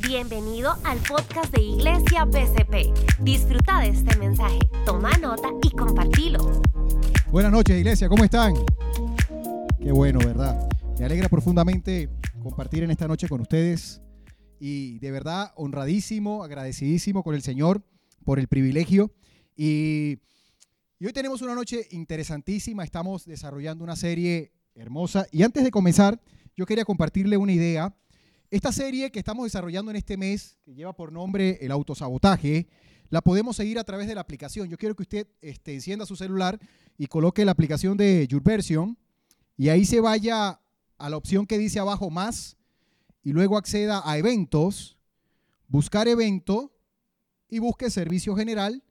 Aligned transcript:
Bienvenido 0.00 0.76
al 0.84 0.98
podcast 0.98 1.52
de 1.52 1.60
Iglesia 1.60 2.24
BCP. 2.24 3.20
Disfruta 3.20 3.80
de 3.80 3.88
este 3.88 4.16
mensaje, 4.16 4.60
toma 4.86 5.10
nota 5.18 5.48
y 5.62 5.70
compartilo. 5.70 6.62
Buenas 7.32 7.50
noches, 7.50 7.76
iglesia, 7.76 8.08
¿cómo 8.08 8.22
están? 8.22 8.54
Qué 9.82 9.90
bueno, 9.90 10.20
¿verdad? 10.20 10.68
Me 10.98 11.04
alegra 11.04 11.28
profundamente 11.28 12.08
compartir 12.42 12.84
en 12.84 12.92
esta 12.92 13.08
noche 13.08 13.28
con 13.28 13.40
ustedes 13.40 14.00
y 14.60 15.00
de 15.00 15.10
verdad 15.10 15.52
honradísimo, 15.56 16.44
agradecidísimo 16.44 17.24
con 17.24 17.34
el 17.34 17.42
Señor 17.42 17.82
por 18.24 18.38
el 18.38 18.46
privilegio. 18.46 19.12
Y, 19.56 20.18
y 21.00 21.06
hoy 21.06 21.12
tenemos 21.12 21.42
una 21.42 21.56
noche 21.56 21.88
interesantísima, 21.90 22.84
estamos 22.84 23.24
desarrollando 23.24 23.82
una 23.82 23.96
serie 23.96 24.52
hermosa. 24.76 25.26
Y 25.32 25.42
antes 25.42 25.64
de 25.64 25.72
comenzar, 25.72 26.20
yo 26.56 26.66
quería 26.66 26.84
compartirle 26.84 27.36
una 27.36 27.52
idea 27.52 27.94
esta 28.50 28.72
serie 28.72 29.10
que 29.10 29.18
estamos 29.18 29.44
desarrollando 29.44 29.90
en 29.90 29.96
este 29.98 30.16
mes, 30.16 30.56
que 30.64 30.74
lleva 30.74 30.94
por 30.94 31.12
nombre 31.12 31.58
el 31.60 31.70
autosabotaje, 31.70 32.66
la 33.10 33.20
podemos 33.20 33.56
seguir 33.56 33.78
a 33.78 33.84
través 33.84 34.06
de 34.06 34.14
la 34.14 34.22
aplicación. 34.22 34.68
Yo 34.68 34.78
quiero 34.78 34.96
que 34.96 35.02
usted 35.02 35.28
este, 35.42 35.74
encienda 35.74 36.06
su 36.06 36.16
celular 36.16 36.58
y 36.96 37.06
coloque 37.06 37.44
la 37.44 37.52
aplicación 37.52 37.96
de 37.96 38.26
YourVersion 38.26 38.96
y 39.56 39.68
ahí 39.68 39.84
se 39.84 40.00
vaya 40.00 40.60
a 40.96 41.10
la 41.10 41.16
opción 41.16 41.46
que 41.46 41.58
dice 41.58 41.78
abajo 41.78 42.10
más 42.10 42.56
y 43.22 43.32
luego 43.32 43.58
acceda 43.58 44.02
a 44.04 44.16
eventos, 44.16 44.96
buscar 45.66 46.08
evento 46.08 46.72
y 47.48 47.58
busque 47.58 47.90
servicio 47.90 48.34
general 48.34 48.82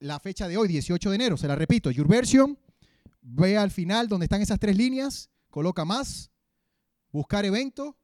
la 0.00 0.20
fecha 0.20 0.48
de 0.48 0.56
hoy, 0.56 0.68
18 0.68 1.08
de 1.08 1.16
enero. 1.16 1.36
Se 1.36 1.48
la 1.48 1.56
repito, 1.56 1.90
YourVersion, 1.90 2.58
ve 3.22 3.56
al 3.56 3.70
final 3.70 4.08
donde 4.08 4.24
están 4.24 4.42
esas 4.42 4.60
tres 4.60 4.76
líneas, 4.76 5.30
coloca 5.50 5.84
más, 5.84 6.30
buscar 7.10 7.44
evento 7.44 7.96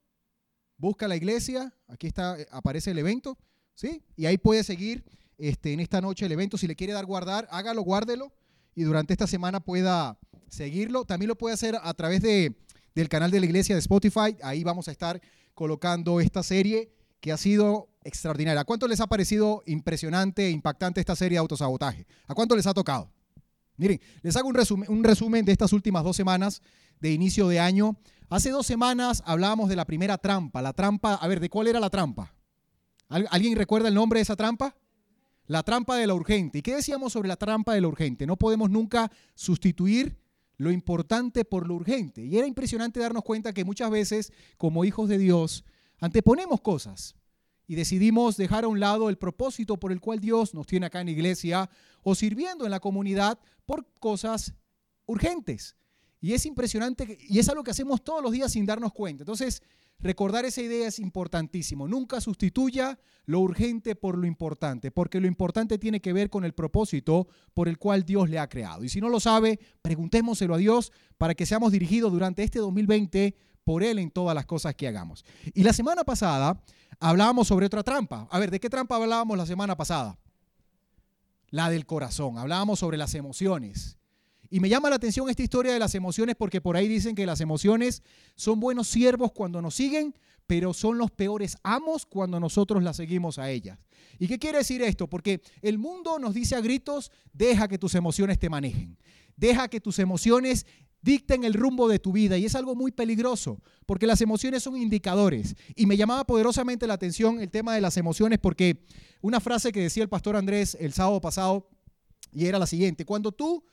busca 0.85 1.09
la 1.09 1.17
iglesia, 1.17 1.75
aquí 1.89 2.07
está, 2.07 2.39
eh, 2.39 2.47
aparece 2.51 2.91
el 2.91 2.99
evento, 2.99 3.39
¿sí? 3.75 4.05
Y 4.17 4.27
ahí 4.27 4.39
puede 4.39 4.63
seguir 4.63 5.05
este, 5.39 5.73
en 5.73 5.81
esta 5.81 6.01
noche 6.01 6.27
el 6.27 6.33
evento. 6.33 6.59
Si 6.59 6.67
le 6.67 6.77
quiere 6.77 6.93
dar 6.93 7.07
guardar, 7.07 7.49
hágalo, 7.51 7.83
guárdelo 7.83 8.33
y 8.75 8.83
durante 8.83 9.15
esta 9.15 9.27
semana 9.27 9.61
pueda 9.61 10.19
seguirlo. 10.49 11.05
También 11.05 11.29
lo 11.29 11.39
puede 11.39 11.55
hacer 11.55 11.77
a 11.83 11.95
través 11.95 12.21
de, 12.21 12.57
del 12.95 13.09
canal 13.09 13.31
de 13.31 13.41
la 13.41 13.47
iglesia 13.47 13.75
de 13.75 13.81
Spotify. 13.81 14.37
Ahí 14.43 14.63
vamos 14.63 14.89
a 14.89 14.93
estar 14.93 15.21
colocando 15.55 16.21
esta 16.21 16.43
serie 16.43 16.93
que 17.21 17.33
ha 17.33 17.37
sido 17.37 17.89
extraordinaria. 18.05 18.61
¿A 18.61 18.65
cuánto 18.65 18.87
les 18.87 19.01
ha 19.01 19.07
parecido 19.07 19.63
impresionante 19.67 20.47
e 20.47 20.51
impactante 20.51 21.01
esta 21.01 21.17
serie 21.17 21.37
de 21.37 21.41
autosabotaje? 21.41 22.07
¿A 22.27 22.35
cuánto 22.35 22.55
les 22.55 22.67
ha 22.67 22.75
tocado? 22.75 23.11
Miren, 23.77 24.01
les 24.23 24.37
hago 24.37 24.49
un 24.49 24.55
resumen, 24.55 24.91
un 24.91 25.03
resumen 25.03 25.45
de 25.45 25.53
estas 25.53 25.73
últimas 25.73 26.05
dos 26.05 26.15
semanas 26.15 26.63
de 27.01 27.13
inicio 27.13 27.49
de 27.49 27.59
año. 27.59 27.97
Hace 28.31 28.51
dos 28.51 28.67
semanas 28.67 29.23
hablábamos 29.27 29.69
de 29.69 29.77
la 29.77 29.85
primera 29.85 30.19
trampa. 30.19 30.63
La 30.63 30.73
trampa, 30.73 31.15
a 31.15 31.29
ver, 31.29 31.41
¿de 31.41 31.51
cuál 31.51 31.69
era 31.69 31.79
la 31.79 31.91
trampa? 31.91 32.35
¿Alguien 33.09 33.57
recuerda 33.57 33.89
el 33.89 33.95
nombre 33.95 34.19
de 34.19 34.23
esa 34.23 34.35
trampa? 34.35 34.75
La 35.47 35.63
trampa 35.63 35.97
de 35.97 36.07
la 36.07 36.15
urgente. 36.15 36.59
¿Y 36.59 36.63
qué 36.63 36.75
decíamos 36.75 37.13
sobre 37.13 37.29
la 37.29 37.37
trampa 37.37 37.75
de 37.75 37.83
la 37.83 37.89
urgente? 37.89 38.27
No 38.27 38.37
podemos 38.37 38.71
nunca 38.71 39.13
sustituir 39.35 40.19
lo 40.57 40.71
importante 40.71 41.45
por 41.45 41.69
lo 41.69 41.75
urgente. 41.75 42.25
Y 42.25 42.39
era 42.39 42.47
impresionante 42.47 42.99
darnos 42.99 43.25
cuenta 43.25 43.53
que 43.53 43.65
muchas 43.65 43.91
veces, 43.91 44.33
como 44.57 44.85
hijos 44.85 45.09
de 45.09 45.19
Dios, 45.19 45.65
anteponemos 46.01 46.63
cosas 46.63 47.15
y 47.67 47.75
decidimos 47.75 48.37
dejar 48.37 48.65
a 48.65 48.69
un 48.69 48.81
lado 48.81 49.11
el 49.11 49.19
propósito 49.19 49.79
por 49.79 49.93
el 49.93 50.01
cual 50.01 50.21
Dios 50.21 50.55
nos 50.55 50.67
tiene 50.67 50.87
acá 50.87 51.01
en 51.01 51.07
la 51.07 51.13
iglesia 51.13 51.71
o 52.03 52.15
sirviendo 52.15 52.65
en 52.65 52.71
la 52.71 52.81
comunidad 52.81 53.39
por 53.67 53.87
cosas 54.01 54.55
urgentes. 55.07 55.77
Y 56.25 56.33
es 56.33 56.47
impresionante 56.47 57.19
y 57.21 57.39
es 57.39 57.51
algo 57.51 57.63
que 57.63 57.71
hacemos 57.71 58.03
todos 58.03 58.23
los 58.23 58.33
días 58.33 58.51
sin 58.51 58.65
darnos 58.65 58.95
cuenta. 58.95 59.25
Entonces, 59.25 59.63
recordar 59.99 60.47
esa 60.47 60.63
idea 60.63 60.89
es 60.89 60.99
importantísimo. 60.99 61.87
Nunca 61.87 62.19
sustituya 62.19 62.99
lo 63.27 63.41
urgente 63.41 63.95
por 63.95 64.17
lo 64.17 64.27
importante, 64.27 64.91
porque 64.91 65.21
lo 65.21 65.27
importante 65.27 65.77
tiene 65.77 66.01
que 66.01 66.15
ver 66.15 66.31
con 66.31 66.47
el 66.47 66.55
propósito 66.55 67.29
por 67.53 67.69
el 67.69 67.77
cual 67.77 68.05
Dios 68.05 68.31
le 68.31 68.39
ha 68.39 68.49
creado. 68.49 68.85
Y 68.85 68.89
si 68.89 69.03
no 69.03 69.11
lo 69.11 69.21
sabe, 69.21 69.61
preguntémoselo 69.83 70.55
a 70.55 70.57
Dios 70.57 70.93
para 71.19 71.35
que 71.35 71.45
seamos 71.45 71.73
dirigidos 71.73 72.11
durante 72.11 72.43
este 72.43 72.59
2020 72.59 73.37
por 73.63 73.83
Él 73.83 73.99
en 73.99 74.11
todas 74.11 74.35
las 74.35 74.47
cosas 74.47 74.75
que 74.75 74.89
hagamos. 74.89 75.27
Y 75.53 75.63
la 75.63 75.75
semana 75.75 76.05
pasada 76.05 76.59
hablábamos 77.01 77.49
sobre 77.49 77.67
otra 77.67 77.83
trampa. 77.83 78.27
A 78.31 78.39
ver, 78.39 78.51
¿de 78.51 78.61
qué 78.61 78.71
trampa 78.71 78.97
hablábamos 78.97 79.37
la 79.37 79.45
semana 79.45 79.77
pasada? 79.77 80.19
La 81.51 81.69
del 81.69 81.85
corazón. 81.85 82.39
Hablábamos 82.39 82.79
sobre 82.79 82.97
las 82.97 83.15
emociones. 83.15 83.99
Y 84.55 84.61
me 84.61 84.69
llama 84.69 84.89
la 84.89 84.95
atención 84.95 85.29
esta 85.29 85.43
historia 85.43 85.73
de 85.73 85.81
las 85.81 85.97
emociones 85.97 86.37
porque 86.37 86.61
por 86.61 86.77
ahí 86.77 86.87
dicen 86.87 87.17
que 87.17 87.27
las 87.27 87.41
emociones 87.41 88.05
son 88.37 88.61
buenos 88.61 88.87
siervos 88.87 89.33
cuando 89.33 89.61
nos 89.61 89.75
siguen, 89.75 90.15
pero 90.47 90.73
son 90.73 90.97
los 90.97 91.11
peores 91.11 91.57
amos 91.65 92.07
cuando 92.07 92.39
nosotros 92.39 92.81
las 92.81 92.95
seguimos 92.99 93.41
a 93.41 93.51
ellas. 93.51 93.81
¿Y 94.17 94.29
qué 94.29 94.39
quiere 94.39 94.59
decir 94.59 94.81
esto? 94.81 95.11
Porque 95.11 95.43
el 95.61 95.77
mundo 95.77 96.21
nos 96.21 96.35
dice 96.35 96.55
a 96.55 96.61
gritos, 96.61 97.11
deja 97.33 97.67
que 97.67 97.79
tus 97.79 97.97
emociones 97.97 98.39
te 98.39 98.49
manejen. 98.49 98.97
Deja 99.35 99.67
que 99.67 99.81
tus 99.81 99.99
emociones 99.99 100.67
dicten 101.03 101.43
el 101.43 101.55
rumbo 101.55 101.89
de 101.89 101.99
tu 101.99 102.13
vida 102.13 102.39
y 102.39 102.45
es 102.45 102.55
algo 102.55 102.77
muy 102.77 102.93
peligroso 102.93 103.61
porque 103.87 104.07
las 104.07 104.21
emociones 104.21 104.63
son 104.63 104.77
indicadores. 104.77 105.57
Y 105.75 105.87
me 105.87 105.97
llamaba 105.97 106.23
poderosamente 106.23 106.87
la 106.87 106.95
atención 106.95 107.41
el 107.41 107.51
tema 107.51 107.75
de 107.75 107.81
las 107.81 107.97
emociones 107.97 108.39
porque 108.39 108.85
una 109.21 109.41
frase 109.41 109.73
que 109.73 109.81
decía 109.81 110.05
el 110.05 110.09
pastor 110.09 110.37
Andrés 110.37 110.77
el 110.79 110.93
sábado 110.93 111.21
pasado 111.21 111.69
y 112.33 112.47
era 112.47 112.61
la 112.61 112.69
siguiente, 112.69 113.05
cuando 113.05 113.33
tú 113.33 113.65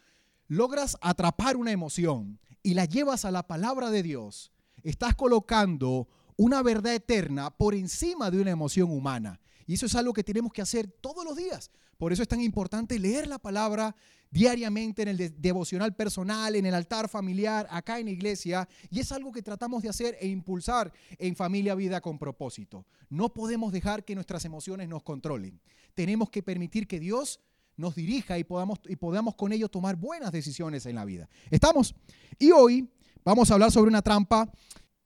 logras 0.51 0.97
atrapar 0.99 1.55
una 1.55 1.71
emoción 1.71 2.37
y 2.61 2.73
la 2.73 2.83
llevas 2.83 3.23
a 3.23 3.31
la 3.31 3.47
palabra 3.47 3.89
de 3.89 4.03
Dios, 4.03 4.51
estás 4.83 5.15
colocando 5.15 6.09
una 6.35 6.61
verdad 6.61 6.93
eterna 6.93 7.51
por 7.51 7.73
encima 7.73 8.29
de 8.29 8.41
una 8.41 8.51
emoción 8.51 8.91
humana. 8.91 9.39
Y 9.65 9.75
eso 9.75 9.85
es 9.85 9.95
algo 9.95 10.11
que 10.11 10.25
tenemos 10.25 10.51
que 10.51 10.61
hacer 10.61 10.87
todos 10.87 11.23
los 11.23 11.37
días. 11.37 11.71
Por 11.97 12.11
eso 12.11 12.21
es 12.21 12.27
tan 12.27 12.41
importante 12.41 12.99
leer 12.99 13.27
la 13.27 13.39
palabra 13.39 13.95
diariamente 14.29 15.03
en 15.03 15.07
el 15.07 15.41
devocional 15.41 15.95
personal, 15.95 16.53
en 16.57 16.65
el 16.65 16.73
altar 16.73 17.07
familiar, 17.07 17.65
acá 17.69 17.99
en 17.99 18.07
la 18.07 18.11
iglesia. 18.11 18.67
Y 18.89 18.99
es 18.99 19.09
algo 19.13 19.31
que 19.31 19.41
tratamos 19.41 19.81
de 19.83 19.89
hacer 19.89 20.17
e 20.19 20.27
impulsar 20.27 20.91
en 21.17 21.33
familia 21.37 21.75
vida 21.75 22.01
con 22.01 22.19
propósito. 22.19 22.85
No 23.09 23.33
podemos 23.33 23.71
dejar 23.71 24.03
que 24.03 24.15
nuestras 24.15 24.43
emociones 24.43 24.89
nos 24.89 25.03
controlen. 25.03 25.61
Tenemos 25.93 26.29
que 26.29 26.43
permitir 26.43 26.87
que 26.87 26.99
Dios 26.99 27.39
nos 27.81 27.95
dirija 27.95 28.37
y 28.37 28.45
podamos, 28.45 28.79
y 28.87 28.95
podamos 28.95 29.35
con 29.35 29.51
ello 29.51 29.67
tomar 29.67 29.97
buenas 29.97 30.31
decisiones 30.31 30.85
en 30.85 30.95
la 30.95 31.03
vida. 31.03 31.27
¿Estamos? 31.49 31.93
Y 32.39 32.51
hoy 32.51 32.87
vamos 33.25 33.51
a 33.51 33.55
hablar 33.55 33.71
sobre 33.71 33.89
una 33.89 34.01
trampa 34.01 34.49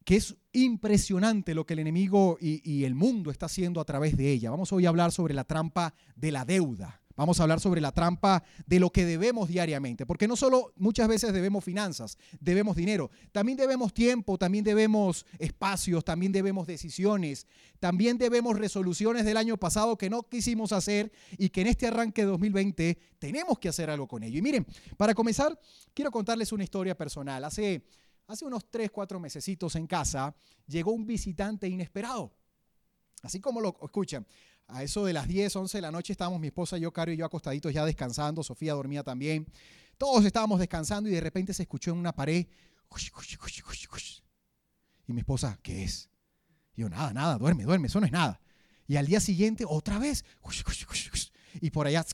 que 0.04 0.18
es 0.18 0.36
impresionante 0.52 1.56
lo 1.56 1.66
que 1.66 1.74
el 1.74 1.80
enemigo 1.80 2.38
y, 2.40 2.62
y, 2.70 2.84
el 2.84 2.94
mundo 2.94 3.32
está 3.32 3.48
haciendo 3.48 3.82
a 3.82 3.86
través 3.86 4.16
de 4.16 4.32
ella. 4.32 4.52
Vamos 4.52 4.72
hoy 4.72 4.86
a 4.86 4.90
hablar 4.90 5.12
sobre 5.12 5.34
la 5.34 5.46
trampa 5.46 5.96
de 6.16 6.32
la 6.32 6.46
deuda. 6.46 7.02
Vamos 7.16 7.40
a 7.40 7.44
hablar 7.44 7.62
sobre 7.62 7.80
la 7.80 7.94
trampa 7.94 8.44
de 8.66 8.80
lo 8.80 8.92
que 8.92 9.06
debemos 9.06 9.48
diariamente, 9.48 10.06
porque 10.06 10.28
no 10.28 10.36
solo 10.36 10.74
muchas 10.76 11.08
veces 11.08 11.32
debemos 11.32 11.64
finanzas, 11.64 12.18
debemos 12.42 12.76
dinero, 12.76 13.10
también 13.32 13.58
debemos 13.58 13.94
tiempo, 13.94 14.38
también 14.38 14.66
debemos 14.66 15.26
espacios, 15.40 16.04
también 16.04 16.34
debemos 16.34 16.68
decisiones, 16.68 17.48
también 17.80 18.18
debemos 18.18 18.58
resoluciones 18.58 19.24
del 19.24 19.38
año 19.38 19.56
pasado 19.56 19.98
que 19.98 20.10
no 20.10 20.24
quisimos 20.24 20.74
hacer 20.74 21.12
y 21.38 21.50
que 21.50 21.62
en 21.62 21.68
este 21.68 21.88
arranque 21.88 22.24
de 22.24 22.28
2020 22.28 22.98
tenemos 23.18 23.60
que 23.60 23.70
hacer 23.70 23.90
algo 23.90 24.08
con 24.08 24.24
ello. 24.24 24.38
Y 24.38 24.42
miren, 24.42 24.66
para 24.98 25.14
comenzar, 25.14 25.58
quiero 25.94 26.12
contarles 26.12 26.52
una 26.52 26.66
historia 26.66 26.98
personal. 26.98 27.46
Hace, 27.46 27.86
hace 28.28 28.44
unos 28.44 28.70
3, 28.70 28.92
4 28.92 29.20
mesecitos 29.22 29.76
en 29.78 29.88
casa 29.88 30.36
llegó 30.68 30.92
un 30.92 31.06
visitante 31.06 31.70
inesperado. 31.70 32.34
Así 33.22 33.40
como 33.40 33.60
lo 33.60 33.76
escuchan, 33.82 34.28
a 34.68 34.84
eso 34.84 35.06
de 35.06 35.14
las 35.14 35.28
10, 35.28 35.56
11 35.56 35.78
de 35.78 35.82
la 35.82 35.92
noche 35.92 36.14
estábamos 36.14 36.40
mi 36.40 36.48
esposa, 36.48 36.78
yo, 36.78 36.92
Caro 36.92 37.12
y 37.12 37.18
yo 37.18 37.26
acostaditos 37.26 37.74
ya 37.74 37.86
descansando, 37.86 38.44
Sofía 38.44 38.74
dormía 38.74 39.04
también. 39.04 39.48
Todos 39.98 40.26
estábamos 40.26 40.60
descansando 40.60 41.10
y 41.10 41.14
de 41.14 41.22
repente 41.22 41.54
se 41.54 41.64
escuchó 41.64 41.92
en 41.92 41.98
una 41.98 42.14
pared. 42.14 42.48
Y 45.08 45.14
mi 45.14 45.20
esposa, 45.20 45.60
¿qué 45.62 45.84
es? 45.84 46.10
Y 46.76 46.82
yo, 46.82 46.90
nada, 46.90 47.14
nada, 47.14 47.38
duerme, 47.38 47.64
duerme, 47.64 47.88
eso 47.88 48.00
no 48.00 48.06
es 48.06 48.12
nada. 48.12 48.42
Y 48.88 48.98
al 48.98 49.06
día 49.06 49.20
siguiente, 49.20 49.66
otra 49.68 50.00
vez. 50.00 50.26
Y 51.62 51.70
por 51.70 51.88
allá. 51.88 52.06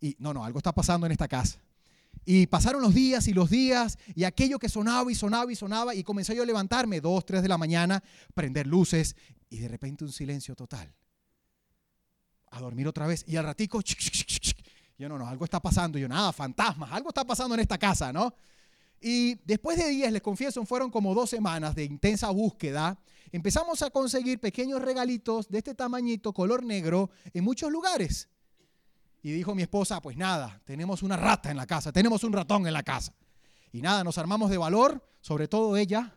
Y 0.00 0.16
no, 0.18 0.34
no, 0.34 0.44
algo 0.44 0.58
está 0.58 0.72
pasando 0.72 1.06
en 1.06 1.12
esta 1.12 1.28
casa. 1.28 1.60
Y 2.26 2.46
pasaron 2.46 2.82
los 2.82 2.94
días 2.94 3.28
y 3.28 3.32
los 3.32 3.50
días 3.50 3.98
y 4.14 4.24
aquello 4.24 4.58
que 4.58 4.68
sonaba 4.68 5.10
y 5.10 5.14
sonaba 5.14 5.52
y 5.52 5.56
sonaba 5.56 5.94
y 5.94 6.02
comencé 6.02 6.34
yo 6.34 6.42
a 6.42 6.46
levantarme, 6.46 7.00
dos, 7.00 7.24
tres 7.26 7.42
de 7.42 7.48
la 7.48 7.58
mañana, 7.58 8.02
prender 8.34 8.66
luces 8.66 9.14
y 9.50 9.58
de 9.58 9.68
repente 9.68 10.04
un 10.04 10.12
silencio 10.12 10.54
total 10.56 10.94
a 12.54 12.60
dormir 12.60 12.86
otra 12.86 13.06
vez. 13.06 13.24
Y 13.26 13.36
al 13.36 13.44
ratico, 13.44 13.80
yo 14.96 15.08
no, 15.08 15.18
no, 15.18 15.26
algo 15.26 15.44
está 15.44 15.60
pasando. 15.60 15.98
Yo, 15.98 16.08
nada, 16.08 16.32
fantasmas, 16.32 16.90
algo 16.92 17.08
está 17.08 17.24
pasando 17.24 17.54
en 17.54 17.60
esta 17.60 17.78
casa, 17.78 18.12
¿no? 18.12 18.32
Y 19.00 19.34
después 19.44 19.76
de 19.76 19.88
días, 19.88 20.12
les 20.12 20.22
confieso, 20.22 20.64
fueron 20.64 20.90
como 20.90 21.14
dos 21.14 21.28
semanas 21.28 21.74
de 21.74 21.84
intensa 21.84 22.30
búsqueda. 22.30 22.98
Empezamos 23.32 23.82
a 23.82 23.90
conseguir 23.90 24.38
pequeños 24.38 24.80
regalitos 24.80 25.48
de 25.48 25.58
este 25.58 25.74
tamañito, 25.74 26.32
color 26.32 26.62
negro, 26.62 27.10
en 27.32 27.44
muchos 27.44 27.70
lugares. 27.70 28.28
Y 29.22 29.32
dijo 29.32 29.54
mi 29.54 29.62
esposa, 29.62 30.00
pues 30.00 30.16
nada, 30.16 30.60
tenemos 30.64 31.02
una 31.02 31.16
rata 31.16 31.50
en 31.50 31.56
la 31.56 31.66
casa, 31.66 31.92
tenemos 31.92 32.24
un 32.24 32.32
ratón 32.32 32.66
en 32.66 32.72
la 32.72 32.82
casa. 32.82 33.12
Y 33.72 33.82
nada, 33.82 34.04
nos 34.04 34.16
armamos 34.18 34.50
de 34.50 34.58
valor, 34.58 35.04
sobre 35.20 35.48
todo 35.48 35.76
ella. 35.76 36.16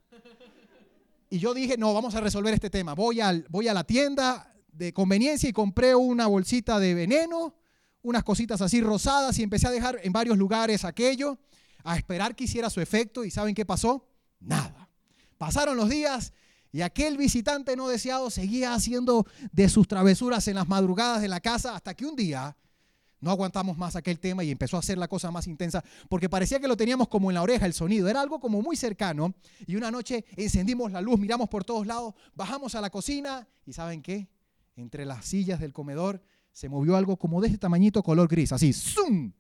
Y 1.30 1.40
yo 1.40 1.54
dije, 1.54 1.78
no, 1.78 1.94
vamos 1.94 2.16
a 2.16 2.22
resolver 2.22 2.54
este 2.54 2.70
tema. 2.70 2.94
Voy, 2.94 3.20
al, 3.20 3.46
voy 3.50 3.68
a 3.68 3.74
la 3.74 3.84
tienda 3.84 4.54
de 4.78 4.94
conveniencia 4.94 5.50
y 5.50 5.54
compré 5.54 5.96
una 5.96 6.28
bolsita 6.28 6.80
de 6.80 6.94
veneno, 6.94 7.56
unas 8.04 8.24
cositas 8.24 8.62
así 8.62 8.80
rosadas 8.80 9.38
y 9.40 9.44
empecé 9.44 9.68
a 9.68 9.72
dejar 9.72 10.00
en 10.04 10.14
varios 10.14 10.38
lugares 10.38 10.86
aquello, 10.86 11.40
a 11.84 11.98
esperar 11.98 12.36
que 12.36 12.44
hiciera 12.44 12.70
su 12.70 12.80
efecto. 12.80 13.26
¿Y 13.26 13.32
saben 13.32 13.56
qué 13.56 13.66
pasó? 13.66 14.08
Nada. 14.40 14.90
Pasaron 15.38 15.78
los 15.78 15.90
días 15.90 16.32
y 16.72 16.82
aquel 16.82 17.18
visitante 17.18 17.76
no 17.76 17.88
deseado 17.88 18.30
seguía 18.30 18.74
haciendo 18.74 19.26
de 19.52 19.68
sus 19.70 19.88
travesuras 19.88 20.48
en 20.48 20.56
las 20.56 20.68
madrugadas 20.68 21.22
de 21.22 21.28
la 21.28 21.40
casa 21.40 21.76
hasta 21.76 21.96
que 21.96 22.06
un 22.06 22.16
día 22.16 22.56
no 23.20 23.32
aguantamos 23.32 23.78
más 23.80 23.96
aquel 23.96 24.20
tema 24.20 24.44
y 24.44 24.52
empezó 24.52 24.78
a 24.78 24.82
hacer 24.82 24.98
la 24.98 25.08
cosa 25.08 25.32
más 25.32 25.48
intensa 25.48 25.84
porque 26.08 26.30
parecía 26.30 26.60
que 26.60 26.68
lo 26.68 26.78
teníamos 26.78 27.08
como 27.08 27.32
en 27.32 27.36
la 27.36 27.42
oreja 27.42 27.66
el 27.66 27.74
sonido. 27.74 28.08
Era 28.08 28.22
algo 28.22 28.40
como 28.40 28.62
muy 28.62 28.76
cercano 28.76 29.34
y 29.66 29.76
una 29.76 29.90
noche 29.90 30.26
encendimos 30.36 30.92
la 30.92 31.02
luz, 31.02 31.20
miramos 31.20 31.50
por 31.50 31.64
todos 31.64 31.88
lados, 31.88 32.14
bajamos 32.36 32.76
a 32.76 32.82
la 32.82 32.92
cocina 32.92 33.48
y 33.66 33.74
¿saben 33.74 34.04
qué? 34.04 34.28
Entre 34.78 35.06
las 35.06 35.26
sillas 35.26 35.60
del 35.60 35.74
comedor 35.74 36.24
se 36.54 36.70
movió 36.70 36.96
algo 36.96 37.18
como 37.18 37.42
de 37.42 37.48
este 37.48 37.60
tamañito 37.60 38.02
color 38.02 38.30
gris, 38.30 38.52
así, 38.52 38.72
¡zum! 38.72 39.34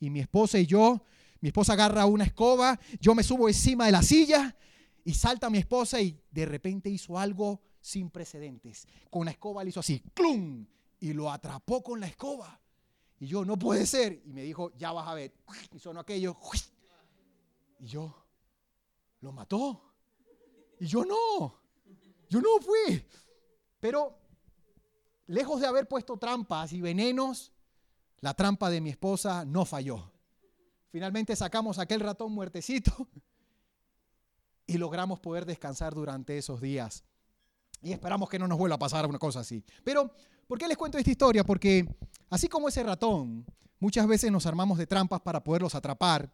Y 0.00 0.10
mi 0.10 0.20
esposa 0.20 0.58
y 0.58 0.66
yo, 0.66 1.02
mi 1.40 1.50
esposa 1.50 1.74
agarra 1.74 2.06
una 2.06 2.24
escoba, 2.24 2.80
yo 3.00 3.14
me 3.14 3.22
subo 3.22 3.48
encima 3.48 3.86
de 3.86 3.92
la 3.92 4.02
silla 4.02 4.56
y 5.04 5.14
salta 5.14 5.50
mi 5.50 5.58
esposa 5.58 6.00
y 6.00 6.20
de 6.30 6.46
repente 6.46 6.90
hizo 6.90 7.18
algo 7.18 7.60
sin 7.80 8.10
precedentes. 8.10 8.86
Con 9.10 9.26
la 9.26 9.30
escoba 9.30 9.62
le 9.62 9.70
hizo 9.70 9.80
así, 9.80 10.02
¡clum! 10.14 10.66
Y 11.00 11.12
lo 11.12 11.30
atrapó 11.30 11.82
con 11.82 12.00
la 12.00 12.06
escoba. 12.06 12.60
Y 13.20 13.26
yo, 13.26 13.44
no 13.44 13.58
puede 13.58 13.86
ser. 13.86 14.22
Y 14.24 14.32
me 14.32 14.42
dijo, 14.42 14.72
ya 14.76 14.92
vas 14.92 15.08
a 15.08 15.14
ver. 15.14 15.32
Y 15.72 15.78
sonó 15.78 16.00
aquello. 16.00 16.36
Y 17.80 17.86
yo, 17.86 18.14
lo 19.20 19.32
mató. 19.32 19.82
Y 20.80 20.86
yo 20.86 21.04
no. 21.04 21.60
Yo 22.28 22.40
no 22.40 22.60
fui. 22.60 23.04
Pero, 23.80 24.18
lejos 25.28 25.60
de 25.60 25.66
haber 25.66 25.86
puesto 25.86 26.16
trampas 26.16 26.72
y 26.72 26.80
venenos, 26.80 27.52
la 28.20 28.34
trampa 28.34 28.68
de 28.70 28.80
mi 28.80 28.90
esposa 28.90 29.44
no 29.44 29.64
falló. 29.64 30.10
Finalmente 30.90 31.36
sacamos 31.36 31.78
aquel 31.78 32.00
ratón 32.00 32.32
muertecito 32.32 33.08
y 34.66 34.78
logramos 34.78 35.20
poder 35.20 35.46
descansar 35.46 35.94
durante 35.94 36.36
esos 36.36 36.60
días. 36.60 37.04
Y 37.82 37.92
esperamos 37.92 38.28
que 38.28 38.38
no 38.38 38.48
nos 38.48 38.58
vuelva 38.58 38.76
a 38.76 38.78
pasar 38.78 39.06
una 39.06 39.18
cosa 39.18 39.40
así. 39.40 39.62
Pero, 39.84 40.10
¿por 40.48 40.58
qué 40.58 40.66
les 40.66 40.76
cuento 40.76 40.98
esta 40.98 41.10
historia? 41.10 41.44
Porque 41.44 41.86
así 42.30 42.48
como 42.48 42.68
ese 42.68 42.82
ratón, 42.82 43.46
muchas 43.78 44.06
veces 44.08 44.32
nos 44.32 44.46
armamos 44.46 44.78
de 44.78 44.86
trampas 44.86 45.20
para 45.20 45.44
poderlos 45.44 45.74
atrapar, 45.74 46.32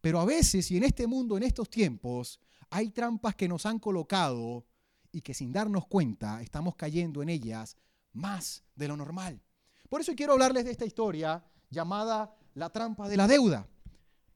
pero 0.00 0.20
a 0.20 0.24
veces, 0.24 0.70
y 0.72 0.76
en 0.76 0.84
este 0.84 1.06
mundo, 1.06 1.36
en 1.36 1.44
estos 1.44 1.70
tiempos, 1.70 2.40
hay 2.70 2.90
trampas 2.90 3.36
que 3.36 3.48
nos 3.48 3.64
han 3.66 3.78
colocado 3.78 4.66
y 5.12 5.20
que 5.20 5.32
sin 5.32 5.52
darnos 5.52 5.86
cuenta 5.86 6.42
estamos 6.42 6.74
cayendo 6.74 7.22
en 7.22 7.28
ellas 7.28 7.76
más 8.12 8.62
de 8.74 8.88
lo 8.88 8.96
normal. 8.96 9.40
Por 9.88 10.00
eso 10.00 10.14
quiero 10.14 10.32
hablarles 10.32 10.64
de 10.64 10.70
esta 10.70 10.84
historia 10.84 11.44
llamada 11.70 12.34
la 12.54 12.70
trampa 12.70 13.08
de 13.08 13.16
la 13.16 13.26
deuda. 13.26 13.66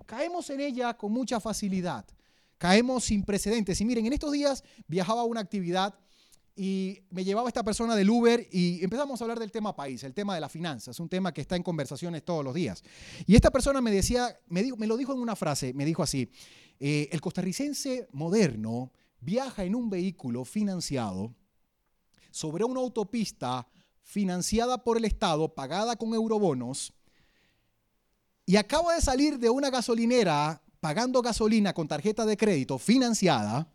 Caemos 0.06 0.50
en 0.50 0.60
ella 0.60 0.96
con 0.96 1.12
mucha 1.12 1.40
facilidad, 1.40 2.06
caemos 2.58 3.04
sin 3.04 3.24
precedentes. 3.24 3.80
Y 3.80 3.84
miren, 3.84 4.06
en 4.06 4.12
estos 4.12 4.32
días 4.32 4.62
viajaba 4.86 5.22
a 5.22 5.24
una 5.24 5.40
actividad 5.40 5.94
y 6.54 7.02
me 7.10 7.22
llevaba 7.22 7.48
esta 7.48 7.62
persona 7.62 7.94
del 7.94 8.08
Uber 8.08 8.48
y 8.50 8.82
empezamos 8.82 9.20
a 9.20 9.24
hablar 9.24 9.38
del 9.38 9.52
tema 9.52 9.76
país, 9.76 10.02
el 10.04 10.14
tema 10.14 10.34
de 10.34 10.40
las 10.40 10.50
finanzas, 10.50 10.98
un 11.00 11.08
tema 11.08 11.32
que 11.32 11.42
está 11.42 11.54
en 11.54 11.62
conversaciones 11.62 12.24
todos 12.24 12.42
los 12.42 12.54
días. 12.54 12.82
Y 13.26 13.34
esta 13.34 13.50
persona 13.50 13.82
me 13.82 13.90
decía, 13.90 14.38
me, 14.48 14.62
lo 14.86 14.96
dijo 14.96 15.12
en 15.12 15.20
una 15.20 15.36
frase, 15.36 15.74
me 15.74 15.84
dijo 15.84 16.02
así, 16.02 16.30
eh, 16.80 17.10
el 17.12 17.20
costarricense 17.20 18.08
moderno 18.12 18.90
viaja 19.20 19.64
en 19.64 19.74
un 19.74 19.90
vehículo 19.90 20.46
financiado 20.46 21.34
sobre 22.36 22.64
una 22.64 22.80
autopista 22.80 23.66
financiada 24.02 24.84
por 24.84 24.98
el 24.98 25.06
Estado, 25.06 25.54
pagada 25.54 25.96
con 25.96 26.12
eurobonos, 26.12 26.92
y 28.44 28.56
acaba 28.56 28.94
de 28.94 29.00
salir 29.00 29.38
de 29.38 29.48
una 29.48 29.70
gasolinera 29.70 30.62
pagando 30.80 31.22
gasolina 31.22 31.72
con 31.72 31.88
tarjeta 31.88 32.26
de 32.26 32.36
crédito 32.36 32.78
financiada, 32.78 33.72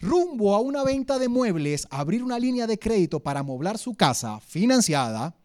rumbo 0.00 0.54
a 0.54 0.60
una 0.60 0.82
venta 0.82 1.18
de 1.20 1.28
muebles, 1.28 1.86
abrir 1.90 2.24
una 2.24 2.40
línea 2.40 2.66
de 2.66 2.78
crédito 2.78 3.20
para 3.20 3.40
amoblar 3.40 3.78
su 3.78 3.94
casa 3.94 4.40
financiada, 4.40 5.36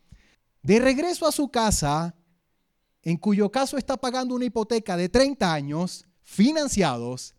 de 0.64 0.80
regreso 0.80 1.28
a 1.28 1.32
su 1.32 1.50
casa, 1.50 2.16
en 3.04 3.18
cuyo 3.18 3.52
caso 3.52 3.78
está 3.78 3.98
pagando 3.98 4.34
una 4.34 4.46
hipoteca 4.46 4.98
de 4.98 5.10
30 5.10 5.54
años, 5.54 6.06
financiados, 6.24 7.36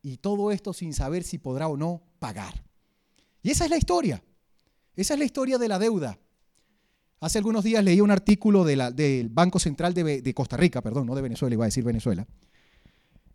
y 0.00 0.18
todo 0.18 0.52
esto 0.52 0.72
sin 0.72 0.94
saber 0.94 1.24
si 1.24 1.38
podrá 1.38 1.66
o 1.66 1.76
no 1.76 2.02
pagar. 2.20 2.71
Y 3.42 3.50
esa 3.50 3.64
es 3.64 3.70
la 3.70 3.76
historia. 3.76 4.22
Esa 4.94 5.14
es 5.14 5.18
la 5.18 5.24
historia 5.24 5.58
de 5.58 5.68
la 5.68 5.78
deuda. 5.78 6.18
Hace 7.20 7.38
algunos 7.38 7.64
días 7.64 7.84
leí 7.84 8.00
un 8.00 8.10
artículo 8.10 8.64
del 8.64 9.28
Banco 9.30 9.58
Central 9.58 9.94
de, 9.94 10.34
Costa 10.34 10.56
Rica, 10.56 10.82
perdón, 10.82 11.06
no 11.06 11.14
de 11.14 11.22
Venezuela, 11.22 11.54
iba 11.54 11.64
a 11.64 11.66
decir 11.66 11.84
Venezuela, 11.84 12.26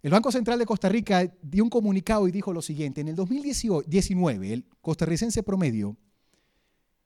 el 0.03 0.11
Banco 0.11 0.31
Central 0.31 0.59
de 0.59 0.65
Costa 0.65 0.89
Rica 0.89 1.33
dio 1.41 1.63
un 1.63 1.69
comunicado 1.69 2.27
y 2.27 2.31
dijo 2.31 2.53
lo 2.53 2.61
siguiente, 2.61 3.01
en 3.01 3.07
el 3.07 3.15
2019 3.15 4.53
el 4.53 4.65
costarricense 4.81 5.41
promedio, 5.41 5.95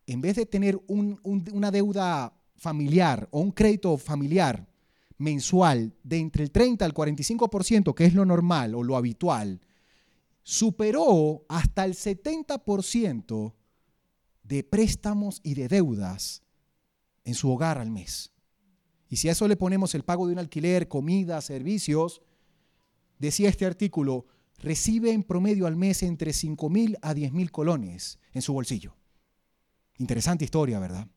en 0.07 0.21
vez 0.21 0.36
de 0.36 0.45
tener 0.47 0.80
una 0.88 1.71
deuda 1.71 2.33
familiar 2.56 3.27
o 3.31 3.42
un 3.42 3.51
crédito 3.51 3.97
familiar 3.97 4.68
mensual 5.18 5.94
de 6.04 6.18
entre 6.18 6.44
el 6.44 6.51
30 6.51 6.83
al 6.83 6.94
45%, 6.94 7.94
que 7.94 8.06
es 8.06 8.15
lo 8.15 8.25
normal 8.25 8.74
o 8.74 8.83
lo 8.83 8.97
habitual, 8.97 9.62
superó 10.44 11.46
hasta 11.50 11.86
el 11.86 11.94
70% 11.94 13.54
de 14.44 14.64
préstamos 14.64 15.40
y 15.44 15.54
de 15.54 15.68
deudas 15.68 16.44
en 17.24 17.36
su 17.36 17.52
hogar 17.52 17.78
al 17.78 17.92
mes. 17.92 18.32
Y 19.08 19.18
si 19.18 19.30
a 19.30 19.34
eso 19.34 19.48
le 19.48 19.58
ponemos 19.58 19.94
el 19.94 20.04
pago 20.04 20.26
de 20.26 20.34
un 20.34 20.40
alquiler, 20.40 20.88
comida, 20.88 21.42
servicios, 21.42 22.22
decía 23.20 23.50
este 23.50 23.66
artículo, 23.66 24.26
recibe 24.58 25.12
en 25.12 25.24
promedio 25.24 25.68
al 25.68 25.76
mes 25.76 26.04
entre 26.04 26.34
5 26.34 26.70
mil 26.70 26.98
a 27.02 27.14
10 27.14 27.34
mil 27.34 27.52
colones 27.52 28.20
en 28.34 28.42
su 28.42 28.54
bolsillo. 28.54 28.96
Interesante 29.98 30.46
historia, 30.46 30.80
¿verdad? 30.80 31.08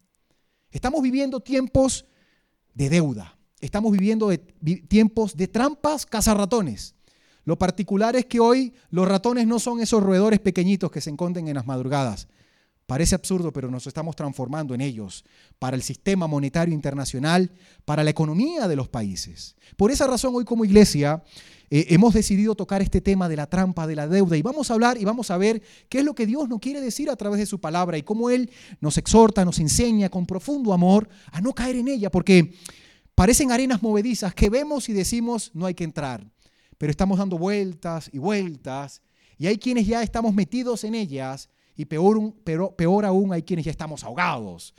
Estamos 0.70 1.02
viviendo 1.02 1.40
tiempos 1.40 2.06
de 2.74 2.90
deuda. 2.90 3.38
Estamos 3.60 3.92
viviendo 3.92 4.30
tiempos 4.88 5.36
de 5.36 5.48
trampas 5.48 6.04
cazarratones. 6.04 6.93
Lo 7.44 7.58
particular 7.58 8.16
es 8.16 8.26
que 8.26 8.40
hoy 8.40 8.72
los 8.90 9.06
ratones 9.06 9.46
no 9.46 9.58
son 9.58 9.80
esos 9.80 10.02
roedores 10.02 10.40
pequeñitos 10.40 10.90
que 10.90 11.00
se 11.00 11.10
encontren 11.10 11.48
en 11.48 11.54
las 11.54 11.66
madrugadas. 11.66 12.28
Parece 12.86 13.14
absurdo, 13.14 13.50
pero 13.50 13.70
nos 13.70 13.86
estamos 13.86 14.14
transformando 14.14 14.74
en 14.74 14.82
ellos 14.82 15.24
para 15.58 15.74
el 15.74 15.82
sistema 15.82 16.26
monetario 16.26 16.74
internacional, 16.74 17.50
para 17.86 18.04
la 18.04 18.10
economía 18.10 18.68
de 18.68 18.76
los 18.76 18.88
países. 18.88 19.56
Por 19.76 19.90
esa 19.90 20.06
razón, 20.06 20.34
hoy 20.34 20.44
como 20.44 20.66
iglesia 20.66 21.22
eh, 21.70 21.86
hemos 21.88 22.12
decidido 22.12 22.54
tocar 22.54 22.82
este 22.82 23.00
tema 23.00 23.26
de 23.26 23.36
la 23.36 23.46
trampa 23.46 23.86
de 23.86 23.96
la 23.96 24.06
deuda 24.06 24.36
y 24.36 24.42
vamos 24.42 24.70
a 24.70 24.74
hablar 24.74 24.98
y 25.00 25.04
vamos 25.04 25.30
a 25.30 25.38
ver 25.38 25.62
qué 25.88 26.00
es 26.00 26.04
lo 26.04 26.14
que 26.14 26.26
Dios 26.26 26.46
nos 26.46 26.60
quiere 26.60 26.80
decir 26.80 27.08
a 27.08 27.16
través 27.16 27.40
de 27.40 27.46
su 27.46 27.58
palabra 27.58 27.96
y 27.96 28.02
cómo 28.02 28.28
Él 28.28 28.50
nos 28.80 28.98
exhorta, 28.98 29.46
nos 29.46 29.58
enseña 29.58 30.10
con 30.10 30.26
profundo 30.26 30.74
amor 30.74 31.08
a 31.32 31.40
no 31.40 31.54
caer 31.54 31.76
en 31.76 31.88
ella, 31.88 32.10
porque 32.10 32.54
parecen 33.14 33.50
arenas 33.50 33.82
movedizas 33.82 34.34
que 34.34 34.50
vemos 34.50 34.90
y 34.90 34.92
decimos 34.92 35.50
no 35.54 35.64
hay 35.64 35.74
que 35.74 35.84
entrar, 35.84 36.30
pero 36.78 36.90
estamos 36.90 37.18
dando 37.18 37.38
vueltas 37.38 38.10
y 38.12 38.18
vueltas 38.18 39.02
y 39.38 39.46
hay 39.46 39.58
quienes 39.58 39.86
ya 39.86 40.02
estamos 40.02 40.34
metidos 40.34 40.84
en 40.84 40.94
ellas 40.94 41.48
y 41.76 41.84
peor, 41.86 43.04
aún 43.04 43.32
hay 43.32 43.42
quienes 43.42 43.64
ya 43.64 43.70
estamos 43.70 44.04
ahogados 44.04 44.74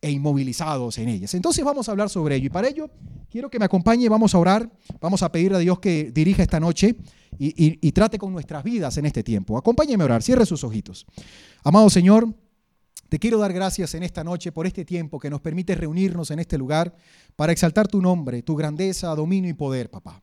e 0.00 0.10
inmovilizados 0.10 0.98
en 0.98 1.08
ellas. 1.08 1.32
Entonces 1.34 1.64
vamos 1.64 1.88
a 1.88 1.92
hablar 1.92 2.10
sobre 2.10 2.36
ello 2.36 2.46
y 2.46 2.50
para 2.50 2.68
ello 2.68 2.90
quiero 3.30 3.48
que 3.48 3.58
me 3.58 3.64
acompañe, 3.64 4.08
vamos 4.08 4.34
a 4.34 4.38
orar, 4.38 4.70
vamos 5.00 5.22
a 5.22 5.32
pedir 5.32 5.54
a 5.54 5.58
Dios 5.58 5.80
que 5.80 6.10
dirija 6.12 6.42
esta 6.42 6.60
noche 6.60 6.96
y, 7.38 7.78
y 7.86 7.92
trate 7.92 8.18
con 8.18 8.32
nuestras 8.32 8.62
vidas 8.62 8.96
en 8.98 9.06
este 9.06 9.22
tiempo. 9.22 9.56
Acompáñeme 9.56 10.02
a 10.02 10.06
orar, 10.06 10.22
cierre 10.22 10.44
sus 10.44 10.62
ojitos. 10.62 11.06
Amado 11.64 11.88
Señor, 11.88 12.28
te 13.08 13.18
quiero 13.18 13.38
dar 13.38 13.52
gracias 13.52 13.94
en 13.94 14.02
esta 14.02 14.24
noche 14.24 14.52
por 14.52 14.66
este 14.66 14.84
tiempo 14.84 15.18
que 15.18 15.30
nos 15.30 15.40
permite 15.40 15.74
reunirnos 15.74 16.30
en 16.30 16.40
este 16.40 16.58
lugar 16.58 16.94
para 17.36 17.52
exaltar 17.52 17.88
tu 17.88 18.02
nombre, 18.02 18.42
tu 18.42 18.54
grandeza, 18.56 19.14
dominio 19.14 19.50
y 19.50 19.54
poder, 19.54 19.90
papá. 19.90 20.22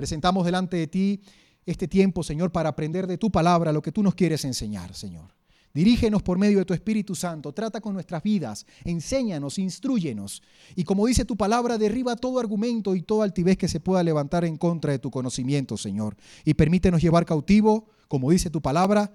Presentamos 0.00 0.46
delante 0.46 0.78
de 0.78 0.86
ti 0.86 1.20
este 1.66 1.86
tiempo, 1.86 2.22
Señor, 2.22 2.50
para 2.50 2.70
aprender 2.70 3.06
de 3.06 3.18
tu 3.18 3.30
palabra 3.30 3.70
lo 3.70 3.82
que 3.82 3.92
tú 3.92 4.02
nos 4.02 4.14
quieres 4.14 4.46
enseñar, 4.46 4.94
Señor. 4.94 5.34
Dirígenos 5.74 6.22
por 6.22 6.38
medio 6.38 6.56
de 6.56 6.64
tu 6.64 6.72
Espíritu 6.72 7.14
Santo, 7.14 7.52
trata 7.52 7.82
con 7.82 7.92
nuestras 7.92 8.22
vidas, 8.22 8.64
enséñanos, 8.84 9.58
instruyenos. 9.58 10.42
Y 10.74 10.84
como 10.84 11.06
dice 11.06 11.26
tu 11.26 11.36
palabra, 11.36 11.76
derriba 11.76 12.16
todo 12.16 12.40
argumento 12.40 12.96
y 12.96 13.02
toda 13.02 13.24
altivez 13.24 13.58
que 13.58 13.68
se 13.68 13.78
pueda 13.78 14.02
levantar 14.02 14.46
en 14.46 14.56
contra 14.56 14.90
de 14.90 15.00
tu 15.00 15.10
conocimiento, 15.10 15.76
Señor. 15.76 16.16
Y 16.46 16.54
permítenos 16.54 17.02
llevar 17.02 17.26
cautivo, 17.26 17.90
como 18.08 18.30
dice 18.30 18.48
tu 18.48 18.62
palabra, 18.62 19.14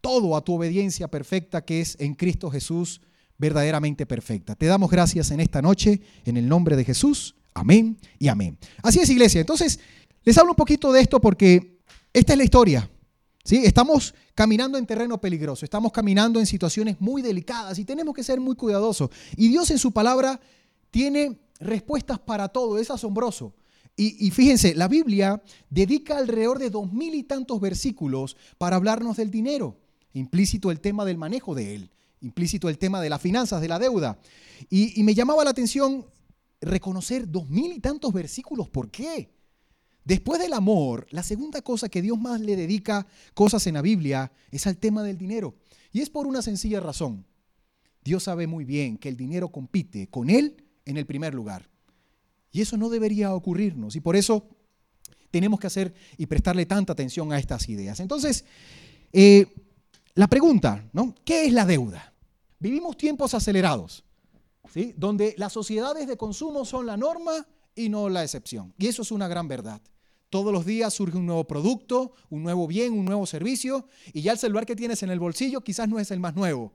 todo 0.00 0.36
a 0.36 0.44
tu 0.44 0.54
obediencia 0.54 1.08
perfecta 1.08 1.64
que 1.64 1.80
es 1.80 1.96
en 1.98 2.14
Cristo 2.14 2.52
Jesús, 2.52 3.00
verdaderamente 3.36 4.06
perfecta. 4.06 4.54
Te 4.54 4.66
damos 4.66 4.92
gracias 4.92 5.32
en 5.32 5.40
esta 5.40 5.60
noche, 5.60 6.00
en 6.24 6.36
el 6.36 6.46
nombre 6.46 6.76
de 6.76 6.84
Jesús. 6.84 7.34
Amén 7.52 7.98
y 8.20 8.28
amén. 8.28 8.56
Así 8.80 9.00
es, 9.00 9.10
iglesia. 9.10 9.40
Entonces, 9.40 9.80
les 10.24 10.38
hablo 10.38 10.52
un 10.52 10.56
poquito 10.56 10.92
de 10.92 11.00
esto 11.00 11.20
porque 11.20 11.80
esta 12.12 12.32
es 12.32 12.38
la 12.38 12.44
historia 12.44 12.90
¿Sí? 13.44 13.62
Estamos 13.64 14.14
caminando 14.34 14.76
en 14.76 14.86
terreno 14.86 15.20
peligroso, 15.20 15.64
estamos 15.64 15.92
caminando 15.92 16.38
en 16.40 16.46
situaciones 16.46 17.00
muy 17.00 17.22
delicadas 17.22 17.78
y 17.78 17.84
tenemos 17.84 18.14
que 18.14 18.22
ser 18.22 18.38
muy 18.40 18.54
cuidadosos. 18.54 19.10
Y 19.36 19.48
Dios 19.48 19.70
en 19.70 19.78
su 19.78 19.92
palabra 19.92 20.40
tiene 20.90 21.38
respuestas 21.58 22.18
para 22.18 22.48
todo, 22.48 22.78
es 22.78 22.90
asombroso. 22.90 23.54
Y, 23.96 24.26
y, 24.26 24.30
fíjense, 24.30 24.74
la 24.74 24.88
Biblia 24.88 25.42
dedica 25.68 26.16
alrededor 26.16 26.58
de 26.58 26.70
dos 26.70 26.92
mil 26.92 27.14
y 27.14 27.24
tantos 27.24 27.60
versículos 27.60 28.36
para 28.56 28.76
hablarnos 28.76 29.16
del 29.16 29.30
dinero, 29.30 29.78
implícito 30.12 30.70
el 30.70 30.80
tema 30.80 31.04
del 31.04 31.18
manejo 31.18 31.54
de 31.54 31.74
él, 31.74 31.90
implícito 32.20 32.68
el 32.68 32.78
tema 32.78 33.00
de 33.00 33.10
las 33.10 33.20
finanzas, 33.20 33.60
de 33.60 33.68
la 33.68 33.78
deuda. 33.78 34.18
Y, 34.68 34.98
y 34.98 35.02
me 35.02 35.14
llamaba 35.14 35.44
la 35.44 35.50
atención 35.50 36.06
reconocer 36.60 37.30
dos 37.30 37.48
mil 37.48 37.72
y 37.72 37.80
tantos 37.80 38.12
versículos. 38.12 38.68
¿Por 38.68 38.90
qué? 38.90 39.39
Después 40.10 40.40
del 40.40 40.54
amor, 40.54 41.06
la 41.10 41.22
segunda 41.22 41.62
cosa 41.62 41.88
que 41.88 42.02
Dios 42.02 42.18
más 42.18 42.40
le 42.40 42.56
dedica 42.56 43.06
cosas 43.32 43.64
en 43.68 43.74
la 43.74 43.80
Biblia 43.80 44.32
es 44.50 44.66
al 44.66 44.76
tema 44.76 45.04
del 45.04 45.16
dinero. 45.16 45.54
Y 45.92 46.00
es 46.00 46.10
por 46.10 46.26
una 46.26 46.42
sencilla 46.42 46.80
razón. 46.80 47.24
Dios 48.02 48.24
sabe 48.24 48.48
muy 48.48 48.64
bien 48.64 48.98
que 48.98 49.08
el 49.08 49.16
dinero 49.16 49.50
compite 49.50 50.08
con 50.08 50.28
Él 50.28 50.64
en 50.84 50.96
el 50.96 51.06
primer 51.06 51.32
lugar. 51.32 51.70
Y 52.50 52.60
eso 52.60 52.76
no 52.76 52.88
debería 52.88 53.32
ocurrirnos. 53.32 53.94
Y 53.94 54.00
por 54.00 54.16
eso 54.16 54.48
tenemos 55.30 55.60
que 55.60 55.68
hacer 55.68 55.94
y 56.18 56.26
prestarle 56.26 56.66
tanta 56.66 56.92
atención 56.92 57.32
a 57.32 57.38
estas 57.38 57.68
ideas. 57.68 58.00
Entonces, 58.00 58.44
eh, 59.12 59.46
la 60.16 60.26
pregunta, 60.26 60.90
¿no? 60.92 61.14
¿Qué 61.24 61.44
es 61.44 61.52
la 61.52 61.64
deuda? 61.64 62.12
Vivimos 62.58 62.96
tiempos 62.96 63.32
acelerados, 63.32 64.02
¿sí? 64.74 64.92
donde 64.96 65.36
las 65.38 65.52
sociedades 65.52 66.08
de 66.08 66.16
consumo 66.16 66.64
son 66.64 66.86
la 66.86 66.96
norma 66.96 67.46
y 67.76 67.88
no 67.88 68.08
la 68.08 68.24
excepción. 68.24 68.74
Y 68.76 68.88
eso 68.88 69.02
es 69.02 69.12
una 69.12 69.28
gran 69.28 69.46
verdad. 69.46 69.80
Todos 70.30 70.52
los 70.52 70.64
días 70.64 70.94
surge 70.94 71.18
un 71.18 71.26
nuevo 71.26 71.44
producto, 71.44 72.12
un 72.30 72.44
nuevo 72.44 72.68
bien, 72.68 72.92
un 72.92 73.04
nuevo 73.04 73.26
servicio, 73.26 73.88
y 74.12 74.22
ya 74.22 74.30
el 74.30 74.38
celular 74.38 74.64
que 74.64 74.76
tienes 74.76 75.02
en 75.02 75.10
el 75.10 75.18
bolsillo 75.18 75.60
quizás 75.60 75.88
no 75.88 75.98
es 75.98 76.12
el 76.12 76.20
más 76.20 76.36
nuevo. 76.36 76.72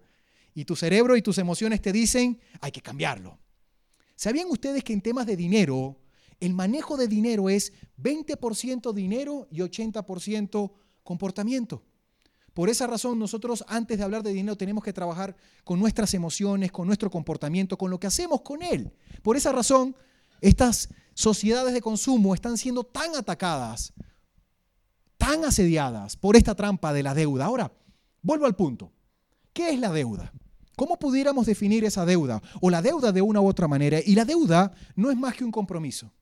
Y 0.53 0.65
tu 0.65 0.75
cerebro 0.75 1.15
y 1.15 1.21
tus 1.21 1.38
emociones 1.38 1.81
te 1.81 1.93
dicen, 1.93 2.39
hay 2.59 2.71
que 2.71 2.81
cambiarlo. 2.81 3.39
¿Sabían 4.15 4.47
ustedes 4.50 4.83
que 4.83 4.91
en 4.91 5.01
temas 5.01 5.25
de 5.25 5.38
dinero, 5.38 5.97
el 6.41 6.53
manejo 6.53 6.97
de 6.97 7.07
dinero 7.07 7.50
es 7.50 7.71
20% 7.97 8.93
dinero 8.93 9.47
y 9.50 9.59
80% 9.59 10.71
comportamiento? 11.03 11.81
Por 12.53 12.69
esa 12.69 12.88
razón, 12.88 13.19
nosotros 13.19 13.63
antes 13.69 13.97
de 13.97 14.03
hablar 14.03 14.24
de 14.24 14.33
dinero 14.33 14.57
tenemos 14.57 14.83
que 14.83 14.93
trabajar 14.93 15.35
con 15.63 15.79
nuestras 15.79 16.13
emociones, 16.13 16.74
con 16.74 16.88
nuestro 16.88 17.09
comportamiento, 17.09 17.77
con 17.77 17.89
lo 17.89 18.00
que 18.00 18.07
hacemos 18.07 18.41
con 18.41 18.62
él. 18.62 18.93
Por 19.21 19.38
esa 19.38 19.53
razón, 19.53 19.95
estas 20.41 20.89
sociedades 21.15 21.74
de 21.74 21.81
consumo 21.81 22.36
están 22.36 22.57
siendo 22.57 22.84
tan 22.84 23.15
atacadas, 23.15 23.93
tan 25.17 25.43
asediadas 25.43 26.15
por 26.15 26.36
esta 26.36 26.53
trampa 26.53 26.93
de 26.93 27.01
la 27.01 27.15
deuda. 27.15 27.45
Ahora, 27.45 27.72
vuelvo 28.22 28.45
al 28.45 28.55
punto. 28.55 28.91
¿Qué 29.53 29.69
es 29.69 29.79
la 29.79 29.91
deuda? 29.91 30.31
¿Cómo 30.75 31.00
pudiéramos 31.00 31.45
definir 31.45 31.86
esa 31.86 32.05
deuda? 32.05 32.41
O 32.62 32.69
la 32.69 32.81
deuda 32.81 33.12
de 33.12 33.22
una 33.22 33.41
u 33.41 33.48
otra 33.48 33.67
manera. 33.67 34.00
Y 34.05 34.13
la 34.13 34.25
deuda 34.25 34.74
no 34.95 35.10
es 35.10 35.17
más 35.17 35.36
que 35.36 35.45
un 35.45 35.51
compromiso. 35.51 36.13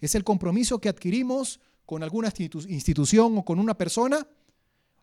Es 0.00 0.14
el 0.14 0.24
compromiso 0.24 0.78
que 0.80 0.88
adquirimos 0.88 1.60
con 1.84 2.02
alguna 2.02 2.32
institución 2.38 3.38
o 3.38 3.44
con 3.44 3.58
una 3.58 3.76
persona 3.76 4.26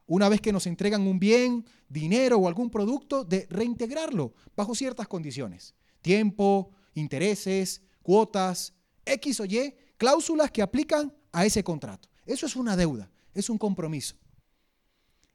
una 0.06 0.30
vez 0.30 0.42
que 0.42 0.52
nos 0.52 0.68
entregan 0.68 1.08
un 1.08 1.20
bien, 1.20 1.66
dinero 1.88 2.38
o 2.38 2.48
algún 2.48 2.70
producto, 2.70 3.24
de 3.24 3.48
reintegrarlo 3.50 4.34
bajo 4.56 4.76
ciertas 4.76 5.08
condiciones. 5.08 5.76
Tiempo, 6.02 6.72
intereses, 6.94 7.82
cuotas, 8.02 8.74
X 9.06 9.40
o 9.40 9.46
Y, 9.46 9.76
cláusulas 9.98 10.52
que 10.52 10.62
aplican 10.62 11.14
a 11.32 11.46
ese 11.46 11.64
contrato. 11.64 12.10
Eso 12.26 12.46
es 12.46 12.56
una 12.56 12.76
deuda, 12.76 13.10
es 13.34 13.50
un 13.50 13.58
compromiso. 13.58 14.16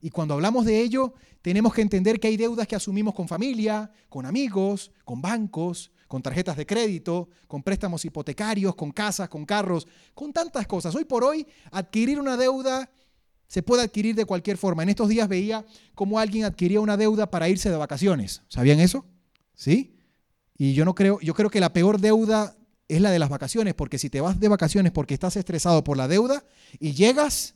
Y 0.00 0.10
cuando 0.10 0.34
hablamos 0.34 0.64
de 0.64 0.80
ello, 0.80 1.14
tenemos 1.42 1.74
que 1.74 1.82
entender 1.82 2.20
que 2.20 2.28
hay 2.28 2.36
deudas 2.36 2.68
que 2.68 2.76
asumimos 2.76 3.14
con 3.14 3.26
familia, 3.26 3.90
con 4.08 4.26
amigos, 4.26 4.92
con 5.04 5.20
bancos, 5.20 5.90
con 6.06 6.22
tarjetas 6.22 6.56
de 6.56 6.66
crédito, 6.66 7.28
con 7.46 7.62
préstamos 7.62 8.04
hipotecarios, 8.04 8.74
con 8.74 8.92
casas, 8.92 9.28
con 9.28 9.44
carros, 9.44 9.86
con 10.14 10.32
tantas 10.32 10.66
cosas. 10.66 10.94
Hoy 10.94 11.04
por 11.04 11.24
hoy, 11.24 11.46
adquirir 11.70 12.20
una 12.20 12.36
deuda 12.36 12.88
se 13.48 13.62
puede 13.62 13.82
adquirir 13.82 14.14
de 14.14 14.26
cualquier 14.26 14.58
forma. 14.58 14.82
En 14.82 14.90
estos 14.90 15.08
días 15.08 15.26
veía 15.26 15.64
cómo 15.94 16.18
alguien 16.18 16.44
adquiría 16.44 16.80
una 16.80 16.96
deuda 16.96 17.30
para 17.30 17.48
irse 17.48 17.70
de 17.70 17.76
vacaciones. 17.76 18.42
¿Sabían 18.48 18.78
eso? 18.78 19.06
¿Sí? 19.54 19.96
Y 20.56 20.74
yo 20.74 20.84
no 20.84 20.94
creo, 20.94 21.18
yo 21.20 21.34
creo 21.34 21.48
que 21.48 21.60
la 21.60 21.72
peor 21.72 21.98
deuda 21.98 22.57
es 22.88 23.00
la 23.00 23.10
de 23.10 23.18
las 23.18 23.28
vacaciones, 23.28 23.74
porque 23.74 23.98
si 23.98 24.08
te 24.08 24.20
vas 24.20 24.40
de 24.40 24.48
vacaciones 24.48 24.92
porque 24.92 25.14
estás 25.14 25.36
estresado 25.36 25.84
por 25.84 25.96
la 25.96 26.08
deuda 26.08 26.44
y 26.80 26.92
llegas, 26.92 27.54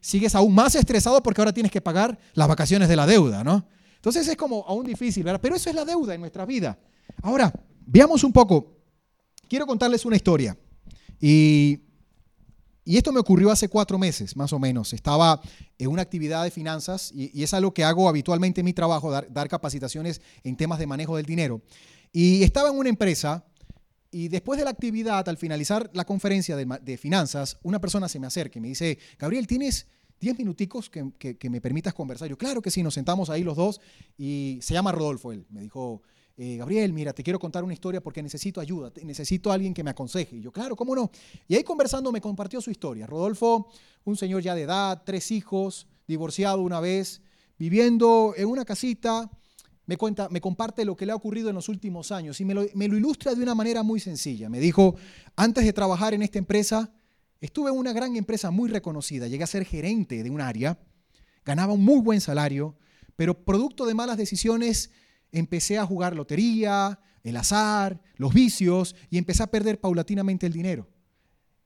sigues 0.00 0.34
aún 0.34 0.54
más 0.54 0.74
estresado 0.74 1.22
porque 1.22 1.40
ahora 1.40 1.54
tienes 1.54 1.72
que 1.72 1.80
pagar 1.80 2.18
las 2.34 2.46
vacaciones 2.46 2.88
de 2.88 2.96
la 2.96 3.06
deuda, 3.06 3.42
¿no? 3.42 3.66
Entonces 3.96 4.28
es 4.28 4.36
como 4.36 4.64
aún 4.68 4.84
difícil, 4.84 5.24
¿verdad? 5.24 5.40
Pero 5.40 5.56
eso 5.56 5.70
es 5.70 5.76
la 5.76 5.86
deuda 5.86 6.14
en 6.14 6.20
nuestra 6.20 6.44
vida. 6.44 6.78
Ahora, 7.22 7.50
veamos 7.86 8.22
un 8.22 8.32
poco. 8.32 8.76
Quiero 9.48 9.66
contarles 9.66 10.04
una 10.04 10.16
historia. 10.16 10.58
Y, 11.18 11.80
y 12.84 12.98
esto 12.98 13.12
me 13.12 13.20
ocurrió 13.20 13.50
hace 13.50 13.68
cuatro 13.68 13.98
meses, 13.98 14.36
más 14.36 14.52
o 14.52 14.58
menos. 14.58 14.92
Estaba 14.92 15.40
en 15.78 15.88
una 15.88 16.02
actividad 16.02 16.44
de 16.44 16.50
finanzas 16.50 17.10
y, 17.14 17.30
y 17.32 17.42
es 17.42 17.54
algo 17.54 17.72
que 17.72 17.82
hago 17.82 18.06
habitualmente 18.06 18.60
en 18.60 18.66
mi 18.66 18.74
trabajo, 18.74 19.10
dar, 19.10 19.32
dar 19.32 19.48
capacitaciones 19.48 20.20
en 20.42 20.54
temas 20.54 20.78
de 20.78 20.86
manejo 20.86 21.16
del 21.16 21.24
dinero. 21.24 21.62
Y 22.12 22.42
estaba 22.42 22.68
en 22.68 22.76
una 22.76 22.90
empresa 22.90 23.46
y 24.14 24.28
después 24.28 24.60
de 24.60 24.64
la 24.64 24.70
actividad, 24.70 25.28
al 25.28 25.36
finalizar 25.36 25.90
la 25.92 26.04
conferencia 26.04 26.54
de, 26.56 26.96
finanzas, 26.96 27.58
una 27.64 27.80
persona 27.80 28.08
se 28.08 28.20
me 28.20 28.28
acerca 28.28 28.60
y 28.60 28.62
me 28.62 28.68
dice, 28.68 28.96
Gabriel, 29.18 29.48
¿tienes 29.48 29.88
10 30.20 30.38
minuticos 30.38 30.88
que, 30.88 31.50
me 31.50 31.60
permitas 31.60 31.94
conversar? 31.94 32.28
Yo, 32.28 32.38
claro 32.38 32.62
que 32.62 32.70
sí, 32.70 32.84
nos 32.84 32.94
sentamos 32.94 33.28
ahí 33.28 33.42
los 33.42 33.56
dos 33.56 33.80
y 34.16 34.60
se 34.62 34.72
llama 34.72 34.92
Rodolfo 34.92 35.32
él. 35.32 35.44
Me 35.50 35.62
dijo, 35.62 36.00
eh, 36.36 36.58
Gabriel, 36.58 36.92
mira, 36.92 37.12
te 37.12 37.24
quiero 37.24 37.40
contar 37.40 37.64
una 37.64 37.72
historia 37.72 38.00
porque 38.00 38.22
necesito 38.22 38.60
ayuda, 38.60 38.92
necesito 39.02 39.50
a 39.50 39.54
alguien 39.54 39.74
que 39.74 39.82
me 39.82 39.90
aconseje. 39.90 40.36
Y 40.36 40.42
yo, 40.42 40.52
claro, 40.52 40.76
¿cómo 40.76 40.94
no? 40.94 41.10
Y 41.48 41.56
ahí 41.56 41.64
conversando 41.64 42.12
me 42.12 42.20
compartió 42.20 42.60
su 42.60 42.70
historia. 42.70 43.08
Rodolfo, 43.08 43.68
un 44.04 44.16
señor 44.16 44.42
ya 44.42 44.54
de 44.54 44.62
edad, 44.62 45.02
tres 45.04 45.32
hijos, 45.32 45.88
divorciado 46.06 46.62
una 46.62 46.78
vez, 46.78 47.20
viviendo 47.58 48.32
en 48.36 48.46
una 48.46 48.64
casita 48.64 49.28
me, 49.86 49.96
cuenta, 49.96 50.28
me 50.30 50.40
comparte 50.40 50.84
lo 50.84 50.96
que 50.96 51.06
le 51.06 51.12
ha 51.12 51.16
ocurrido 51.16 51.48
en 51.48 51.54
los 51.54 51.68
últimos 51.68 52.12
años 52.12 52.40
y 52.40 52.44
me 52.44 52.54
lo, 52.54 52.64
me 52.74 52.88
lo 52.88 52.96
ilustra 52.96 53.34
de 53.34 53.42
una 53.42 53.54
manera 53.54 53.82
muy 53.82 54.00
sencilla. 54.00 54.48
Me 54.48 54.60
dijo, 54.60 54.96
antes 55.36 55.64
de 55.64 55.72
trabajar 55.72 56.14
en 56.14 56.22
esta 56.22 56.38
empresa, 56.38 56.92
estuve 57.40 57.70
en 57.70 57.76
una 57.76 57.92
gran 57.92 58.16
empresa 58.16 58.50
muy 58.50 58.68
reconocida, 58.68 59.28
llegué 59.28 59.44
a 59.44 59.48
ser 59.48 59.64
gerente 59.64 60.22
de 60.22 60.30
un 60.30 60.40
área, 60.40 60.78
ganaba 61.44 61.74
un 61.74 61.84
muy 61.84 62.00
buen 62.00 62.20
salario, 62.20 62.76
pero 63.16 63.44
producto 63.44 63.86
de 63.86 63.94
malas 63.94 64.16
decisiones 64.16 64.90
empecé 65.30 65.78
a 65.78 65.86
jugar 65.86 66.16
lotería, 66.16 66.98
el 67.22 67.36
azar, 67.36 68.00
los 68.16 68.32
vicios 68.32 68.94
y 69.10 69.18
empecé 69.18 69.42
a 69.42 69.50
perder 69.50 69.80
paulatinamente 69.80 70.46
el 70.46 70.52
dinero. 70.52 70.88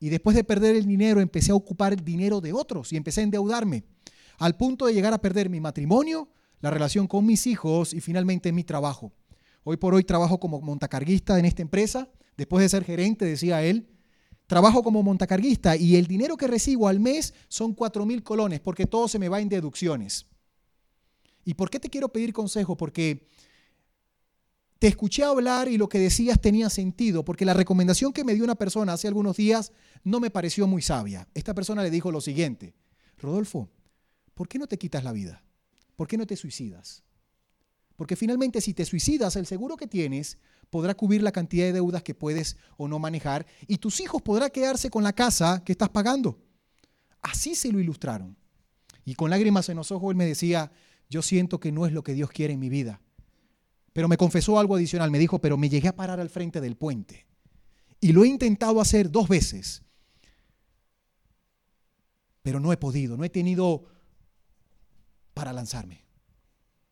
Y 0.00 0.08
después 0.08 0.36
de 0.36 0.44
perder 0.44 0.76
el 0.76 0.86
dinero 0.86 1.20
empecé 1.20 1.50
a 1.50 1.56
ocupar 1.56 1.92
el 1.92 2.04
dinero 2.04 2.40
de 2.40 2.52
otros 2.52 2.92
y 2.92 2.96
empecé 2.96 3.20
a 3.20 3.24
endeudarme, 3.24 3.84
al 4.38 4.56
punto 4.56 4.86
de 4.86 4.94
llegar 4.94 5.12
a 5.12 5.20
perder 5.20 5.50
mi 5.50 5.60
matrimonio, 5.60 6.28
la 6.60 6.70
relación 6.70 7.06
con 7.06 7.24
mis 7.26 7.46
hijos 7.46 7.94
y 7.94 8.00
finalmente 8.00 8.52
mi 8.52 8.64
trabajo. 8.64 9.12
Hoy 9.64 9.76
por 9.76 9.94
hoy 9.94 10.04
trabajo 10.04 10.40
como 10.40 10.60
montacarguista 10.60 11.38
en 11.38 11.44
esta 11.44 11.62
empresa. 11.62 12.08
Después 12.36 12.62
de 12.62 12.68
ser 12.68 12.84
gerente, 12.84 13.24
decía 13.24 13.62
él, 13.62 13.88
trabajo 14.46 14.82
como 14.82 15.02
montacarguista 15.02 15.76
y 15.76 15.96
el 15.96 16.06
dinero 16.06 16.36
que 16.36 16.46
recibo 16.46 16.88
al 16.88 17.00
mes 17.00 17.34
son 17.48 17.74
4 17.74 18.06
mil 18.06 18.22
colones 18.22 18.60
porque 18.60 18.86
todo 18.86 19.08
se 19.08 19.18
me 19.18 19.28
va 19.28 19.40
en 19.40 19.48
deducciones. 19.48 20.26
¿Y 21.44 21.54
por 21.54 21.70
qué 21.70 21.80
te 21.80 21.90
quiero 21.90 22.08
pedir 22.08 22.32
consejo? 22.32 22.76
Porque 22.76 23.26
te 24.78 24.86
escuché 24.86 25.24
hablar 25.24 25.68
y 25.68 25.76
lo 25.76 25.88
que 25.88 25.98
decías 25.98 26.40
tenía 26.40 26.70
sentido, 26.70 27.24
porque 27.24 27.44
la 27.44 27.54
recomendación 27.54 28.12
que 28.12 28.24
me 28.24 28.34
dio 28.34 28.44
una 28.44 28.54
persona 28.54 28.92
hace 28.92 29.08
algunos 29.08 29.36
días 29.36 29.72
no 30.04 30.20
me 30.20 30.30
pareció 30.30 30.66
muy 30.66 30.82
sabia. 30.82 31.26
Esta 31.34 31.54
persona 31.54 31.82
le 31.82 31.90
dijo 31.90 32.12
lo 32.12 32.20
siguiente, 32.20 32.74
Rodolfo, 33.18 33.68
¿por 34.34 34.46
qué 34.46 34.58
no 34.58 34.68
te 34.68 34.78
quitas 34.78 35.02
la 35.02 35.12
vida? 35.12 35.42
¿Por 35.98 36.06
qué 36.06 36.16
no 36.16 36.28
te 36.28 36.36
suicidas? 36.36 37.02
Porque 37.96 38.14
finalmente 38.14 38.60
si 38.60 38.72
te 38.72 38.84
suicidas, 38.84 39.34
el 39.34 39.46
seguro 39.46 39.76
que 39.76 39.88
tienes 39.88 40.38
podrá 40.70 40.94
cubrir 40.94 41.24
la 41.24 41.32
cantidad 41.32 41.66
de 41.66 41.72
deudas 41.72 42.04
que 42.04 42.14
puedes 42.14 42.56
o 42.76 42.86
no 42.86 43.00
manejar 43.00 43.44
y 43.66 43.78
tus 43.78 43.98
hijos 43.98 44.22
podrán 44.22 44.50
quedarse 44.50 44.90
con 44.90 45.02
la 45.02 45.12
casa 45.12 45.64
que 45.64 45.72
estás 45.72 45.88
pagando. 45.88 46.38
Así 47.20 47.56
se 47.56 47.72
lo 47.72 47.80
ilustraron. 47.80 48.36
Y 49.04 49.16
con 49.16 49.28
lágrimas 49.28 49.68
en 49.70 49.76
los 49.76 49.90
ojos 49.90 50.12
él 50.12 50.16
me 50.16 50.24
decía, 50.24 50.70
yo 51.10 51.20
siento 51.20 51.58
que 51.58 51.72
no 51.72 51.84
es 51.84 51.92
lo 51.92 52.04
que 52.04 52.14
Dios 52.14 52.30
quiere 52.30 52.54
en 52.54 52.60
mi 52.60 52.68
vida. 52.68 53.02
Pero 53.92 54.06
me 54.06 54.16
confesó 54.16 54.60
algo 54.60 54.76
adicional, 54.76 55.10
me 55.10 55.18
dijo, 55.18 55.40
pero 55.40 55.56
me 55.56 55.68
llegué 55.68 55.88
a 55.88 55.96
parar 55.96 56.20
al 56.20 56.30
frente 56.30 56.60
del 56.60 56.76
puente. 56.76 57.26
Y 58.00 58.12
lo 58.12 58.22
he 58.22 58.28
intentado 58.28 58.80
hacer 58.80 59.10
dos 59.10 59.28
veces, 59.28 59.82
pero 62.42 62.60
no 62.60 62.72
he 62.72 62.76
podido, 62.76 63.16
no 63.16 63.24
he 63.24 63.30
tenido 63.30 63.97
para 65.38 65.52
lanzarme. 65.52 66.04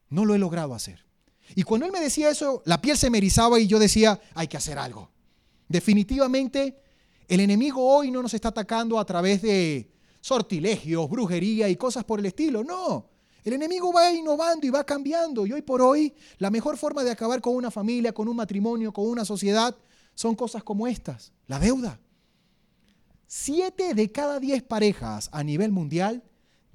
No 0.09 0.25
lo 0.25 0.33
he 0.33 0.39
logrado 0.39 0.73
hacer. 0.73 1.05
Y 1.57 1.65
cuando 1.65 1.85
él 1.85 1.91
me 1.91 1.99
decía 1.99 2.31
eso, 2.31 2.63
la 2.65 2.81
piel 2.81 2.97
se 2.97 3.11
me 3.11 3.19
erizaba 3.19 3.59
y 3.59 3.67
yo 3.67 3.81
decía, 3.81 4.21
hay 4.35 4.47
que 4.47 4.57
hacer 4.57 4.79
algo. 4.79 5.11
Definitivamente, 5.67 6.81
el 7.27 7.41
enemigo 7.41 7.85
hoy 7.85 8.13
no 8.13 8.23
nos 8.23 8.35
está 8.35 8.51
atacando 8.51 9.01
a 9.01 9.05
través 9.05 9.43
de 9.43 9.91
sortilegios, 10.21 11.11
brujería 11.11 11.69
y 11.69 11.75
cosas 11.75 12.05
por 12.05 12.21
el 12.21 12.27
estilo. 12.27 12.63
No. 12.63 13.11
El 13.43 13.55
enemigo 13.55 13.93
va 13.93 14.13
innovando 14.13 14.65
y 14.65 14.71
va 14.71 14.85
cambiando. 14.85 15.45
Y 15.45 15.53
hoy 15.53 15.63
por 15.63 15.83
hoy, 15.83 16.15
la 16.39 16.49
mejor 16.49 16.79
forma 16.79 17.03
de 17.03 17.11
acabar 17.11 17.41
con 17.41 17.57
una 17.57 17.73
familia, 17.73 18.13
con 18.13 18.29
un 18.29 18.37
matrimonio, 18.37 18.93
con 18.93 19.09
una 19.09 19.25
sociedad, 19.25 19.77
son 20.15 20.37
cosas 20.37 20.63
como 20.63 20.87
estas. 20.87 21.33
La 21.49 21.59
deuda. 21.59 21.99
Siete 23.27 23.93
de 23.95 24.13
cada 24.13 24.39
diez 24.39 24.63
parejas 24.63 25.31
a 25.33 25.43
nivel 25.43 25.73
mundial 25.73 26.23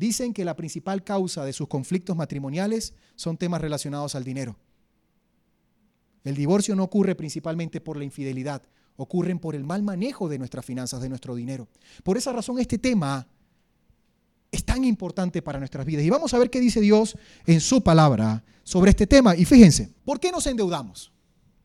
dicen 0.02 0.34
que 0.34 0.44
la 0.44 0.56
principal 0.56 1.04
causa 1.04 1.46
de 1.46 1.54
sus 1.54 1.68
conflictos 1.68 2.18
matrimoniales 2.18 2.96
son 3.16 3.38
temas 3.38 3.62
relacionados 3.62 4.16
al 4.16 4.24
dinero. 4.24 4.58
El 6.24 6.36
divorcio 6.36 6.76
no 6.76 6.84
ocurre 6.84 7.14
principalmente 7.14 7.82
por 7.82 7.98
la 7.98 8.04
infidelidad, 8.04 8.64
ocurren 8.98 9.38
por 9.38 9.54
el 9.54 9.64
mal 9.64 9.84
manejo 9.84 10.28
de 10.28 10.40
nuestras 10.40 10.66
finanzas, 10.66 11.02
de 11.02 11.10
nuestro 11.10 11.36
dinero. 11.36 11.68
Por 12.04 12.18
esa 12.18 12.34
razón 12.34 12.58
este 12.58 12.80
tema 12.80 13.28
es 14.52 14.66
tan 14.66 14.84
importante 14.86 15.44
para 15.44 15.60
nuestras 15.60 15.86
vidas. 15.86 16.04
Y 16.04 16.10
vamos 16.10 16.34
a 16.34 16.40
ver 16.40 16.50
qué 16.50 16.60
dice 16.60 16.82
Dios 16.82 17.16
en 17.46 17.62
su 17.62 17.84
palabra 17.84 18.44
sobre 18.64 18.90
este 18.90 19.06
tema. 19.06 19.36
Y 19.36 19.46
fíjense, 19.46 19.94
¿por 20.04 20.20
qué 20.20 20.32
nos 20.32 20.48
endeudamos? 20.48 21.12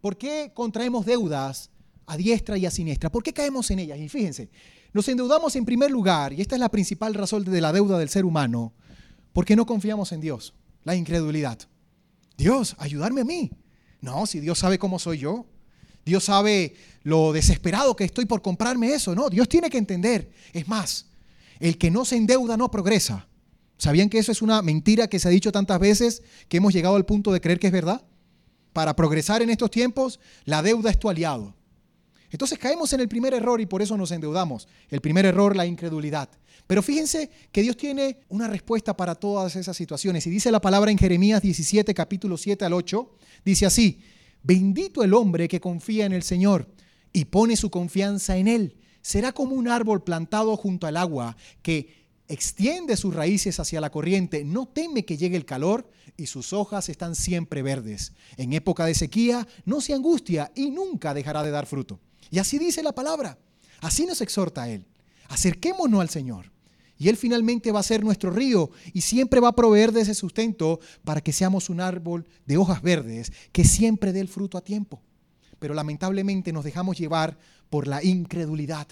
¿Por 0.02 0.18
qué 0.18 0.52
contraemos 0.54 1.06
deudas 1.06 1.70
a 2.04 2.18
diestra 2.18 2.58
y 2.58 2.66
a 2.66 2.70
siniestra? 2.70 3.10
¿Por 3.10 3.22
qué 3.22 3.32
caemos 3.32 3.70
en 3.70 3.78
ellas? 3.78 3.98
Y 3.98 4.10
fíjense, 4.10 4.50
nos 4.96 5.08
endeudamos 5.08 5.54
en 5.56 5.66
primer 5.66 5.90
lugar, 5.90 6.32
y 6.32 6.40
esta 6.40 6.56
es 6.56 6.60
la 6.60 6.70
principal 6.70 7.12
razón 7.12 7.44
de 7.44 7.60
la 7.60 7.72
deuda 7.72 7.98
del 7.98 8.08
ser 8.08 8.24
humano, 8.24 8.72
porque 9.34 9.54
no 9.54 9.66
confiamos 9.66 10.10
en 10.12 10.22
Dios, 10.22 10.54
la 10.84 10.96
incredulidad. 10.96 11.58
Dios, 12.38 12.74
ayudarme 12.78 13.20
a 13.20 13.24
mí. 13.24 13.50
No, 14.00 14.26
si 14.26 14.40
Dios 14.40 14.58
sabe 14.58 14.78
cómo 14.78 14.98
soy 14.98 15.18
yo, 15.18 15.46
Dios 16.06 16.24
sabe 16.24 16.76
lo 17.02 17.32
desesperado 17.32 17.94
que 17.96 18.04
estoy 18.04 18.26
por 18.26 18.40
comprarme 18.40 18.94
eso. 18.94 19.14
No, 19.14 19.28
Dios 19.28 19.48
tiene 19.48 19.68
que 19.68 19.78
entender. 19.78 20.30
Es 20.52 20.68
más, 20.68 21.06
el 21.58 21.76
que 21.78 21.90
no 21.90 22.04
se 22.04 22.16
endeuda 22.16 22.56
no 22.56 22.70
progresa. 22.70 23.28
¿Sabían 23.76 24.08
que 24.08 24.18
eso 24.18 24.32
es 24.32 24.40
una 24.40 24.62
mentira 24.62 25.08
que 25.08 25.18
se 25.18 25.28
ha 25.28 25.30
dicho 25.30 25.52
tantas 25.52 25.80
veces 25.80 26.22
que 26.48 26.58
hemos 26.58 26.72
llegado 26.72 26.96
al 26.96 27.04
punto 27.04 27.32
de 27.32 27.40
creer 27.40 27.58
que 27.58 27.66
es 27.66 27.72
verdad? 27.72 28.06
Para 28.72 28.94
progresar 28.94 29.42
en 29.42 29.50
estos 29.50 29.70
tiempos, 29.70 30.20
la 30.44 30.62
deuda 30.62 30.90
es 30.90 30.98
tu 30.98 31.10
aliado. 31.10 31.55
Entonces 32.30 32.58
caemos 32.58 32.92
en 32.92 33.00
el 33.00 33.08
primer 33.08 33.34
error 33.34 33.60
y 33.60 33.66
por 33.66 33.82
eso 33.82 33.96
nos 33.96 34.10
endeudamos. 34.10 34.68
El 34.88 35.00
primer 35.00 35.26
error, 35.26 35.56
la 35.56 35.66
incredulidad. 35.66 36.28
Pero 36.66 36.82
fíjense 36.82 37.30
que 37.52 37.62
Dios 37.62 37.76
tiene 37.76 38.18
una 38.28 38.48
respuesta 38.48 38.96
para 38.96 39.14
todas 39.14 39.56
esas 39.56 39.76
situaciones. 39.76 40.26
Y 40.26 40.30
dice 40.30 40.50
la 40.50 40.60
palabra 40.60 40.90
en 40.90 40.98
Jeremías 40.98 41.42
17, 41.42 41.94
capítulo 41.94 42.36
7 42.36 42.64
al 42.64 42.72
8, 42.72 43.10
dice 43.44 43.66
así, 43.66 44.00
bendito 44.42 45.02
el 45.02 45.14
hombre 45.14 45.48
que 45.48 45.60
confía 45.60 46.06
en 46.06 46.12
el 46.12 46.22
Señor 46.22 46.68
y 47.12 47.26
pone 47.26 47.56
su 47.56 47.70
confianza 47.70 48.36
en 48.36 48.48
Él 48.48 48.76
será 49.06 49.30
como 49.30 49.54
un 49.54 49.68
árbol 49.68 50.02
plantado 50.02 50.56
junto 50.56 50.88
al 50.88 50.96
agua 50.96 51.36
que 51.62 52.06
extiende 52.26 52.96
sus 52.96 53.14
raíces 53.14 53.60
hacia 53.60 53.80
la 53.80 53.90
corriente, 53.90 54.44
no 54.44 54.66
teme 54.66 55.04
que 55.04 55.16
llegue 55.16 55.36
el 55.36 55.44
calor 55.44 55.88
y 56.16 56.26
sus 56.26 56.52
hojas 56.52 56.88
están 56.88 57.14
siempre 57.14 57.62
verdes. 57.62 58.12
En 58.36 58.52
época 58.52 58.84
de 58.84 58.96
sequía 58.96 59.46
no 59.64 59.80
se 59.80 59.94
angustia 59.94 60.50
y 60.56 60.70
nunca 60.70 61.14
dejará 61.14 61.44
de 61.44 61.52
dar 61.52 61.66
fruto. 61.66 62.00
Y 62.30 62.38
así 62.38 62.58
dice 62.58 62.82
la 62.82 62.92
palabra, 62.92 63.38
así 63.80 64.06
nos 64.06 64.20
exhorta 64.20 64.68
Él. 64.68 64.86
Acerquémonos 65.28 66.00
al 66.00 66.10
Señor. 66.10 66.52
Y 66.98 67.08
Él 67.08 67.16
finalmente 67.16 67.72
va 67.72 67.80
a 67.80 67.84
ser 67.84 68.02
nuestro 68.02 68.30
río 68.30 68.70
y 68.94 69.02
siempre 69.02 69.40
va 69.40 69.48
a 69.48 69.56
proveer 69.56 69.92
de 69.92 70.00
ese 70.00 70.14
sustento 70.14 70.80
para 71.04 71.20
que 71.20 71.32
seamos 71.32 71.68
un 71.68 71.80
árbol 71.80 72.26
de 72.46 72.56
hojas 72.56 72.80
verdes 72.80 73.32
que 73.52 73.64
siempre 73.64 74.12
dé 74.12 74.20
el 74.20 74.28
fruto 74.28 74.56
a 74.56 74.64
tiempo. 74.64 75.02
Pero 75.58 75.74
lamentablemente 75.74 76.52
nos 76.52 76.64
dejamos 76.64 76.98
llevar 76.98 77.38
por 77.68 77.86
la 77.86 78.02
incredulidad. 78.02 78.88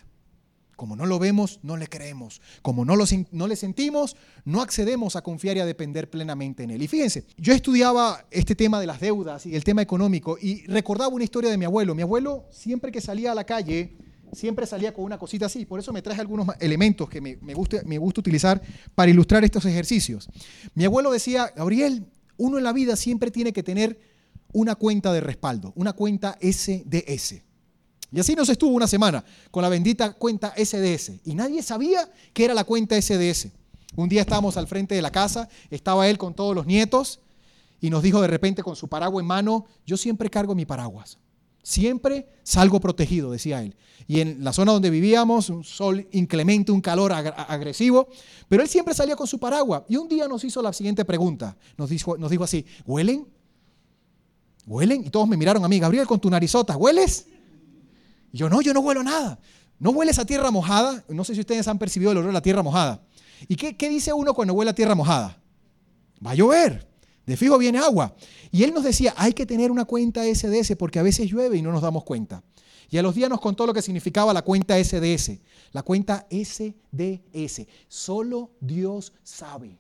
Como 0.77 0.97
no 0.97 1.07
lo 1.07 1.19
vemos, 1.19 1.61
no 1.63 1.77
le 1.77 1.87
creemos. 1.87 2.41
Como 2.63 2.85
no, 2.85 2.97
lo, 2.97 3.05
no 3.33 3.47
le 3.47 3.57
sentimos, 3.57 4.17
no 4.45 4.61
accedemos 4.61 5.17
a 5.17 5.23
confiar 5.23 5.57
y 5.57 5.61
a 5.61 5.67
depender 5.67 6.11
plenamente 6.11 6.63
en 6.63 6.71
Él. 6.71 6.83
Y 6.83 6.89
fíjense, 6.89 7.25
yo 7.37 7.53
estudiaba 7.53 8.27
este 8.31 8.55
tema 8.55 8.81
de 8.81 8.87
las 8.87 9.01
deudas 9.01 9.47
y 9.47 9.55
el 9.55 9.65
tema 9.65 9.83
económico 9.83 10.37
y 10.41 10.67
recordaba 10.67 11.09
una 11.15 11.25
historia 11.25 11.51
de 11.51 11.59
mi 11.59 11.65
abuelo. 11.65 11.95
Mi 11.95 12.03
abuelo, 12.03 12.47
siempre 12.51 12.91
que 12.93 13.01
salía 13.01 13.33
a 13.33 13.35
la 13.35 13.45
calle, 13.45 13.97
siempre 14.33 14.67
salía 14.67 14.93
con 14.93 15.05
una 15.05 15.19
cosita 15.19 15.47
así. 15.47 15.65
Por 15.65 15.81
eso 15.81 15.93
me 15.93 16.03
traje 16.03 16.21
algunos 16.21 16.47
elementos 16.61 17.09
que 17.09 17.21
me, 17.21 17.37
me, 17.41 17.55
gusta, 17.55 17.79
me 17.85 17.99
gusta 17.99 18.21
utilizar 18.21 18.61
para 18.95 19.11
ilustrar 19.11 19.45
estos 19.45 19.65
ejercicios. 19.65 20.29
Mi 20.75 20.85
abuelo 20.85 21.11
decía, 21.11 21.53
Gabriel, 21.57 22.07
uno 22.37 22.59
en 22.59 22.65
la 22.65 22.73
vida 22.73 22.97
siempre 22.97 23.31
tiene 23.31 23.53
que 23.53 23.63
tener 23.63 23.99
una 24.53 24.75
cuenta 24.75 25.13
de 25.13 25.21
respaldo, 25.21 25.73
una 25.77 25.93
cuenta 25.93 26.39
SDS. 26.41 27.43
Y 28.15 28.21
así 28.21 28.37
nos 28.37 28.49
estuvo 28.49 28.71
una 28.71 28.87
semana 28.87 29.25
con 29.51 29.63
la 29.63 29.69
bendita 29.69 30.13
cuenta 30.13 30.55
SDS. 30.57 31.15
Y 31.25 31.35
nadie 31.35 31.65
sabía 31.65 32.09
que 32.33 32.45
era 32.45 32.55
la 32.55 32.63
cuenta 32.63 32.95
SDS. 33.01 33.49
Un 33.97 34.09
día 34.09 34.21
estábamos 34.21 34.57
al 34.57 34.69
frente 34.69 34.95
de 34.95 35.03
la 35.03 35.11
casa, 35.11 35.49
estaba 35.69 36.09
él 36.09 36.17
con 36.17 36.33
todos 36.33 36.55
los 36.55 36.65
nietos 36.65 37.19
y 37.81 37.91
nos 37.91 38.05
dijo 38.05 38.21
de 38.21 38.29
repente 38.29 38.63
con 38.63 38.77
su 38.77 38.87
paraguas 38.87 39.23
en 39.23 39.27
mano, 39.27 39.67
yo 39.85 39.97
siempre 39.97 40.31
cargo 40.31 40.55
mi 40.55 40.65
paraguas. 40.65 41.19
Siempre 41.65 42.29
salgo 42.45 42.79
protegido, 42.79 43.33
decía 43.33 43.63
él. 43.63 43.75
Y 44.07 44.21
en 44.21 44.45
la 44.45 44.53
zona 44.53 44.71
donde 44.71 44.91
vivíamos, 44.91 45.51
un 45.51 45.65
sol 45.65 46.07
inclemente, 46.13 46.71
un 46.71 46.81
calor 46.81 47.13
agresivo, 47.13 48.07
pero 48.49 48.63
él 48.63 48.69
siempre 48.69 48.95
salía 48.95 49.17
con 49.17 49.27
su 49.27 49.41
paraguas. 49.41 49.83
Y 49.89 49.97
un 49.97 50.09
día 50.09 50.29
nos 50.29 50.45
hizo 50.45 50.63
la 50.63 50.73
siguiente 50.73 51.05
pregunta. 51.05 51.57
Nos 51.77 51.91
dijo, 51.91 52.17
nos 52.17 52.31
dijo 52.31 52.45
así, 52.45 52.65
¿huelen? 52.87 53.27
¿Huelen? 54.67 55.05
Y 55.05 55.11
todos 55.11 55.27
me 55.27 55.37
miraron 55.37 55.65
a 55.65 55.69
mí, 55.69 55.81
Gabriel, 55.81 56.07
con 56.07 56.21
tu 56.21 56.31
narizota, 56.31 56.77
¿hueles? 56.77 57.27
Yo, 58.39 58.49
no, 58.49 58.61
yo 58.61 58.75
no 58.75 58.81
huelo 58.81 59.03
nada. 59.03 59.39
¿No 59.79 59.91
hueles 59.91 60.19
a 60.19 60.25
tierra 60.25 60.51
mojada? 60.51 61.05
No 61.09 61.25
sé 61.25 61.35
si 61.35 61.41
ustedes 61.41 61.67
han 61.69 61.79
percibido 61.79 62.13
el 62.13 62.19
olor 62.19 62.29
de 62.29 62.35
la 62.35 62.43
tierra 62.43 62.63
mojada. 62.63 63.03
¿Y 63.49 63.57
qué, 63.57 63.77
qué 63.77 63.89
dice 63.89 64.13
uno 64.13 64.35
cuando 64.35 64.55
huele 64.55 64.71
a 64.71 64.75
tierra 64.75 64.95
mojada? 64.95 65.41
Va 66.25 66.33
a 66.33 66.35
llover. 66.35 66.89
De 67.27 67.37
fijo 67.37 67.59
viene 67.59 67.79
agua. 67.79 68.15
Y 68.51 68.65
él 68.65 68.75
nos 68.75 68.85
decía, 68.85 69.15
hay 69.17 69.33
que 69.33 69.47
tener 69.47 69.71
una 69.71 69.85
cuenta 69.85 70.25
SDS 70.25 70.77
porque 70.79 70.99
a 70.99 71.03
veces 71.03 71.31
llueve 71.31 71.57
y 71.57 71.63
no 71.63 71.73
nos 71.73 71.83
damos 71.83 72.05
cuenta. 72.05 72.43
Y 72.91 72.99
a 72.99 73.03
los 73.03 73.15
días 73.15 73.31
nos 73.31 73.41
contó 73.41 73.67
lo 73.67 73.75
que 73.75 73.83
significaba 73.83 74.33
la 74.33 74.43
cuenta 74.43 74.83
SDS. 74.83 75.39
La 75.73 75.83
cuenta 75.83 76.27
SDS. 76.31 77.67
Solo 77.89 78.53
Dios 78.61 79.13
sabe. 79.23 79.79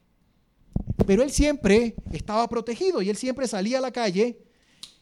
Pero 1.06 1.22
él 1.22 1.30
siempre 1.30 1.94
estaba 2.12 2.48
protegido 2.48 3.02
y 3.02 3.10
él 3.10 3.16
siempre 3.16 3.46
salía 3.46 3.78
a 3.78 3.82
la 3.82 3.92
calle. 3.92 4.38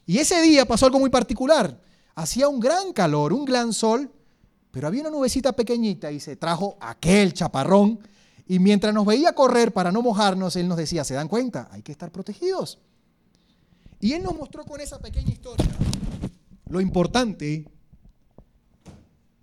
Y 0.04 0.18
ese 0.18 0.42
día 0.42 0.66
pasó 0.66 0.86
algo 0.86 0.98
muy 0.98 1.10
particular. 1.10 1.80
Hacía 2.14 2.48
un 2.48 2.60
gran 2.60 2.92
calor, 2.92 3.32
un 3.32 3.44
gran 3.44 3.72
sol, 3.72 4.10
pero 4.70 4.88
había 4.88 5.02
una 5.02 5.10
nubecita 5.10 5.52
pequeñita 5.52 6.10
y 6.10 6.20
se 6.20 6.36
trajo 6.36 6.76
aquel 6.80 7.32
chaparrón. 7.32 7.98
Y 8.46 8.58
mientras 8.58 8.92
nos 8.92 9.06
veía 9.06 9.34
correr 9.34 9.72
para 9.72 9.92
no 9.92 10.02
mojarnos, 10.02 10.56
él 10.56 10.68
nos 10.68 10.76
decía, 10.76 11.04
¿se 11.04 11.14
dan 11.14 11.28
cuenta? 11.28 11.68
Hay 11.70 11.82
que 11.82 11.92
estar 11.92 12.10
protegidos. 12.10 12.78
Y 14.00 14.14
él 14.14 14.22
nos 14.22 14.36
mostró 14.36 14.64
con 14.64 14.80
esa 14.80 14.98
pequeña 14.98 15.30
historia 15.30 15.68
lo 16.68 16.80
importante 16.80 17.66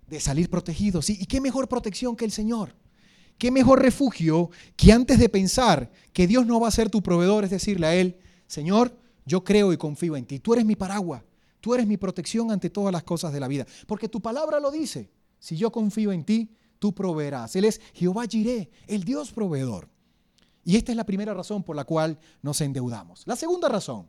de 0.08 0.20
salir 0.20 0.50
protegidos. 0.50 1.08
¿Y 1.08 1.24
qué 1.26 1.40
mejor 1.40 1.68
protección 1.68 2.16
que 2.16 2.24
el 2.24 2.32
Señor? 2.32 2.74
¿Qué 3.38 3.50
mejor 3.50 3.80
refugio 3.80 4.50
que 4.76 4.92
antes 4.92 5.18
de 5.18 5.28
pensar 5.28 5.90
que 6.12 6.26
Dios 6.26 6.44
no 6.44 6.60
va 6.60 6.68
a 6.68 6.72
ser 6.72 6.90
tu 6.90 7.02
proveedor, 7.02 7.44
es 7.44 7.50
decirle 7.50 7.86
a 7.86 7.94
Él, 7.94 8.18
Señor, 8.46 8.94
yo 9.24 9.44
creo 9.44 9.72
y 9.72 9.78
confío 9.78 10.16
en 10.16 10.26
ti, 10.26 10.40
tú 10.40 10.52
eres 10.52 10.66
mi 10.66 10.76
paraguas, 10.76 11.22
Tú 11.60 11.74
eres 11.74 11.86
mi 11.86 11.96
protección 11.96 12.50
ante 12.50 12.70
todas 12.70 12.92
las 12.92 13.02
cosas 13.02 13.32
de 13.32 13.40
la 13.40 13.48
vida. 13.48 13.66
Porque 13.86 14.08
tu 14.08 14.20
palabra 14.20 14.60
lo 14.60 14.70
dice. 14.70 15.10
Si 15.38 15.56
yo 15.56 15.70
confío 15.70 16.12
en 16.12 16.24
ti, 16.24 16.50
tú 16.78 16.94
proveerás. 16.94 17.54
Él 17.56 17.64
es 17.64 17.80
Jehová 17.94 18.26
Jireh, 18.26 18.70
el 18.86 19.04
Dios 19.04 19.32
proveedor. 19.32 19.88
Y 20.64 20.76
esta 20.76 20.92
es 20.92 20.96
la 20.96 21.04
primera 21.04 21.34
razón 21.34 21.62
por 21.62 21.76
la 21.76 21.84
cual 21.84 22.18
nos 22.42 22.60
endeudamos. 22.60 23.22
La 23.26 23.36
segunda 23.36 23.68
razón, 23.68 24.08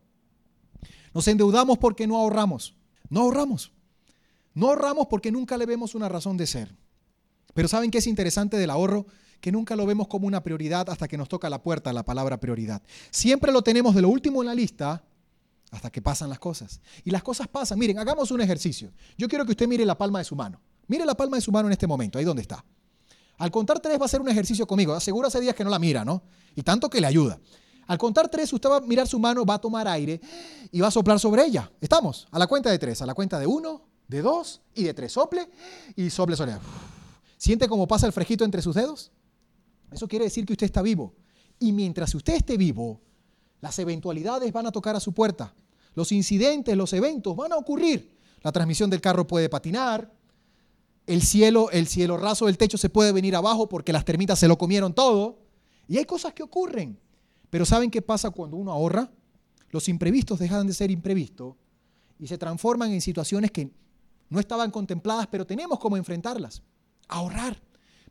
nos 1.13 1.27
endeudamos 1.27 1.77
porque 1.77 2.07
no 2.07 2.17
ahorramos. 2.17 2.75
No 3.09 3.21
ahorramos. 3.21 3.71
No 4.53 4.67
ahorramos 4.67 5.07
porque 5.07 5.31
nunca 5.31 5.57
le 5.57 5.65
vemos 5.65 5.95
una 5.95 6.09
razón 6.09 6.37
de 6.37 6.47
ser. 6.47 6.75
Pero 7.53 7.67
¿saben 7.67 7.91
qué 7.91 7.99
es 7.99 8.07
interesante 8.07 8.57
del 8.57 8.69
ahorro? 8.69 9.05
Que 9.39 9.51
nunca 9.51 9.75
lo 9.75 9.85
vemos 9.85 10.07
como 10.07 10.27
una 10.27 10.43
prioridad 10.43 10.89
hasta 10.89 11.07
que 11.07 11.17
nos 11.17 11.29
toca 11.29 11.49
la 11.49 11.63
puerta 11.63 11.91
la 11.93 12.03
palabra 12.03 12.39
prioridad. 12.39 12.81
Siempre 13.09 13.51
lo 13.51 13.61
tenemos 13.61 13.95
de 13.95 14.01
lo 14.01 14.09
último 14.09 14.41
en 14.41 14.47
la 14.47 14.55
lista 14.55 15.03
hasta 15.71 15.89
que 15.89 16.01
pasan 16.01 16.29
las 16.29 16.39
cosas. 16.39 16.81
Y 17.03 17.11
las 17.11 17.23
cosas 17.23 17.47
pasan. 17.47 17.79
Miren, 17.79 17.97
hagamos 17.97 18.29
un 18.31 18.41
ejercicio. 18.41 18.91
Yo 19.17 19.27
quiero 19.27 19.45
que 19.45 19.51
usted 19.51 19.67
mire 19.67 19.85
la 19.85 19.97
palma 19.97 20.19
de 20.19 20.25
su 20.25 20.35
mano. 20.35 20.61
Mire 20.87 21.05
la 21.05 21.15
palma 21.15 21.37
de 21.37 21.41
su 21.41 21.51
mano 21.51 21.67
en 21.69 21.71
este 21.71 21.87
momento, 21.87 22.19
ahí 22.19 22.25
donde 22.25 22.41
está. 22.41 22.63
Al 23.37 23.49
contar 23.49 23.79
tres 23.79 23.99
va 23.99 24.05
a 24.05 24.09
ser 24.09 24.21
un 24.21 24.29
ejercicio 24.29 24.67
conmigo. 24.67 24.93
Asegura 24.93 25.29
hace 25.29 25.39
días 25.39 25.55
que 25.55 25.63
no 25.63 25.69
la 25.69 25.79
mira, 25.79 26.05
¿no? 26.05 26.21
Y 26.55 26.61
tanto 26.61 26.89
que 26.89 26.99
le 26.99 27.07
ayuda. 27.07 27.39
Al 27.87 27.97
contar 27.97 28.29
tres, 28.29 28.51
usted 28.53 28.69
va 28.69 28.77
a 28.77 28.81
mirar 28.81 29.07
su 29.07 29.17
mano, 29.17 29.45
va 29.45 29.55
a 29.55 29.59
tomar 29.59 29.87
aire 29.87 30.21
y 30.71 30.79
va 30.79 30.89
a 30.89 30.91
soplar 30.91 31.19
sobre 31.19 31.45
ella. 31.45 31.71
¿Estamos? 31.81 32.27
A 32.31 32.37
la 32.37 32.47
cuenta 32.47 32.69
de 32.69 32.77
tres, 32.77 33.01
a 33.01 33.05
la 33.05 33.13
cuenta 33.13 33.39
de 33.39 33.47
uno, 33.47 33.83
de 34.07 34.21
dos 34.21 34.61
y 34.75 34.83
de 34.83 34.93
tres. 34.93 35.13
Sople 35.13 35.49
y 35.95 36.09
sople 36.09 36.35
sobre 36.35 36.51
ella. 36.51 36.61
¿Siente 37.37 37.67
cómo 37.67 37.87
pasa 37.87 38.05
el 38.05 38.13
frejito 38.13 38.45
entre 38.45 38.61
sus 38.61 38.75
dedos? 38.75 39.11
Eso 39.91 40.07
quiere 40.07 40.25
decir 40.25 40.45
que 40.45 40.53
usted 40.53 40.65
está 40.65 40.81
vivo. 40.81 41.15
Y 41.59 41.71
mientras 41.71 42.13
usted 42.13 42.35
esté 42.35 42.57
vivo, 42.57 43.01
las 43.61 43.77
eventualidades 43.79 44.51
van 44.51 44.67
a 44.67 44.71
tocar 44.71 44.95
a 44.95 44.99
su 44.99 45.13
puerta. 45.13 45.53
Los 45.93 46.11
incidentes, 46.11 46.75
los 46.77 46.93
eventos 46.93 47.35
van 47.35 47.51
a 47.51 47.57
ocurrir. 47.57 48.15
La 48.41 48.51
transmisión 48.51 48.89
del 48.89 49.01
carro 49.01 49.27
puede 49.27 49.49
patinar. 49.49 50.11
el 51.07 51.21
cielo, 51.21 51.69
el 51.71 51.87
cielo 51.87 52.15
raso 52.17 52.45
del 52.45 52.57
techo 52.57 52.77
se 52.77 52.89
puede 52.89 53.11
venir 53.11 53.35
abajo 53.35 53.67
porque 53.67 53.91
las 53.91 54.05
termitas 54.05 54.39
se 54.39 54.47
lo 54.47 54.57
comieron 54.57 54.93
todo. 54.93 55.39
Y 55.87 55.97
hay 55.97 56.05
cosas 56.05 56.33
que 56.33 56.43
ocurren. 56.43 56.97
Pero 57.49 57.65
¿saben 57.65 57.91
qué 57.91 58.01
pasa 58.01 58.29
cuando 58.29 58.57
uno 58.57 58.71
ahorra? 58.71 59.11
Los 59.71 59.89
imprevistos 59.89 60.39
dejan 60.39 60.67
de 60.67 60.73
ser 60.73 60.91
imprevistos 60.91 61.55
y 62.17 62.27
se 62.27 62.37
transforman 62.37 62.91
en 62.91 63.01
situaciones 63.01 63.51
que 63.51 63.71
no 64.29 64.39
estaban 64.39 64.71
contempladas, 64.71 65.27
pero 65.27 65.45
tenemos 65.45 65.79
cómo 65.79 65.97
enfrentarlas. 65.97 66.61
Ahorrar. 67.07 67.61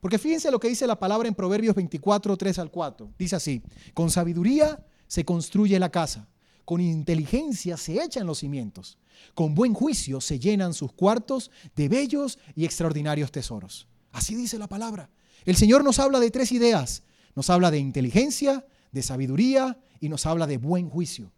Porque 0.00 0.18
fíjense 0.18 0.50
lo 0.50 0.58
que 0.58 0.68
dice 0.68 0.86
la 0.86 0.98
palabra 0.98 1.28
en 1.28 1.34
Proverbios 1.34 1.74
24, 1.74 2.36
3 2.36 2.58
al 2.58 2.70
4. 2.70 3.14
Dice 3.18 3.36
así, 3.36 3.62
con 3.94 4.10
sabiduría 4.10 4.84
se 5.06 5.24
construye 5.24 5.78
la 5.78 5.90
casa, 5.90 6.28
con 6.64 6.80
inteligencia 6.80 7.76
se 7.76 8.02
echan 8.02 8.26
los 8.26 8.38
cimientos, 8.38 8.98
con 9.34 9.54
buen 9.54 9.74
juicio 9.74 10.20
se 10.20 10.38
llenan 10.38 10.74
sus 10.74 10.92
cuartos 10.92 11.50
de 11.76 11.88
bellos 11.88 12.38
y 12.54 12.64
extraordinarios 12.64 13.32
tesoros. 13.32 13.86
Así 14.12 14.34
dice 14.34 14.58
la 14.58 14.68
palabra. 14.68 15.10
El 15.44 15.56
Señor 15.56 15.84
nos 15.84 15.98
habla 15.98 16.20
de 16.20 16.30
tres 16.30 16.52
ideas. 16.52 17.02
Nos 17.34 17.48
habla 17.48 17.70
de 17.70 17.78
inteligencia, 17.78 18.66
de 18.92 19.02
sabiduría 19.02 19.78
y 20.00 20.08
nos 20.08 20.26
habla 20.26 20.46
de 20.46 20.58
buen 20.58 20.88
juicio. 20.88 21.32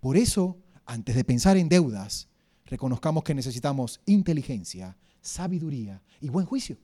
Por 0.00 0.16
eso, 0.16 0.58
antes 0.86 1.14
de 1.14 1.24
pensar 1.24 1.56
en 1.56 1.68
deudas, 1.68 2.28
reconozcamos 2.64 3.22
que 3.22 3.34
necesitamos 3.34 4.00
inteligencia, 4.06 4.96
sabiduría 5.20 6.02
y 6.20 6.28
buen 6.28 6.46
juicio. 6.46 6.78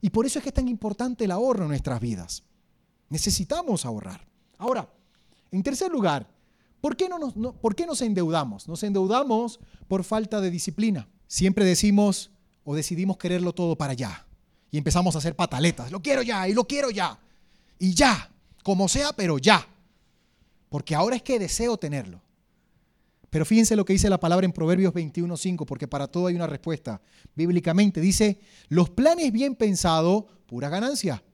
Y 0.00 0.10
por 0.10 0.26
eso 0.26 0.38
es 0.38 0.42
que 0.42 0.48
es 0.48 0.54
tan 0.54 0.68
importante 0.68 1.24
el 1.24 1.30
ahorro 1.30 1.64
en 1.64 1.68
nuestras 1.68 2.00
vidas. 2.00 2.42
Necesitamos 3.10 3.84
ahorrar. 3.84 4.26
Ahora, 4.58 4.90
en 5.50 5.62
tercer 5.62 5.90
lugar, 5.90 6.28
¿por 6.84 6.98
qué, 6.98 7.08
no 7.08 7.18
nos, 7.18 7.32
¿por 7.62 7.74
qué 7.74 7.86
nos 7.86 8.02
endeudamos? 8.02 8.68
Nos 8.68 8.82
endeudamos 8.82 9.58
por 9.88 10.04
falta 10.04 10.42
de 10.42 10.50
disciplina. 10.50 11.08
Siempre 11.26 11.64
decimos 11.64 12.30
o 12.62 12.74
decidimos 12.74 13.16
quererlo 13.16 13.54
todo 13.54 13.74
para 13.74 13.92
allá. 13.92 14.26
Y 14.70 14.76
empezamos 14.76 15.14
a 15.14 15.18
hacer 15.18 15.34
pataletas. 15.34 15.90
Lo 15.90 16.02
quiero 16.02 16.20
ya 16.20 16.46
y 16.46 16.52
lo 16.52 16.66
quiero 16.66 16.90
ya. 16.90 17.18
Y 17.78 17.94
ya, 17.94 18.30
como 18.62 18.86
sea, 18.86 19.14
pero 19.14 19.38
ya. 19.38 19.66
Porque 20.68 20.94
ahora 20.94 21.16
es 21.16 21.22
que 21.22 21.38
deseo 21.38 21.78
tenerlo. 21.78 22.20
Pero 23.30 23.46
fíjense 23.46 23.76
lo 23.76 23.86
que 23.86 23.94
dice 23.94 24.10
la 24.10 24.20
palabra 24.20 24.44
en 24.44 24.52
Proverbios 24.52 24.92
21.5, 24.92 25.64
porque 25.64 25.88
para 25.88 26.06
todo 26.06 26.26
hay 26.26 26.34
una 26.34 26.46
respuesta. 26.46 27.00
Bíblicamente 27.34 28.02
dice, 28.02 28.40
los 28.68 28.90
planes 28.90 29.32
bien 29.32 29.54
pensados, 29.54 30.24
pura 30.44 30.68
ganancia. 30.68 31.24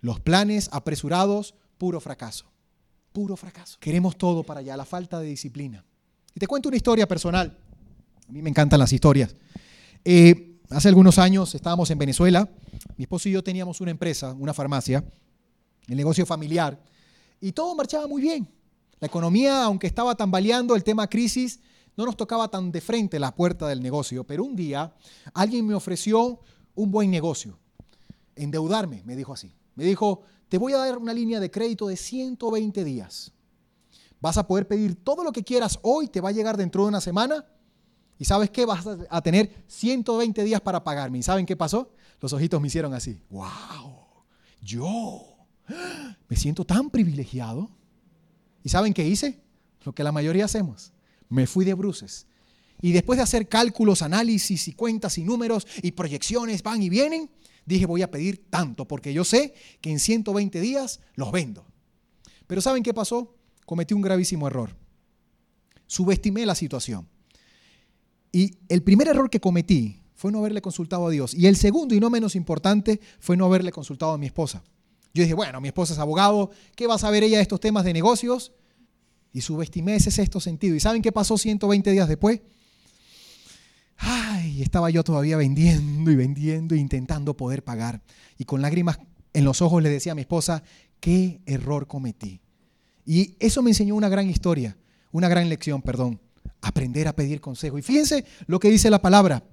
Los 0.00 0.18
planes 0.18 0.70
apresurados, 0.72 1.56
puro 1.76 2.00
fracaso. 2.00 2.51
Puro 3.12 3.36
fracaso. 3.36 3.76
Queremos 3.78 4.16
todo 4.16 4.42
para 4.42 4.60
allá, 4.60 4.76
la 4.76 4.84
falta 4.84 5.20
de 5.20 5.28
disciplina. 5.28 5.84
Y 6.34 6.40
te 6.40 6.46
cuento 6.46 6.68
una 6.68 6.76
historia 6.76 7.06
personal. 7.06 7.56
A 8.28 8.32
mí 8.32 8.40
me 8.40 8.50
encantan 8.50 8.78
las 8.78 8.92
historias. 8.92 9.36
Eh, 10.04 10.58
hace 10.70 10.88
algunos 10.88 11.18
años 11.18 11.54
estábamos 11.54 11.90
en 11.90 11.98
Venezuela. 11.98 12.48
Mi 12.96 13.04
esposo 13.04 13.28
y 13.28 13.32
yo 13.32 13.44
teníamos 13.44 13.80
una 13.80 13.90
empresa, 13.90 14.32
una 14.32 14.54
farmacia, 14.54 15.04
el 15.88 15.96
negocio 15.96 16.24
familiar, 16.24 16.80
y 17.40 17.52
todo 17.52 17.74
marchaba 17.74 18.06
muy 18.06 18.22
bien. 18.22 18.48
La 19.00 19.06
economía, 19.06 19.64
aunque 19.64 19.88
estaba 19.88 20.14
tambaleando, 20.14 20.76
el 20.76 20.84
tema 20.84 21.08
crisis, 21.08 21.60
no 21.96 22.06
nos 22.06 22.16
tocaba 22.16 22.48
tan 22.48 22.70
de 22.70 22.80
frente 22.80 23.18
la 23.18 23.34
puerta 23.34 23.66
del 23.66 23.82
negocio, 23.82 24.24
pero 24.24 24.44
un 24.44 24.56
día 24.56 24.94
alguien 25.34 25.66
me 25.66 25.74
ofreció 25.74 26.40
un 26.74 26.90
buen 26.90 27.10
negocio. 27.10 27.58
Endeudarme, 28.36 29.02
me 29.04 29.16
dijo 29.16 29.32
así. 29.32 29.52
Me 29.74 29.84
dijo, 29.84 30.22
te 30.52 30.58
voy 30.58 30.74
a 30.74 30.76
dar 30.76 30.98
una 30.98 31.14
línea 31.14 31.40
de 31.40 31.50
crédito 31.50 31.88
de 31.88 31.96
120 31.96 32.84
días. 32.84 33.32
Vas 34.20 34.36
a 34.36 34.46
poder 34.46 34.68
pedir 34.68 34.96
todo 34.96 35.24
lo 35.24 35.32
que 35.32 35.42
quieras 35.42 35.78
hoy, 35.80 36.08
te 36.08 36.20
va 36.20 36.28
a 36.28 36.32
llegar 36.32 36.58
dentro 36.58 36.82
de 36.82 36.88
una 36.88 37.00
semana. 37.00 37.46
Y 38.18 38.26
sabes 38.26 38.50
qué, 38.50 38.66
vas 38.66 38.84
a 39.08 39.22
tener 39.22 39.64
120 39.66 40.44
días 40.44 40.60
para 40.60 40.84
pagarme. 40.84 41.16
¿Y 41.16 41.22
saben 41.22 41.46
qué 41.46 41.56
pasó? 41.56 41.94
Los 42.20 42.34
ojitos 42.34 42.60
me 42.60 42.66
hicieron 42.66 42.92
así. 42.92 43.18
¡Wow! 43.30 44.04
Yo 44.60 45.24
me 46.28 46.36
siento 46.36 46.66
tan 46.66 46.90
privilegiado. 46.90 47.70
¿Y 48.62 48.68
saben 48.68 48.92
qué 48.92 49.08
hice? 49.08 49.40
Lo 49.84 49.94
que 49.94 50.04
la 50.04 50.12
mayoría 50.12 50.44
hacemos. 50.44 50.92
Me 51.30 51.46
fui 51.46 51.64
de 51.64 51.72
bruces. 51.72 52.26
Y 52.82 52.92
después 52.92 53.16
de 53.16 53.22
hacer 53.22 53.48
cálculos, 53.48 54.02
análisis 54.02 54.68
y 54.68 54.74
cuentas 54.74 55.16
y 55.16 55.24
números 55.24 55.66
y 55.82 55.92
proyecciones 55.92 56.62
van 56.62 56.82
y 56.82 56.90
vienen, 56.90 57.30
dije 57.66 57.86
voy 57.86 58.02
a 58.02 58.10
pedir 58.10 58.44
tanto 58.50 58.86
porque 58.86 59.12
yo 59.12 59.24
sé 59.24 59.54
que 59.80 59.90
en 59.90 59.98
120 59.98 60.60
días 60.60 61.00
los 61.14 61.32
vendo. 61.32 61.64
Pero 62.46 62.60
¿saben 62.60 62.82
qué 62.82 62.92
pasó? 62.92 63.34
Cometí 63.64 63.94
un 63.94 64.02
gravísimo 64.02 64.46
error. 64.46 64.76
Subestimé 65.86 66.46
la 66.46 66.54
situación. 66.54 67.08
Y 68.32 68.56
el 68.68 68.82
primer 68.82 69.08
error 69.08 69.28
que 69.28 69.40
cometí 69.40 70.00
fue 70.14 70.32
no 70.32 70.38
haberle 70.38 70.62
consultado 70.62 71.06
a 71.06 71.10
Dios. 71.10 71.34
Y 71.34 71.46
el 71.46 71.56
segundo 71.56 71.94
y 71.94 72.00
no 72.00 72.08
menos 72.08 72.34
importante 72.34 73.00
fue 73.18 73.36
no 73.36 73.44
haberle 73.44 73.72
consultado 73.72 74.12
a 74.12 74.18
mi 74.18 74.26
esposa. 74.26 74.62
Yo 75.14 75.22
dije, 75.22 75.34
bueno, 75.34 75.60
mi 75.60 75.68
esposa 75.68 75.92
es 75.92 75.98
abogado, 75.98 76.50
¿qué 76.74 76.86
va 76.86 76.94
a 76.94 76.98
saber 76.98 77.22
ella 77.22 77.36
de 77.36 77.42
estos 77.42 77.60
temas 77.60 77.84
de 77.84 77.92
negocios? 77.92 78.52
Y 79.32 79.42
subestimé 79.42 79.96
ese 79.96 80.10
sexto 80.10 80.40
sentido. 80.40 80.74
¿Y 80.74 80.80
saben 80.80 81.02
qué 81.02 81.12
pasó 81.12 81.36
120 81.36 81.90
días 81.90 82.08
después? 82.08 82.40
Ay, 84.04 84.62
estaba 84.62 84.90
yo 84.90 85.04
todavía 85.04 85.36
vendiendo 85.36 86.10
y 86.10 86.16
vendiendo, 86.16 86.74
intentando 86.74 87.36
poder 87.36 87.62
pagar. 87.62 88.02
Y 88.36 88.44
con 88.44 88.60
lágrimas 88.60 88.98
en 89.32 89.44
los 89.44 89.62
ojos 89.62 89.80
le 89.80 89.90
decía 89.90 90.12
a 90.12 90.14
mi 90.16 90.22
esposa, 90.22 90.64
qué 90.98 91.40
error 91.46 91.86
cometí. 91.86 92.40
Y 93.06 93.36
eso 93.38 93.62
me 93.62 93.70
enseñó 93.70 93.94
una 93.94 94.08
gran 94.08 94.28
historia, 94.28 94.76
una 95.12 95.28
gran 95.28 95.48
lección, 95.48 95.82
perdón. 95.82 96.20
Aprender 96.60 97.06
a 97.06 97.14
pedir 97.14 97.40
consejo. 97.40 97.78
Y 97.78 97.82
fíjense 97.82 98.24
lo 98.46 98.58
que 98.58 98.70
dice 98.70 98.90
la 98.90 99.00
palabra. 99.00 99.44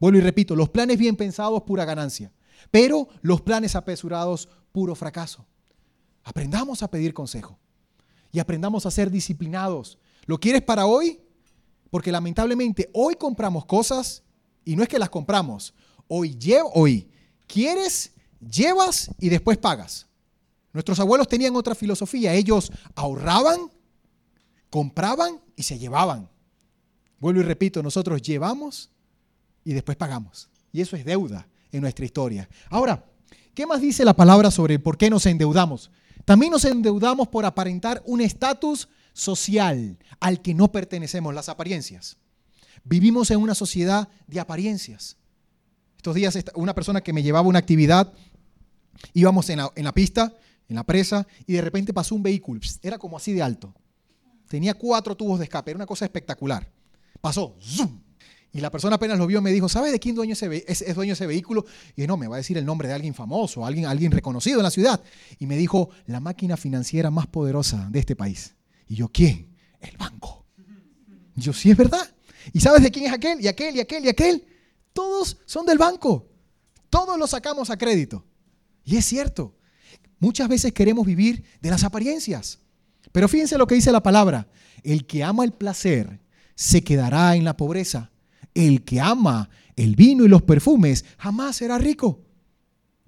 Vuelvo 0.00 0.18
y 0.18 0.22
repito, 0.22 0.56
los 0.56 0.68
planes 0.68 0.98
bien 0.98 1.14
pensados, 1.14 1.62
pura 1.62 1.84
ganancia. 1.84 2.32
Pero 2.72 3.08
los 3.20 3.40
planes 3.40 3.76
apresurados, 3.76 4.48
puro 4.72 4.96
fracaso. 4.96 5.46
Aprendamos 6.24 6.82
a 6.82 6.90
pedir 6.90 7.14
consejo 7.14 7.58
y 8.32 8.40
aprendamos 8.40 8.84
a 8.84 8.90
ser 8.90 9.10
disciplinados. 9.10 9.98
¿Lo 10.26 10.38
quieres 10.38 10.62
para 10.62 10.86
hoy? 10.86 11.20
Porque 11.92 12.10
lamentablemente 12.10 12.88
hoy 12.94 13.16
compramos 13.16 13.66
cosas 13.66 14.22
y 14.64 14.76
no 14.76 14.82
es 14.82 14.88
que 14.88 14.98
las 14.98 15.10
compramos. 15.10 15.74
Hoy 16.08 16.38
llevo, 16.38 16.72
hoy 16.72 17.06
quieres, 17.46 18.12
llevas 18.40 19.10
y 19.20 19.28
después 19.28 19.58
pagas. 19.58 20.06
Nuestros 20.72 20.98
abuelos 21.00 21.28
tenían 21.28 21.54
otra 21.54 21.74
filosofía. 21.74 22.32
Ellos 22.32 22.72
ahorraban, 22.94 23.70
compraban 24.70 25.38
y 25.54 25.64
se 25.64 25.78
llevaban. 25.78 26.30
Vuelvo 27.18 27.40
y 27.40 27.44
repito, 27.44 27.82
nosotros 27.82 28.22
llevamos 28.22 28.88
y 29.62 29.74
después 29.74 29.98
pagamos. 29.98 30.48
Y 30.72 30.80
eso 30.80 30.96
es 30.96 31.04
deuda 31.04 31.46
en 31.72 31.82
nuestra 31.82 32.06
historia. 32.06 32.48
Ahora, 32.70 33.04
¿Qué 33.54 33.66
más 33.66 33.82
dice 33.82 34.04
la 34.04 34.14
palabra 34.14 34.50
sobre 34.50 34.78
por 34.78 34.96
qué 34.96 35.10
nos 35.10 35.26
endeudamos? 35.26 35.90
También 36.24 36.52
nos 36.52 36.64
endeudamos 36.64 37.28
por 37.28 37.44
aparentar 37.44 38.02
un 38.06 38.22
estatus 38.22 38.88
social 39.12 39.98
al 40.20 40.42
que 40.42 40.54
no 40.54 40.72
pertenecemos, 40.72 41.34
las 41.34 41.48
apariencias. 41.48 42.18
Vivimos 42.84 43.30
en 43.30 43.38
una 43.38 43.54
sociedad 43.54 44.08
de 44.26 44.40
apariencias. 44.40 45.16
Estos 45.96 46.14
días 46.14 46.36
una 46.54 46.74
persona 46.74 47.00
que 47.00 47.12
me 47.12 47.22
llevaba 47.22 47.48
una 47.48 47.60
actividad, 47.60 48.12
íbamos 49.12 49.48
en 49.50 49.58
la, 49.58 49.92
pista, 49.92 50.34
en 50.68 50.76
la 50.76 50.84
presa, 50.84 51.26
y 51.46 51.52
de 51.52 51.60
repente 51.60 51.94
pasó 51.94 52.14
un 52.14 52.22
vehículo, 52.22 52.60
era 52.82 52.98
como 52.98 53.16
así 53.16 53.32
de 53.32 53.42
alto. 53.42 53.74
Tenía 54.48 54.74
cuatro 54.74 55.16
tubos 55.16 55.38
de 55.38 55.44
escape, 55.44 55.70
era 55.70 55.78
una 55.78 55.86
cosa 55.86 56.04
espectacular. 56.04 56.68
Pasó, 57.20 57.56
zoom, 57.60 58.00
y 58.52 58.60
la 58.60 58.70
persona 58.70 58.96
apenas 58.96 59.18
lo 59.18 59.26
vio 59.26 59.40
me 59.40 59.50
dijo, 59.50 59.68
¿sabe 59.68 59.90
de 59.90 59.98
quién 59.98 60.14
dueño 60.14 60.34
ese 60.34 60.64
es, 60.66 60.94
dueño 60.94 61.14
ese 61.14 61.26
vehículo? 61.26 61.64
Y 61.96 62.06
no, 62.06 62.18
me 62.18 62.28
va 62.28 62.36
a 62.36 62.38
decir 62.38 62.58
el 62.58 62.66
nombre 62.66 62.86
de 62.86 62.94
alguien 62.94 63.14
famoso, 63.14 63.64
alguien, 63.64 63.86
alguien 63.86 64.12
reconocido 64.12 64.58
en 64.58 64.64
la 64.64 64.70
ciudad. 64.70 65.02
Y 65.38 65.46
me 65.46 65.56
dijo, 65.56 65.88
la 66.06 66.20
máquina 66.20 66.58
financiera 66.58 67.10
más 67.10 67.26
poderosa 67.26 67.88
de 67.90 68.00
este 68.00 68.14
país. 68.14 68.54
Y 68.88 68.96
yo, 68.96 69.08
¿quién? 69.08 69.54
El 69.80 69.96
banco. 69.96 70.46
Yo, 71.34 71.52
sí 71.52 71.70
es 71.70 71.76
verdad. 71.76 72.08
¿Y 72.52 72.60
sabes 72.60 72.82
de 72.82 72.90
quién 72.90 73.06
es 73.06 73.12
aquel? 73.12 73.40
Y 73.40 73.48
aquel, 73.48 73.76
y 73.76 73.80
aquel, 73.80 74.04
y 74.04 74.08
aquel. 74.08 74.44
Todos 74.92 75.38
son 75.46 75.66
del 75.66 75.78
banco. 75.78 76.28
Todos 76.90 77.18
los 77.18 77.30
sacamos 77.30 77.70
a 77.70 77.78
crédito. 77.78 78.24
Y 78.84 78.96
es 78.96 79.04
cierto. 79.04 79.56
Muchas 80.18 80.48
veces 80.48 80.72
queremos 80.72 81.06
vivir 81.06 81.44
de 81.60 81.70
las 81.70 81.84
apariencias. 81.84 82.58
Pero 83.12 83.28
fíjense 83.28 83.58
lo 83.58 83.66
que 83.66 83.74
dice 83.74 83.92
la 83.92 84.02
palabra. 84.02 84.48
El 84.82 85.06
que 85.06 85.24
ama 85.24 85.44
el 85.44 85.52
placer 85.52 86.20
se 86.54 86.82
quedará 86.82 87.34
en 87.34 87.44
la 87.44 87.56
pobreza 87.56 88.12
el 88.54 88.82
que 88.82 89.00
ama 89.00 89.48
el 89.76 89.96
vino 89.96 90.24
y 90.24 90.28
los 90.28 90.42
perfumes 90.42 91.04
jamás 91.18 91.56
será 91.56 91.78
rico. 91.78 92.20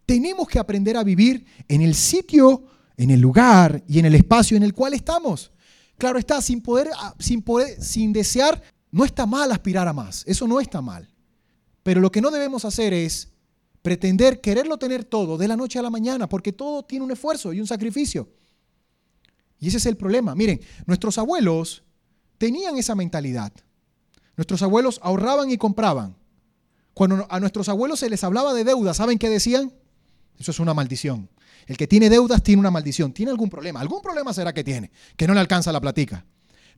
Tenemos 0.07 0.49
que 0.49 0.59
aprender 0.59 0.97
a 0.97 1.05
vivir 1.05 1.45
en 1.69 1.81
el 1.81 1.95
sitio, 1.95 2.65
en 2.97 3.11
el 3.11 3.21
lugar 3.21 3.83
y 3.89 3.99
en 3.99 4.07
el 4.07 4.15
espacio 4.15 4.57
en 4.57 4.63
el 4.63 4.75
cual 4.75 4.95
estamos. 4.95 5.51
Claro 5.99 6.19
está, 6.19 6.41
sin 6.43 6.61
poder, 6.61 6.91
ah, 6.97 7.15
sin 7.19 7.43
poder, 7.43 7.83
sin 7.83 8.13
desear, 8.13 8.63
no 8.91 9.05
está 9.05 9.27
mal 9.27 9.51
aspirar 9.53 9.89
a 9.89 9.93
más. 9.93 10.25
Eso 10.27 10.47
no 10.47 10.61
está 10.61 10.81
mal. 10.81 11.09
Pero 11.83 12.01
lo 12.01 12.11
que 12.11 12.21
no 12.21 12.31
debemos 12.31 12.65
hacer 12.65 12.93
es 12.93 13.29
pretender 13.83 14.41
quererlo 14.41 14.79
tener 14.79 15.05
todo 15.05 15.37
de 15.37 15.47
la 15.47 15.57
noche 15.57 15.79
a 15.79 15.83
la 15.83 15.91
mañana, 15.91 16.29
porque 16.29 16.53
todo 16.53 16.83
tiene 16.85 17.05
un 17.05 17.11
esfuerzo 17.11 17.53
y 17.53 17.61
un 17.61 17.67
sacrificio. 17.67 18.29
Y 19.61 19.69
ese 19.69 19.77
es 19.77 19.87
el 19.87 19.97
problema. 19.97 20.35
Miren, 20.35 20.61
nuestros 20.87 21.19
abuelos 21.19 21.83
tenían 22.39 22.77
esa 22.77 22.95
mentalidad. 22.95 23.53
Nuestros 24.37 24.63
abuelos 24.63 25.01
ahorraban 25.03 25.51
y 25.51 25.59
compraban. 25.59 26.17
Cuando 26.93 27.27
a 27.29 27.41
nuestros 27.41 27.69
abuelos 27.69 28.01
se 28.01 28.09
les 28.09 28.25
hablaba 28.25 28.55
de 28.55 28.65
deuda, 28.65 28.95
¿saben 28.95 29.19
qué 29.19 29.29
decían? 29.29 29.73
Eso 30.39 30.51
es 30.51 30.61
una 30.61 30.75
maldición. 30.75 31.29
El 31.66 31.77
que 31.77 31.87
tiene 31.87 32.11
deudas 32.11 32.42
tiene 32.42 32.61
una 32.61 32.70
maldición. 32.70 33.12
¿Tiene 33.12 33.31
algún 33.31 33.48
problema? 33.48 33.81
Algún 33.81 34.03
problema 34.03 34.33
será 34.33 34.53
que 34.53 34.64
tiene, 34.64 34.90
que 35.16 35.27
no 35.27 35.35
le 35.35 35.40
alcanza 35.40 35.72
la 35.72 35.81
platica. 35.81 36.24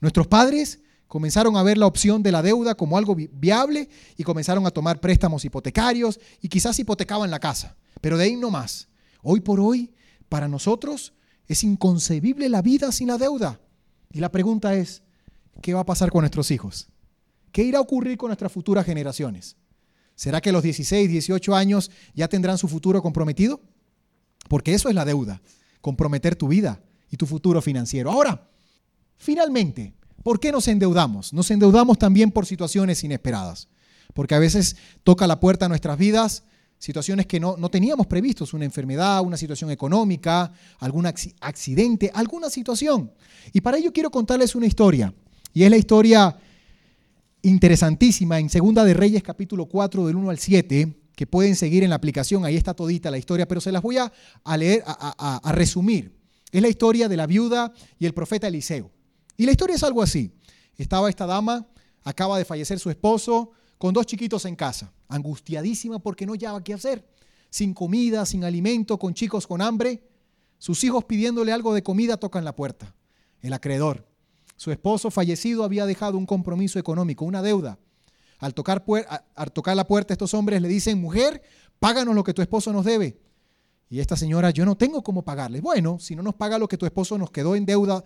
Nuestros 0.01 0.27
padres 0.27 0.81
comenzaron 1.09 1.57
a 1.57 1.63
ver 1.63 1.79
la 1.79 1.87
opción 1.87 2.23
de 2.23 2.33
la 2.33 2.43
deuda 2.43 2.75
como 2.75 2.99
algo 2.99 3.15
viable 3.15 3.89
y 4.17 4.23
comenzaron 4.23 4.67
a 4.67 4.71
tomar 4.71 5.01
préstamos 5.01 5.45
hipotecarios 5.45 6.21
y 6.41 6.49
quizás 6.49 6.79
hipotecaban 6.79 7.31
la 7.31 7.39
casa, 7.39 7.77
pero 8.01 8.17
de 8.17 8.25
ahí 8.25 8.37
no 8.37 8.51
más. 8.51 8.89
Hoy 9.23 9.41
por 9.41 9.61
hoy, 9.61 9.93
para 10.29 10.49
nosotros 10.49 11.13
es 11.47 11.63
inconcebible 11.65 12.49
la 12.49 12.63
vida 12.63 12.93
sin 12.93 13.09
la 13.09 13.19
deuda. 13.19 13.61
Y 14.13 14.21
la 14.21 14.31
pregunta 14.31 14.75
es, 14.75 15.03
¿qué 15.63 15.75
va 15.75 15.81
a 15.81 15.87
pasar 15.87 16.11
con 16.11 16.23
nuestros 16.23 16.51
hijos? 16.51 16.89
¿Qué 17.53 17.63
irá 17.63 17.79
a 17.79 17.83
ocurrir 17.83 18.19
con 18.19 18.29
nuestras 18.29 18.53
futuras 18.53 18.85
generaciones? 18.85 19.57
¿Será 20.15 20.41
que 20.41 20.51
a 20.51 20.53
los 20.53 20.63
16, 20.63 21.09
18 21.09 21.55
años 21.55 21.91
ya 22.15 22.29
tendrán 22.29 22.59
su 22.59 22.69
futuro 22.69 23.03
comprometido? 23.03 23.61
Porque 24.49 24.75
eso 24.75 24.89
es 24.89 24.95
la 24.95 25.05
deuda, 25.05 25.41
comprometer 25.81 26.37
tu 26.37 26.49
vida 26.49 26.81
y 27.11 27.17
tu 27.17 27.27
futuro 27.27 27.61
financiero. 27.63 28.11
Ahora, 28.11 28.49
finalmente, 29.17 29.95
¿por 30.23 30.41
qué 30.41 30.53
nos 30.53 30.69
endeudamos? 30.69 31.33
Nos 31.33 31.51
endeudamos 31.51 31.99
también 31.99 32.31
por 32.31 32.47
situaciones 32.47 33.03
inesperadas, 33.05 33.69
porque 34.15 34.35
a 34.35 34.39
veces 34.39 34.77
toca 35.03 35.27
la 35.27 35.41
puerta 35.41 35.67
a 35.67 35.69
nuestras 35.69 35.99
vidas 35.99 36.45
situaciones 36.79 37.27
que 37.27 37.41
no, 37.41 37.57
no 37.57 37.71
teníamos 37.71 38.07
previstos, 38.07 38.53
una 38.53 38.65
enfermedad, 38.65 39.23
una 39.23 39.37
situación 39.37 39.71
económica, 39.71 40.53
algún 40.79 41.07
accidente, 41.07 42.11
alguna 42.13 42.51
situación. 42.51 43.13
Y 43.53 43.61
para 43.61 43.79
ello 43.79 43.93
quiero 43.93 44.11
contarles 44.11 44.55
una 44.55 44.67
historia, 44.67 45.13
y 45.53 45.65
es 45.65 45.71
la 45.71 45.77
historia 45.77 46.37
interesantísima 47.43 48.39
en 48.39 48.51
Segunda 48.51 48.85
de 48.85 48.93
Reyes 48.93 49.23
capítulo 49.23 49.67
4 49.67 50.07
del 50.07 50.17
1 50.17 50.31
al 50.31 50.39
7, 50.39 50.95
que 51.17 51.27
pueden 51.27 51.57
seguir 51.57 51.83
en 51.83 51.91
la 51.91 51.97
aplicación, 51.97 52.45
ahí 52.45 52.57
está 52.57 52.75
todita 52.75 53.11
la 53.11 53.17
historia, 53.17 53.49
pero 53.49 53.61
se 53.61 53.73
las 53.73 53.83
voy 53.83 53.97
a, 53.97 54.13
leer, 54.57 54.85
a, 54.87 55.53
resumir. 55.53 56.15
Es 56.53 56.61
la 56.61 56.69
historia 56.69 57.09
de 57.09 57.17
la 57.17 57.27
viuda 57.27 57.73
y 57.99 58.05
el 58.05 58.13
profeta 58.13 58.47
Eliseo. 58.47 58.93
Y 59.37 59.47
la 59.47 59.53
historia 59.53 59.77
es 59.77 59.83
algo 59.83 60.03
así. 60.03 60.31
Estaba 60.77 61.09
esta 61.09 61.25
dama, 61.25 61.67
acaba 62.05 62.37
de 62.37 62.45
fallecer 62.45 62.79
su 62.79 62.91
esposo, 62.91 63.51
con 63.79 63.95
dos 63.95 64.05
chiquitos 64.05 64.45
en 64.45 64.57
casa, 64.57 64.93
angustiadísima 65.09 65.99
porque 65.99 66.27
no 66.27 66.33
hallaba 66.33 66.63
qué 66.63 66.75
hacer, 66.75 67.09
sin 67.49 67.73
comida, 67.73 68.27
sin 68.27 68.45
alimento, 68.45 68.99
con 68.99 69.15
chicos 69.15 69.47
con 69.47 69.63
hambre. 69.63 70.03
Sus 70.59 70.85
hijos 70.85 71.05
pidiéndole 71.05 71.51
algo 71.51 71.73
de 71.73 71.83
comida 71.83 72.19
tocan 72.19 72.45
la 72.45 72.55
puerta. 72.55 72.95
El 73.41 73.55
acreedor. 73.55 74.07
Su 74.57 74.71
esposo 74.71 75.11
fallecido 75.11 75.65
había 75.65 75.87
dejado 75.87 76.19
un 76.19 76.27
compromiso 76.27 76.79
económico, 76.79 77.25
una 77.25 77.41
deuda. 77.41 77.79
Al 78.39 78.55
tocar, 78.55 78.85
la 79.75 79.87
puerta, 79.87 80.13
estos 80.13 80.35
hombres 80.35 80.61
le 80.61 80.69
dicen, 80.69 81.01
mujer, 81.01 81.43
páganos 81.79 82.15
lo 82.15 82.25
que 82.25 82.35
tu 82.35 82.43
esposo 82.43 82.73
nos 82.73 82.85
debe. 82.85 83.19
Y 83.89 84.01
esta 84.01 84.17
señora, 84.17 84.51
yo 84.51 84.65
no 84.65 84.77
tengo 84.77 85.03
cómo 85.03 85.23
pagarle. 85.25 85.61
Bueno, 85.61 85.99
si 86.01 86.17
no 86.17 86.23
nos 86.23 86.35
paga 86.35 86.59
lo 86.59 86.69
que 86.69 86.77
tu 86.77 86.87
esposo 86.87 87.17
nos 87.19 87.31
quedó 87.31 87.57
en 87.57 87.65
deuda 87.65 88.05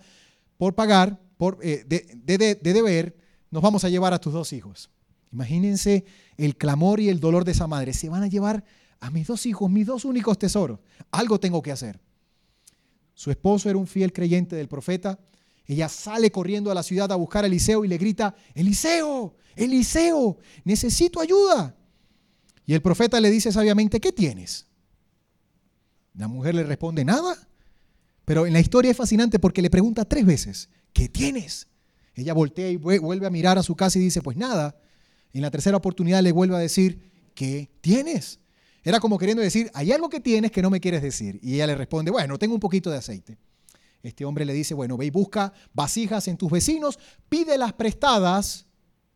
por 0.57 0.75
pagar, 0.75 1.19
por, 1.37 1.57
eh, 1.61 1.83
de, 1.85 2.57
de 2.61 2.73
deber, 2.73 3.17
nos 3.49 3.63
vamos 3.63 3.83
a 3.83 3.89
llevar 3.89 4.13
a 4.13 4.19
tus 4.19 4.31
dos 4.31 4.53
hijos. 4.53 4.89
Imagínense 5.31 6.05
el 6.37 6.55
clamor 6.55 6.99
y 6.99 7.09
el 7.09 7.19
dolor 7.19 7.45
de 7.45 7.51
esa 7.51 7.67
madre. 7.67 7.93
Se 7.93 8.09
van 8.09 8.23
a 8.23 8.27
llevar 8.27 8.63
a 8.99 9.09
mis 9.09 9.27
dos 9.27 9.45
hijos, 9.45 9.69
mis 9.69 9.87
dos 9.87 10.05
únicos 10.05 10.37
tesoros. 10.37 10.79
Algo 11.09 11.39
tengo 11.39 11.61
que 11.61 11.71
hacer. 11.71 11.99
Su 13.13 13.31
esposo 13.31 13.69
era 13.69 13.77
un 13.77 13.87
fiel 13.87 14.13
creyente 14.13 14.55
del 14.55 14.67
profeta 14.67 15.19
ella 15.71 15.87
sale 15.87 16.31
corriendo 16.31 16.69
a 16.69 16.75
la 16.75 16.83
ciudad 16.83 17.11
a 17.11 17.15
buscar 17.15 17.43
a 17.43 17.47
Eliseo 17.47 17.85
y 17.85 17.87
le 17.87 17.97
grita, 17.97 18.35
Eliseo, 18.53 19.35
Eliseo, 19.55 20.37
necesito 20.63 21.19
ayuda. 21.19 21.75
Y 22.65 22.73
el 22.73 22.81
profeta 22.81 23.19
le 23.19 23.29
dice 23.29 23.51
sabiamente, 23.51 23.99
¿qué 23.99 24.11
tienes? 24.11 24.67
La 26.13 26.27
mujer 26.27 26.55
le 26.55 26.63
responde, 26.63 27.03
nada. 27.03 27.35
Pero 28.25 28.45
en 28.45 28.53
la 28.53 28.59
historia 28.59 28.91
es 28.91 28.97
fascinante 28.97 29.39
porque 29.39 29.61
le 29.61 29.69
pregunta 29.69 30.05
tres 30.05 30.25
veces, 30.25 30.69
¿qué 30.93 31.09
tienes? 31.09 31.67
Ella 32.13 32.33
voltea 32.33 32.69
y 32.69 32.77
vuelve 32.77 33.25
a 33.25 33.29
mirar 33.29 33.57
a 33.57 33.63
su 33.63 33.75
casa 33.75 33.97
y 33.97 34.01
dice, 34.01 34.21
pues 34.21 34.37
nada. 34.37 34.75
En 35.33 35.41
la 35.41 35.51
tercera 35.51 35.77
oportunidad 35.77 36.21
le 36.21 36.31
vuelve 36.31 36.55
a 36.55 36.59
decir, 36.59 37.11
¿qué 37.33 37.69
tienes? 37.81 38.39
Era 38.83 38.99
como 38.99 39.17
queriendo 39.17 39.41
decir, 39.41 39.69
hay 39.73 39.91
algo 39.91 40.09
que 40.09 40.19
tienes 40.19 40.51
que 40.51 40.61
no 40.61 40.69
me 40.69 40.79
quieres 40.79 41.01
decir. 41.01 41.39
Y 41.41 41.55
ella 41.55 41.67
le 41.67 41.75
responde, 41.75 42.11
bueno, 42.11 42.37
tengo 42.37 42.53
un 42.53 42.59
poquito 42.59 42.89
de 42.89 42.97
aceite. 42.97 43.37
Este 44.03 44.25
hombre 44.25 44.45
le 44.45 44.53
dice, 44.53 44.73
bueno, 44.73 44.97
ve 44.97 45.05
y 45.05 45.09
busca 45.09 45.53
vasijas 45.73 46.27
en 46.27 46.37
tus 46.37 46.51
vecinos, 46.51 46.99
pídelas 47.29 47.73
prestadas 47.73 48.65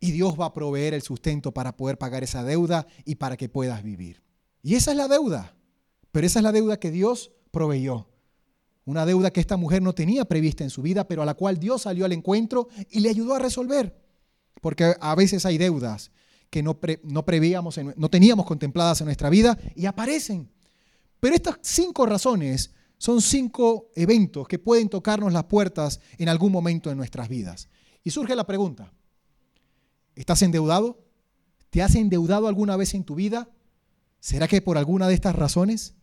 y 0.06 0.12
Dios 0.12 0.40
va 0.40 0.46
a 0.46 0.54
proveer 0.54 0.94
el 0.94 1.02
sustento 1.02 1.54
para 1.54 1.76
poder 1.76 1.98
pagar 1.98 2.24
esa 2.24 2.44
deuda 2.44 2.86
y 3.06 3.16
para 3.16 3.38
que 3.38 3.50
puedas 3.50 3.84
vivir. 3.84 4.22
Y 4.62 4.76
esa 4.76 4.92
es 4.92 4.98
la 4.98 5.08
deuda, 5.08 5.56
pero 6.12 6.28
esa 6.28 6.40
es 6.40 6.44
la 6.44 6.52
deuda 6.52 6.80
que 6.80 6.92
Dios 6.92 7.32
proveyó. 7.52 8.08
Una 8.86 9.06
deuda 9.06 9.32
que 9.32 9.40
esta 9.40 9.58
mujer 9.58 9.82
no 9.82 9.96
tenía 9.96 10.26
prevista 10.26 10.64
en 10.64 10.70
su 10.70 10.82
vida, 10.82 11.08
pero 11.08 11.24
a 11.24 11.26
la 11.26 11.34
cual 11.34 11.60
Dios 11.60 11.84
salió 11.84 12.06
al 12.06 12.14
encuentro 12.14 12.68
y 12.90 13.00
le 13.00 13.10
ayudó 13.10 13.34
a 13.34 13.40
resolver. 13.40 14.00
Porque 14.62 14.96
a 15.00 15.16
veces 15.16 15.46
hay 15.46 15.58
deudas 15.58 16.12
que 16.50 16.62
no, 16.62 16.80
no 17.04 17.26
prevíamos, 17.26 17.80
no 17.96 18.10
teníamos 18.10 18.46
contempladas 18.46 19.02
en 19.02 19.06
nuestra 19.06 19.30
vida 19.30 19.58
y 19.76 19.88
aparecen. 19.88 20.52
Pero 21.20 21.36
estas 21.36 21.58
cinco 21.62 22.06
razones 22.06 22.72
son 22.98 23.22
cinco 23.22 23.90
eventos 23.96 24.48
que 24.48 24.60
pueden 24.60 24.88
tocarnos 24.88 25.34
las 25.34 25.46
puertas 25.46 26.00
en 26.18 26.30
algún 26.30 26.52
momento 26.52 26.90
de 26.90 26.96
nuestras 26.96 27.28
vidas. 27.28 27.68
Y 28.04 28.12
surge 28.12 28.36
la 28.36 28.46
pregunta, 28.46 28.94
¿estás 30.16 30.42
endeudado? 30.42 31.04
¿Te 31.70 31.82
has 31.82 31.96
endeudado 31.96 32.48
alguna 32.48 32.78
vez 32.78 32.94
en 32.94 33.04
tu 33.04 33.16
vida? 33.16 33.50
¿Será 34.20 34.48
que 34.48 34.62
por 34.62 34.78
alguna 34.78 35.08
de 35.08 35.14
estas 35.14 35.36
razones? 35.36 35.94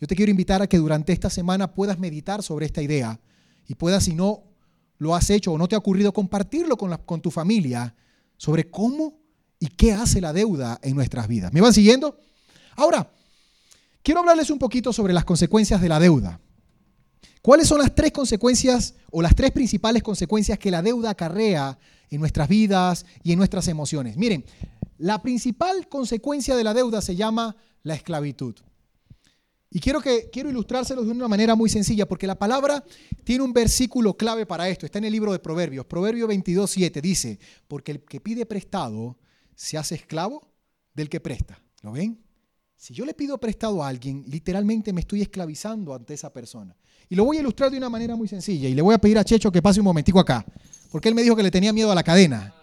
Yo 0.00 0.06
te 0.06 0.14
quiero 0.14 0.30
invitar 0.30 0.62
a 0.62 0.66
que 0.66 0.78
durante 0.78 1.12
esta 1.12 1.28
semana 1.28 1.74
puedas 1.74 1.98
meditar 1.98 2.42
sobre 2.42 2.66
esta 2.66 2.82
idea 2.82 3.20
y 3.66 3.74
puedas, 3.74 4.04
si 4.04 4.14
no 4.14 4.44
lo 4.98 5.14
has 5.14 5.28
hecho 5.30 5.52
o 5.52 5.58
no 5.58 5.68
te 5.68 5.74
ha 5.74 5.78
ocurrido, 5.78 6.12
compartirlo 6.12 6.76
con, 6.76 6.96
con 7.04 7.20
tu 7.20 7.30
familia 7.30 7.94
sobre 8.36 8.70
cómo 8.70 9.18
y 9.58 9.66
qué 9.68 9.92
hace 9.92 10.20
la 10.20 10.32
deuda 10.32 10.78
en 10.82 10.94
nuestras 10.94 11.26
vidas. 11.28 11.52
¿Me 11.52 11.60
van 11.60 11.74
siguiendo? 11.74 12.20
Ahora, 12.76 13.10
Quiero 14.08 14.20
hablarles 14.20 14.48
un 14.48 14.58
poquito 14.58 14.90
sobre 14.90 15.12
las 15.12 15.26
consecuencias 15.26 15.82
de 15.82 15.88
la 15.90 16.00
deuda. 16.00 16.40
¿Cuáles 17.42 17.68
son 17.68 17.78
las 17.78 17.94
tres 17.94 18.10
consecuencias 18.10 18.94
o 19.10 19.20
las 19.20 19.34
tres 19.34 19.50
principales 19.50 20.02
consecuencias 20.02 20.58
que 20.58 20.70
la 20.70 20.80
deuda 20.80 21.10
acarrea 21.10 21.78
en 22.10 22.20
nuestras 22.20 22.48
vidas 22.48 23.06
y 23.22 23.32
en 23.32 23.38
nuestras 23.38 23.68
emociones? 23.68 24.16
Miren, 24.16 24.44
la 24.98 25.22
principal 25.22 25.88
consecuencia 25.88 26.56
de 26.56 26.64
la 26.64 26.74
deuda 26.74 27.00
se 27.00 27.16
llama 27.16 27.56
la 27.82 27.94
esclavitud. 27.94 28.54
Y 29.70 29.80
quiero, 29.80 30.00
que, 30.00 30.30
quiero 30.30 30.48
ilustrárselos 30.48 31.04
de 31.04 31.12
una 31.12 31.28
manera 31.28 31.54
muy 31.54 31.68
sencilla, 31.68 32.08
porque 32.08 32.26
la 32.26 32.38
palabra 32.38 32.82
tiene 33.22 33.44
un 33.44 33.52
versículo 33.52 34.16
clave 34.16 34.46
para 34.46 34.68
esto. 34.68 34.86
Está 34.86 34.98
en 34.98 35.04
el 35.04 35.12
libro 35.12 35.30
de 35.30 35.38
Proverbios. 35.38 35.84
Proverbio 35.84 36.26
22, 36.26 36.70
7 36.70 37.00
dice, 37.02 37.38
porque 37.66 37.92
el 37.92 38.00
que 38.02 38.20
pide 38.20 38.46
prestado 38.46 39.18
se 39.54 39.76
hace 39.76 39.96
esclavo 39.96 40.48
del 40.94 41.10
que 41.10 41.20
presta. 41.20 41.62
¿Lo 41.82 41.92
ven? 41.92 42.18
Si 42.76 42.94
yo 42.94 43.04
le 43.04 43.12
pido 43.12 43.38
prestado 43.38 43.82
a 43.82 43.88
alguien, 43.88 44.24
literalmente 44.26 44.92
me 44.92 45.00
estoy 45.00 45.20
esclavizando 45.20 45.94
ante 45.94 46.14
esa 46.14 46.32
persona. 46.32 46.74
Y 47.10 47.14
lo 47.14 47.24
voy 47.24 47.36
a 47.36 47.40
ilustrar 47.40 47.70
de 47.70 47.76
una 47.76 47.90
manera 47.90 48.16
muy 48.16 48.28
sencilla. 48.28 48.68
Y 48.68 48.74
le 48.74 48.82
voy 48.82 48.94
a 48.94 48.98
pedir 48.98 49.18
a 49.18 49.24
Checho 49.24 49.52
que 49.52 49.60
pase 49.60 49.80
un 49.80 49.84
momentico 49.84 50.18
acá. 50.18 50.46
Porque 50.90 51.08
él 51.08 51.14
me 51.14 51.22
dijo 51.22 51.36
que 51.36 51.42
le 51.42 51.50
tenía 51.50 51.72
miedo 51.72 51.90
a 51.92 51.94
la 51.94 52.02
cadena. 52.02 52.54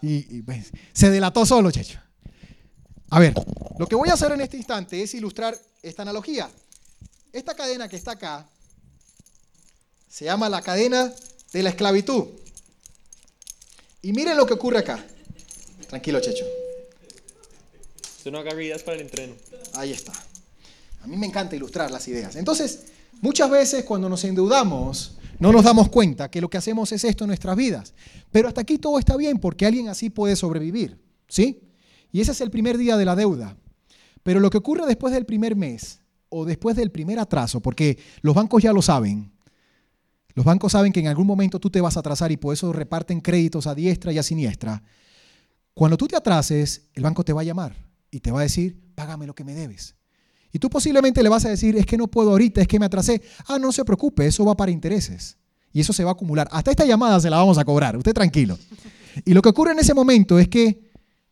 Y, 0.00 0.42
pues, 0.42 0.70
se 0.92 1.10
delató 1.10 1.44
solo, 1.44 1.70
Checho. 1.70 2.00
A 3.10 3.18
ver, 3.18 3.34
lo 3.78 3.86
que 3.86 3.96
voy 3.96 4.10
a 4.10 4.14
hacer 4.14 4.32
en 4.32 4.40
este 4.40 4.56
instante 4.56 5.02
es 5.02 5.14
ilustrar 5.14 5.58
esta 5.82 6.02
analogía. 6.02 6.50
Esta 7.32 7.54
cadena 7.54 7.88
que 7.88 7.96
está 7.96 8.12
acá 8.12 8.46
se 10.08 10.24
llama 10.24 10.48
la 10.48 10.62
cadena 10.62 11.12
de 11.52 11.62
la 11.62 11.70
esclavitud. 11.70 12.26
Y 14.02 14.12
miren 14.12 14.36
lo 14.36 14.46
que 14.46 14.54
ocurre 14.54 14.78
acá. 14.78 15.04
Tranquilo, 15.88 16.20
Checho 16.20 16.44
no 18.30 18.38
haga 18.38 18.50
para 18.84 18.94
el 18.94 19.00
entreno. 19.00 19.34
Ahí 19.74 19.92
está. 19.92 20.12
A 21.02 21.06
mí 21.06 21.16
me 21.16 21.26
encanta 21.26 21.56
ilustrar 21.56 21.90
las 21.90 22.06
ideas. 22.08 22.36
Entonces, 22.36 22.84
muchas 23.20 23.50
veces 23.50 23.84
cuando 23.84 24.08
nos 24.08 24.24
endeudamos, 24.24 25.12
no 25.38 25.52
nos 25.52 25.64
damos 25.64 25.88
cuenta 25.88 26.30
que 26.30 26.40
lo 26.40 26.50
que 26.50 26.58
hacemos 26.58 26.92
es 26.92 27.04
esto 27.04 27.24
en 27.24 27.28
nuestras 27.28 27.56
vidas. 27.56 27.94
Pero 28.30 28.48
hasta 28.48 28.60
aquí 28.60 28.78
todo 28.78 28.98
está 28.98 29.16
bien 29.16 29.38
porque 29.38 29.66
alguien 29.66 29.88
así 29.88 30.10
puede 30.10 30.36
sobrevivir. 30.36 31.00
¿Sí? 31.28 31.62
Y 32.12 32.20
ese 32.20 32.32
es 32.32 32.40
el 32.40 32.50
primer 32.50 32.78
día 32.78 32.96
de 32.96 33.04
la 33.04 33.14
deuda. 33.14 33.56
Pero 34.22 34.40
lo 34.40 34.50
que 34.50 34.58
ocurre 34.58 34.86
después 34.86 35.12
del 35.12 35.26
primer 35.26 35.56
mes 35.56 36.00
o 36.28 36.44
después 36.44 36.76
del 36.76 36.90
primer 36.90 37.18
atraso, 37.18 37.60
porque 37.60 37.98
los 38.20 38.34
bancos 38.34 38.62
ya 38.62 38.72
lo 38.72 38.82
saben, 38.82 39.32
los 40.34 40.44
bancos 40.44 40.72
saben 40.72 40.92
que 40.92 41.00
en 41.00 41.08
algún 41.08 41.26
momento 41.26 41.58
tú 41.58 41.70
te 41.70 41.80
vas 41.80 41.96
a 41.96 42.00
atrasar 42.00 42.30
y 42.30 42.36
por 42.36 42.54
eso 42.54 42.72
reparten 42.72 43.20
créditos 43.20 43.66
a 43.66 43.74
diestra 43.74 44.12
y 44.12 44.18
a 44.18 44.22
siniestra. 44.22 44.82
Cuando 45.74 45.96
tú 45.96 46.08
te 46.08 46.16
atrases, 46.16 46.90
el 46.94 47.02
banco 47.02 47.24
te 47.24 47.32
va 47.32 47.40
a 47.40 47.44
llamar 47.44 47.74
y 48.10 48.20
te 48.20 48.30
va 48.30 48.40
a 48.40 48.42
decir, 48.42 48.80
págame 48.94 49.26
lo 49.26 49.34
que 49.34 49.44
me 49.44 49.54
debes. 49.54 49.97
Tú 50.58 50.70
posiblemente 50.70 51.22
le 51.22 51.28
vas 51.28 51.44
a 51.44 51.50
decir, 51.50 51.76
es 51.76 51.86
que 51.86 51.96
no 51.96 52.08
puedo 52.08 52.30
ahorita, 52.30 52.60
es 52.60 52.68
que 52.68 52.78
me 52.78 52.86
atrasé. 52.86 53.22
Ah, 53.46 53.58
no 53.58 53.72
se 53.72 53.84
preocupe, 53.84 54.26
eso 54.26 54.44
va 54.44 54.56
para 54.56 54.70
intereses. 54.70 55.36
Y 55.72 55.80
eso 55.80 55.92
se 55.92 56.04
va 56.04 56.10
a 56.10 56.12
acumular. 56.12 56.48
Hasta 56.50 56.70
esta 56.70 56.84
llamada 56.84 57.20
se 57.20 57.30
la 57.30 57.36
vamos 57.36 57.58
a 57.58 57.64
cobrar, 57.64 57.96
usted 57.96 58.14
tranquilo. 58.14 58.58
Y 59.24 59.34
lo 59.34 59.42
que 59.42 59.48
ocurre 59.48 59.72
en 59.72 59.78
ese 59.78 59.94
momento 59.94 60.38
es 60.38 60.48
que 60.48 60.90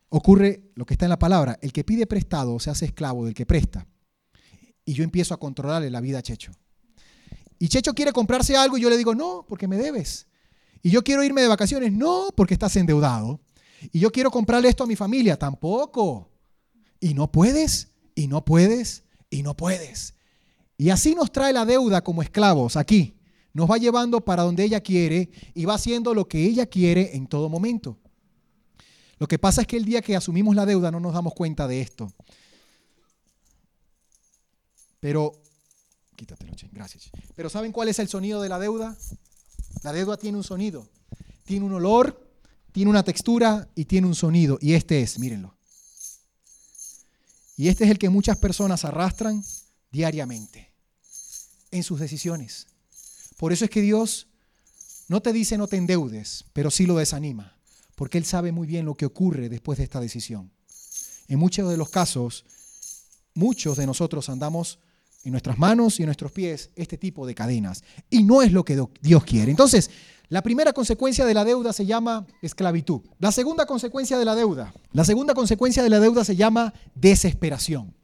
ocurre 0.08 0.70
lo 0.74 0.84
que 0.84 0.94
está 0.94 1.06
en 1.06 1.10
la 1.10 1.18
palabra. 1.18 1.58
El 1.62 1.72
que 1.72 1.84
pide 1.84 2.06
prestado 2.06 2.58
se 2.58 2.70
hace 2.70 2.86
esclavo 2.86 3.24
del 3.24 3.34
que 3.34 3.46
presta. 3.46 3.86
Y 4.84 4.92
yo 4.92 5.04
empiezo 5.04 5.34
a 5.34 5.40
controlarle 5.40 5.90
la 5.90 6.00
vida 6.00 6.18
a 6.18 6.22
Checho. 6.22 6.52
Y 7.58 7.68
Checho 7.68 7.94
quiere 7.94 8.12
comprarse 8.12 8.56
algo 8.56 8.76
y 8.76 8.82
yo 8.82 8.90
le 8.90 8.96
digo, 8.96 9.14
no, 9.14 9.44
porque 9.48 9.66
me 9.66 9.76
debes. 9.76 10.26
Y 10.82 10.90
yo 10.90 11.02
quiero 11.02 11.24
irme 11.24 11.42
de 11.42 11.48
vacaciones, 11.48 11.92
no, 11.92 12.28
porque 12.36 12.54
estás 12.54 12.76
endeudado. 12.76 13.40
Y 13.92 13.98
yo 13.98 14.10
quiero 14.12 14.30
comprarle 14.30 14.68
esto 14.68 14.84
a 14.84 14.86
mi 14.86 14.96
familia, 14.96 15.38
tampoco. 15.38 16.30
Y 17.00 17.14
no 17.14 17.32
puedes, 17.32 17.88
y 18.14 18.28
no 18.28 18.44
puedes, 18.44 19.04
y 19.30 19.42
no 19.42 19.56
puedes. 19.56 20.14
Y 20.78 20.90
así 20.90 21.14
nos 21.14 21.32
trae 21.32 21.52
la 21.52 21.64
deuda 21.64 22.02
como 22.02 22.22
esclavos 22.22 22.76
aquí. 22.76 23.16
Nos 23.52 23.70
va 23.70 23.78
llevando 23.78 24.20
para 24.20 24.42
donde 24.42 24.64
ella 24.64 24.80
quiere 24.80 25.30
y 25.54 25.64
va 25.64 25.74
haciendo 25.74 26.12
lo 26.12 26.28
que 26.28 26.44
ella 26.44 26.66
quiere 26.66 27.16
en 27.16 27.26
todo 27.26 27.48
momento. 27.48 27.98
Lo 29.18 29.26
que 29.26 29.38
pasa 29.38 29.62
es 29.62 29.66
que 29.66 29.78
el 29.78 29.86
día 29.86 30.02
que 30.02 30.14
asumimos 30.14 30.54
la 30.54 30.66
deuda 30.66 30.90
no 30.90 31.00
nos 31.00 31.14
damos 31.14 31.32
cuenta 31.32 31.66
de 31.66 31.80
esto. 31.80 32.12
Pero, 35.00 35.32
quítatelo, 36.16 36.52
gracias. 36.72 37.10
Pero 37.34 37.48
¿saben 37.48 37.72
cuál 37.72 37.88
es 37.88 37.98
el 37.98 38.08
sonido 38.08 38.42
de 38.42 38.50
la 38.50 38.58
deuda? 38.58 38.96
La 39.82 39.92
deuda 39.92 40.16
tiene 40.18 40.36
un 40.36 40.44
sonido, 40.44 40.86
tiene 41.44 41.64
un 41.64 41.72
olor, 41.72 42.28
tiene 42.72 42.90
una 42.90 43.04
textura 43.04 43.68
y 43.74 43.86
tiene 43.86 44.06
un 44.06 44.14
sonido. 44.14 44.58
Y 44.60 44.74
este 44.74 45.00
es, 45.00 45.18
mírenlo. 45.18 45.55
Y 47.56 47.68
este 47.68 47.84
es 47.84 47.90
el 47.90 47.98
que 47.98 48.10
muchas 48.10 48.36
personas 48.36 48.84
arrastran 48.84 49.42
diariamente 49.90 50.72
en 51.70 51.82
sus 51.82 51.98
decisiones. 51.98 52.66
Por 53.36 53.52
eso 53.52 53.64
es 53.64 53.70
que 53.70 53.80
Dios 53.80 54.28
no 55.08 55.22
te 55.22 55.32
dice 55.32 55.56
no 55.56 55.66
te 55.66 55.76
endeudes, 55.76 56.44
pero 56.52 56.70
sí 56.70 56.86
lo 56.86 56.96
desanima, 56.96 57.58
porque 57.94 58.18
Él 58.18 58.24
sabe 58.24 58.52
muy 58.52 58.66
bien 58.66 58.84
lo 58.84 58.94
que 58.94 59.06
ocurre 59.06 59.48
después 59.48 59.78
de 59.78 59.84
esta 59.84 60.00
decisión. 60.00 60.52
En 61.28 61.38
muchos 61.38 61.68
de 61.70 61.76
los 61.76 61.88
casos, 61.88 62.44
muchos 63.34 63.76
de 63.76 63.86
nosotros 63.86 64.28
andamos 64.28 64.78
en 65.26 65.32
nuestras 65.32 65.58
manos 65.58 65.98
y 65.98 66.02
en 66.02 66.06
nuestros 66.06 66.32
pies 66.32 66.70
este 66.76 66.96
tipo 66.96 67.26
de 67.26 67.34
cadenas. 67.34 67.82
Y 68.10 68.22
no 68.22 68.42
es 68.42 68.52
lo 68.52 68.64
que 68.64 68.80
Dios 69.00 69.24
quiere. 69.24 69.50
Entonces, 69.50 69.90
la 70.28 70.42
primera 70.42 70.72
consecuencia 70.72 71.24
de 71.24 71.34
la 71.34 71.44
deuda 71.44 71.72
se 71.72 71.86
llama 71.86 72.26
esclavitud. 72.42 73.02
La 73.18 73.32
segunda 73.32 73.66
consecuencia 73.66 74.18
de 74.18 74.24
la 74.24 74.34
deuda, 74.34 74.72
la 74.92 75.04
segunda 75.04 75.34
consecuencia 75.34 75.82
de 75.82 75.90
la 75.90 76.00
deuda 76.00 76.24
se 76.24 76.36
llama 76.36 76.72
desesperación. 76.94 77.94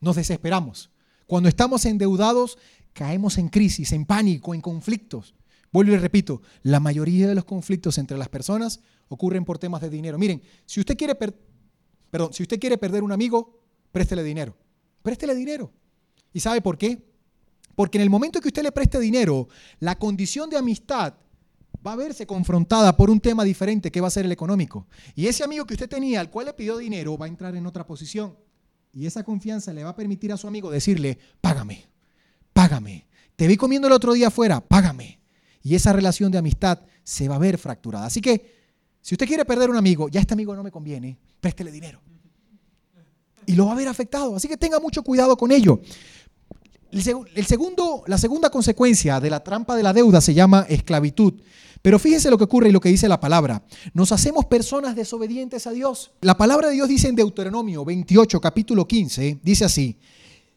Nos 0.00 0.16
desesperamos. 0.16 0.90
Cuando 1.26 1.48
estamos 1.48 1.84
endeudados, 1.84 2.58
caemos 2.92 3.38
en 3.38 3.48
crisis, 3.48 3.92
en 3.92 4.04
pánico, 4.04 4.54
en 4.54 4.60
conflictos. 4.60 5.34
Vuelvo 5.72 5.92
y 5.92 5.98
repito, 5.98 6.42
la 6.62 6.80
mayoría 6.80 7.28
de 7.28 7.34
los 7.34 7.44
conflictos 7.44 7.98
entre 7.98 8.18
las 8.18 8.28
personas 8.28 8.80
ocurren 9.08 9.44
por 9.44 9.58
temas 9.58 9.80
de 9.80 9.90
dinero. 9.90 10.18
Miren, 10.18 10.42
si 10.66 10.80
usted 10.80 10.96
quiere, 10.96 11.14
perdón, 11.14 12.32
si 12.32 12.42
usted 12.42 12.58
quiere 12.58 12.76
perder 12.76 13.02
un 13.02 13.12
amigo, 13.12 13.62
préstele 13.92 14.22
dinero. 14.22 14.56
Préstele 15.02 15.34
dinero. 15.34 15.72
¿Y 16.32 16.40
sabe 16.40 16.60
por 16.60 16.78
qué? 16.78 17.04
Porque 17.74 17.98
en 17.98 18.02
el 18.02 18.10
momento 18.10 18.40
que 18.40 18.48
usted 18.48 18.62
le 18.62 18.72
preste 18.72 18.98
dinero, 19.00 19.48
la 19.78 19.98
condición 19.98 20.50
de 20.50 20.56
amistad 20.56 21.14
va 21.86 21.92
a 21.92 21.96
verse 21.96 22.26
confrontada 22.26 22.96
por 22.96 23.10
un 23.10 23.20
tema 23.20 23.44
diferente 23.44 23.90
que 23.90 24.00
va 24.00 24.08
a 24.08 24.10
ser 24.10 24.26
el 24.26 24.32
económico. 24.32 24.86
Y 25.14 25.26
ese 25.26 25.44
amigo 25.44 25.64
que 25.64 25.74
usted 25.74 25.88
tenía, 25.88 26.20
al 26.20 26.30
cual 26.30 26.46
le 26.46 26.52
pidió 26.52 26.76
dinero, 26.76 27.16
va 27.16 27.26
a 27.26 27.28
entrar 27.28 27.54
en 27.56 27.66
otra 27.66 27.86
posición. 27.86 28.36
Y 28.92 29.06
esa 29.06 29.22
confianza 29.22 29.72
le 29.72 29.84
va 29.84 29.90
a 29.90 29.96
permitir 29.96 30.32
a 30.32 30.36
su 30.36 30.48
amigo 30.48 30.70
decirle, 30.70 31.18
págame, 31.40 31.86
págame. 32.52 33.06
Te 33.36 33.46
vi 33.46 33.56
comiendo 33.56 33.86
el 33.86 33.94
otro 33.94 34.12
día 34.12 34.28
afuera, 34.28 34.60
págame. 34.60 35.20
Y 35.62 35.74
esa 35.74 35.92
relación 35.92 36.30
de 36.32 36.38
amistad 36.38 36.80
se 37.04 37.28
va 37.28 37.36
a 37.36 37.38
ver 37.38 37.56
fracturada. 37.56 38.06
Así 38.06 38.20
que, 38.20 38.58
si 39.00 39.14
usted 39.14 39.26
quiere 39.26 39.44
perder 39.44 39.70
un 39.70 39.76
amigo, 39.76 40.08
ya 40.08 40.20
este 40.20 40.34
amigo 40.34 40.54
no 40.54 40.62
me 40.62 40.70
conviene, 40.70 41.18
préstele 41.40 41.70
dinero. 41.70 42.00
Y 43.46 43.54
lo 43.54 43.66
va 43.66 43.72
a 43.72 43.76
ver 43.76 43.88
afectado. 43.88 44.36
Así 44.36 44.48
que 44.48 44.56
tenga 44.56 44.78
mucho 44.78 45.02
cuidado 45.02 45.36
con 45.36 45.50
ello. 45.50 45.80
El, 46.92 47.46
segundo, 47.46 48.02
la 48.06 48.18
segunda 48.18 48.50
consecuencia 48.50 49.20
de 49.20 49.30
la 49.30 49.44
trampa 49.44 49.76
de 49.76 49.82
la 49.82 49.92
deuda 49.92 50.20
se 50.20 50.34
llama 50.34 50.66
esclavitud. 50.68 51.34
Pero 51.82 51.98
fíjense 51.98 52.30
lo 52.30 52.36
que 52.36 52.44
ocurre 52.44 52.68
y 52.68 52.72
lo 52.72 52.80
que 52.80 52.88
dice 52.88 53.08
la 53.08 53.20
palabra. 53.20 53.64
Nos 53.94 54.12
hacemos 54.12 54.44
personas 54.46 54.96
desobedientes 54.96 55.66
a 55.66 55.70
Dios. 55.70 56.10
La 56.20 56.36
palabra 56.36 56.68
de 56.68 56.74
Dios 56.74 56.88
dice 56.88 57.08
en 57.08 57.14
Deuteronomio 57.14 57.84
28, 57.84 58.40
capítulo 58.40 58.86
15, 58.86 59.40
dice 59.42 59.64
así, 59.64 59.98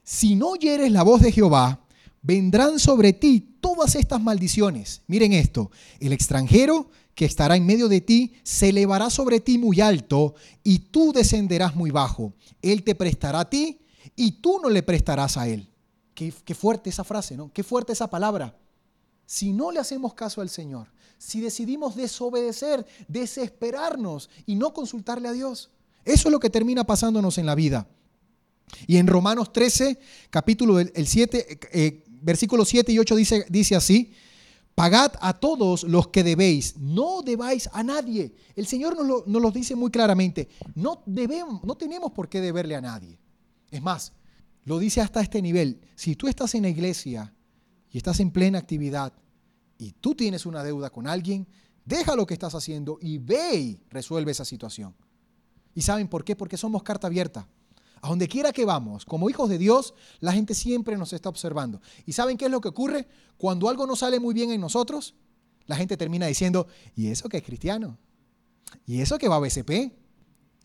si 0.03 0.35
no 0.35 0.49
oyeres 0.49 0.91
la 0.91 1.03
voz 1.03 1.21
de 1.21 1.31
Jehová, 1.31 1.79
vendrán 2.21 2.79
sobre 2.79 3.13
ti 3.13 3.57
todas 3.61 3.95
estas 3.95 4.21
maldiciones. 4.21 5.01
Miren 5.07 5.33
esto, 5.33 5.71
el 5.99 6.11
extranjero 6.11 6.89
que 7.15 7.25
estará 7.25 7.55
en 7.55 7.65
medio 7.65 7.87
de 7.87 8.01
ti 8.01 8.33
se 8.43 8.69
elevará 8.69 9.09
sobre 9.09 9.39
ti 9.39 9.57
muy 9.57 9.79
alto 9.81 10.35
y 10.63 10.79
tú 10.79 11.13
descenderás 11.13 11.75
muy 11.75 11.91
bajo. 11.91 12.33
Él 12.61 12.83
te 12.83 12.95
prestará 12.95 13.41
a 13.41 13.49
ti 13.49 13.79
y 14.15 14.41
tú 14.41 14.59
no 14.61 14.69
le 14.69 14.83
prestarás 14.83 15.37
a 15.37 15.47
él. 15.47 15.69
Qué, 16.13 16.31
fuerte 16.53 16.89
esa 16.89 17.03
frase, 17.03 17.35
¿no? 17.35 17.51
Qué 17.51 17.63
fuerte 17.63 17.93
esa 17.93 18.09
palabra. 18.09 18.55
Si 19.25 19.51
no 19.51 19.71
le 19.71 19.79
hacemos 19.79 20.13
caso 20.13 20.41
al 20.41 20.49
Señor, 20.49 20.87
si 21.17 21.41
decidimos 21.41 21.95
desobedecer, 21.95 22.85
desesperarnos 23.07 24.29
y 24.45 24.55
no 24.55 24.73
consultarle 24.73 25.27
a 25.27 25.31
Dios, 25.31 25.71
eso 26.05 26.27
es 26.27 26.31
lo 26.31 26.39
que 26.39 26.49
termina 26.49 26.83
pasándonos 26.83 27.37
en 27.37 27.45
la 27.45 27.55
vida. 27.55 27.87
Y 28.87 28.97
en 28.97 29.07
Romanos 29.07 29.53
13, 29.53 29.99
capítulo 30.29 30.79
el 30.79 31.07
7, 31.07 31.59
eh, 31.71 32.03
versículos 32.21 32.69
7 32.69 32.91
y 32.91 32.99
8 32.99 33.15
dice, 33.15 33.45
dice 33.49 33.75
así, 33.75 34.13
pagad 34.75 35.13
a 35.21 35.33
todos 35.33 35.83
los 35.83 36.07
que 36.07 36.23
debéis, 36.23 36.77
no 36.77 37.21
debáis 37.21 37.69
a 37.73 37.83
nadie. 37.83 38.33
El 38.55 38.67
Señor 38.67 38.95
nos 38.95 39.05
lo, 39.05 39.23
nos 39.25 39.41
lo 39.41 39.51
dice 39.51 39.75
muy 39.75 39.91
claramente, 39.91 40.49
no, 40.75 41.01
debemos, 41.05 41.63
no 41.63 41.75
tenemos 41.75 42.11
por 42.11 42.29
qué 42.29 42.41
deberle 42.41 42.75
a 42.75 42.81
nadie. 42.81 43.17
Es 43.71 43.81
más, 43.81 44.13
lo 44.65 44.79
dice 44.79 45.01
hasta 45.01 45.21
este 45.21 45.41
nivel. 45.41 45.81
Si 45.95 46.15
tú 46.15 46.27
estás 46.27 46.55
en 46.55 46.63
la 46.63 46.69
iglesia 46.69 47.33
y 47.91 47.97
estás 47.97 48.19
en 48.19 48.31
plena 48.31 48.59
actividad 48.59 49.13
y 49.77 49.91
tú 49.91 50.15
tienes 50.15 50.45
una 50.45 50.63
deuda 50.63 50.89
con 50.89 51.07
alguien, 51.07 51.47
deja 51.85 52.15
lo 52.15 52.25
que 52.25 52.33
estás 52.33 52.55
haciendo 52.55 52.97
y 53.01 53.17
ve 53.17 53.55
y 53.55 53.79
resuelve 53.89 54.31
esa 54.31 54.45
situación. 54.45 54.95
¿Y 55.75 55.81
saben 55.81 56.07
por 56.07 56.23
qué? 56.23 56.35
Porque 56.35 56.57
somos 56.57 56.83
carta 56.83 57.07
abierta. 57.07 57.47
A 58.01 58.09
donde 58.09 58.27
quiera 58.27 58.51
que 58.51 58.65
vamos, 58.65 59.05
como 59.05 59.29
hijos 59.29 59.49
de 59.49 59.57
Dios, 59.57 59.93
la 60.19 60.33
gente 60.33 60.53
siempre 60.53 60.97
nos 60.97 61.13
está 61.13 61.29
observando. 61.29 61.81
¿Y 62.05 62.11
saben 62.11 62.37
qué 62.37 62.45
es 62.45 62.51
lo 62.51 62.59
que 62.59 62.67
ocurre? 62.67 63.07
Cuando 63.37 63.69
algo 63.69 63.87
no 63.87 63.95
sale 63.95 64.19
muy 64.19 64.33
bien 64.33 64.51
en 64.51 64.59
nosotros, 64.59 65.15
la 65.67 65.77
gente 65.77 65.95
termina 65.95 66.25
diciendo, 66.25 66.67
¿y 66.95 67.07
eso 67.07 67.29
que 67.29 67.37
es 67.37 67.43
cristiano? 67.43 67.97
¿Y 68.85 68.99
eso 68.99 69.17
que 69.17 69.29
va 69.29 69.37
a 69.37 69.39
BCP? 69.39 69.93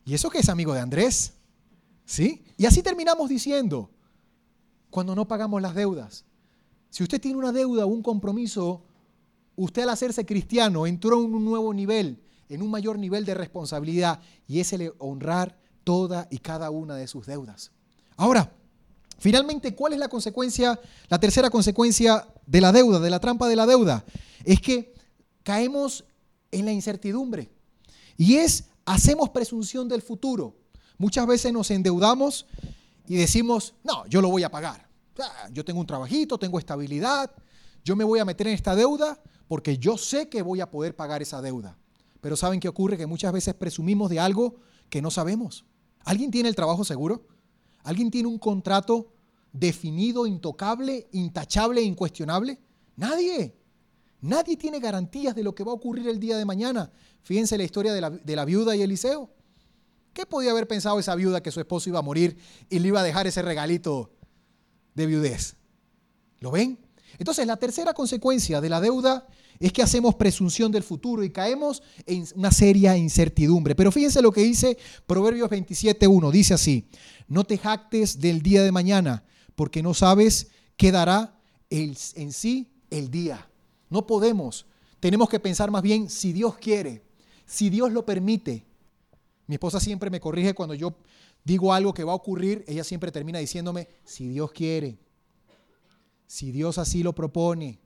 ¿Y 0.04 0.14
eso 0.14 0.30
que 0.30 0.38
es 0.38 0.48
amigo 0.48 0.74
de 0.74 0.80
Andrés? 0.80 1.34
¿Sí? 2.08 2.42
Y 2.56 2.64
así 2.64 2.82
terminamos 2.82 3.28
diciendo, 3.28 3.90
cuando 4.88 5.14
no 5.14 5.28
pagamos 5.28 5.60
las 5.60 5.74
deudas. 5.74 6.24
Si 6.88 7.02
usted 7.02 7.20
tiene 7.20 7.36
una 7.36 7.52
deuda 7.52 7.84
o 7.84 7.88
un 7.88 8.02
compromiso, 8.02 8.82
usted 9.56 9.82
al 9.82 9.90
hacerse 9.90 10.24
cristiano 10.24 10.86
entró 10.86 11.22
en 11.22 11.34
un 11.34 11.44
nuevo 11.44 11.74
nivel, 11.74 12.18
en 12.48 12.62
un 12.62 12.70
mayor 12.70 12.98
nivel 12.98 13.26
de 13.26 13.34
responsabilidad, 13.34 14.22
y 14.46 14.60
es 14.60 14.72
el 14.72 14.94
honrar 14.96 15.58
toda 15.84 16.26
y 16.30 16.38
cada 16.38 16.70
una 16.70 16.96
de 16.96 17.06
sus 17.06 17.26
deudas. 17.26 17.72
Ahora, 18.16 18.54
finalmente, 19.18 19.74
¿cuál 19.74 19.92
es 19.92 19.98
la 19.98 20.08
consecuencia, 20.08 20.80
la 21.10 21.20
tercera 21.20 21.50
consecuencia 21.50 22.26
de 22.46 22.60
la 22.62 22.72
deuda, 22.72 23.00
de 23.00 23.10
la 23.10 23.20
trampa 23.20 23.48
de 23.48 23.56
la 23.56 23.66
deuda? 23.66 24.02
Es 24.44 24.62
que 24.62 24.94
caemos 25.42 26.06
en 26.50 26.64
la 26.64 26.72
incertidumbre. 26.72 27.50
Y 28.16 28.36
es, 28.36 28.64
hacemos 28.86 29.28
presunción 29.28 29.90
del 29.90 30.00
futuro. 30.00 30.57
Muchas 30.98 31.26
veces 31.26 31.52
nos 31.52 31.70
endeudamos 31.70 32.46
y 33.06 33.16
decimos, 33.16 33.74
no, 33.84 34.04
yo 34.06 34.20
lo 34.20 34.28
voy 34.28 34.42
a 34.42 34.50
pagar. 34.50 34.88
Yo 35.52 35.64
tengo 35.64 35.80
un 35.80 35.86
trabajito, 35.86 36.38
tengo 36.38 36.58
estabilidad, 36.58 37.30
yo 37.84 37.96
me 37.96 38.04
voy 38.04 38.18
a 38.18 38.24
meter 38.24 38.48
en 38.48 38.54
esta 38.54 38.74
deuda 38.74 39.20
porque 39.46 39.78
yo 39.78 39.96
sé 39.96 40.28
que 40.28 40.42
voy 40.42 40.60
a 40.60 40.70
poder 40.70 40.94
pagar 40.94 41.22
esa 41.22 41.40
deuda. 41.40 41.78
Pero 42.20 42.36
¿saben 42.36 42.60
qué 42.60 42.68
ocurre? 42.68 42.96
Que 42.96 43.06
muchas 43.06 43.32
veces 43.32 43.54
presumimos 43.54 44.10
de 44.10 44.20
algo 44.20 44.56
que 44.90 45.00
no 45.00 45.10
sabemos. 45.10 45.64
¿Alguien 46.04 46.30
tiene 46.30 46.48
el 46.48 46.54
trabajo 46.54 46.84
seguro? 46.84 47.26
¿Alguien 47.84 48.10
tiene 48.10 48.28
un 48.28 48.38
contrato 48.38 49.12
definido, 49.52 50.26
intocable, 50.26 51.08
intachable, 51.12 51.80
incuestionable? 51.80 52.58
Nadie. 52.96 53.56
Nadie 54.20 54.56
tiene 54.56 54.80
garantías 54.80 55.34
de 55.34 55.44
lo 55.44 55.54
que 55.54 55.64
va 55.64 55.72
a 55.72 55.76
ocurrir 55.76 56.08
el 56.08 56.18
día 56.18 56.36
de 56.36 56.44
mañana. 56.44 56.90
Fíjense 57.22 57.56
la 57.56 57.64
historia 57.64 57.92
de 57.92 58.00
la, 58.00 58.10
de 58.10 58.36
la 58.36 58.44
viuda 58.44 58.74
y 58.74 58.82
Eliseo. 58.82 59.30
¿Qué 60.12 60.26
podía 60.26 60.50
haber 60.50 60.66
pensado 60.66 60.98
esa 60.98 61.14
viuda 61.14 61.42
que 61.42 61.50
su 61.50 61.60
esposo 61.60 61.88
iba 61.88 61.98
a 61.98 62.02
morir 62.02 62.36
y 62.68 62.78
le 62.78 62.88
iba 62.88 63.00
a 63.00 63.04
dejar 63.04 63.26
ese 63.26 63.42
regalito 63.42 64.10
de 64.94 65.06
viudez? 65.06 65.56
¿Lo 66.40 66.50
ven? 66.50 66.78
Entonces, 67.18 67.46
la 67.46 67.56
tercera 67.56 67.94
consecuencia 67.94 68.60
de 68.60 68.68
la 68.68 68.80
deuda 68.80 69.26
es 69.58 69.72
que 69.72 69.82
hacemos 69.82 70.14
presunción 70.14 70.70
del 70.70 70.84
futuro 70.84 71.24
y 71.24 71.30
caemos 71.30 71.82
en 72.06 72.26
una 72.36 72.52
seria 72.52 72.96
incertidumbre. 72.96 73.74
Pero 73.74 73.90
fíjense 73.90 74.22
lo 74.22 74.30
que 74.30 74.42
dice 74.42 74.78
Proverbios 75.06 75.50
27.1. 75.50 76.30
Dice 76.30 76.54
así, 76.54 76.88
no 77.26 77.44
te 77.44 77.58
jactes 77.58 78.20
del 78.20 78.40
día 78.40 78.62
de 78.62 78.70
mañana, 78.70 79.24
porque 79.56 79.82
no 79.82 79.94
sabes 79.94 80.48
qué 80.76 80.92
dará 80.92 81.40
en 81.70 81.96
sí 82.32 82.70
el 82.90 83.10
día. 83.10 83.50
No 83.90 84.06
podemos. 84.06 84.66
Tenemos 85.00 85.28
que 85.28 85.40
pensar 85.40 85.70
más 85.70 85.82
bien 85.82 86.08
si 86.08 86.32
Dios 86.32 86.56
quiere, 86.58 87.02
si 87.44 87.68
Dios 87.68 87.90
lo 87.90 88.06
permite, 88.06 88.64
Mi 89.48 89.54
esposa 89.54 89.80
siempre 89.80 90.10
me 90.10 90.20
corrige 90.20 90.54
cuando 90.54 90.74
yo 90.74 90.94
digo 91.42 91.72
algo 91.72 91.94
que 91.94 92.04
va 92.04 92.12
a 92.12 92.16
ocurrir, 92.16 92.64
ella 92.68 92.84
siempre 92.84 93.10
termina 93.10 93.38
diciéndome, 93.38 93.88
si 94.04 94.28
Dios 94.28 94.52
quiere, 94.52 94.98
si 96.26 96.52
Dios 96.52 96.76
así 96.76 97.02
lo 97.02 97.14
propone. 97.14 97.80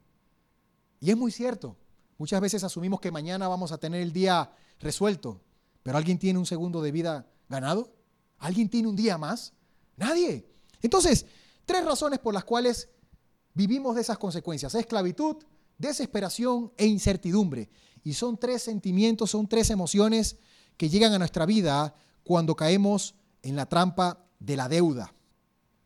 Y 0.99 1.11
es 1.11 1.17
muy 1.17 1.31
cierto. 1.31 1.77
Muchas 2.19 2.41
veces 2.41 2.65
asumimos 2.65 3.01
que 3.01 3.13
mañana 3.13 3.47
vamos 3.47 3.71
a 3.71 3.79
tener 3.79 4.03
el 4.03 4.13
día 4.13 4.53
resuelto, 4.81 5.41
pero 5.85 5.97
¿alguien 5.97 6.19
tiene 6.19 6.39
un 6.39 6.47
segundo 6.47 6.83
de 6.83 6.91
vida 6.91 7.31
ganado? 7.49 7.95
¿Alguien 8.39 8.69
tiene 8.69 8.89
un 8.89 8.97
día 8.97 9.17
más? 9.17 9.53
Nadie. 9.97 10.45
Entonces, 10.83 11.27
tres 11.65 11.85
razones 11.85 12.19
por 12.19 12.35
las 12.35 12.43
cuales 12.43 12.89
vivimos 13.55 13.95
de 13.95 14.01
esas 14.01 14.19
consecuencias. 14.19 14.75
Esclavitud, 14.75 15.37
desesperación 15.79 16.73
e 16.77 16.87
incertidumbre. 16.87 17.71
Y 18.03 18.15
son 18.15 18.37
tres 18.37 18.65
sentimientos, 18.65 19.31
son 19.31 19.47
tres 19.47 19.71
emociones 19.71 20.39
que 20.77 20.89
llegan 20.89 21.13
a 21.13 21.19
nuestra 21.19 21.47
vida 21.47 21.95
cuando 22.25 22.55
caemos 22.55 23.15
en 23.43 23.57
la 23.57 23.67
trampa 23.67 24.25
de 24.39 24.57
la 24.57 24.69
deuda. 24.69 25.13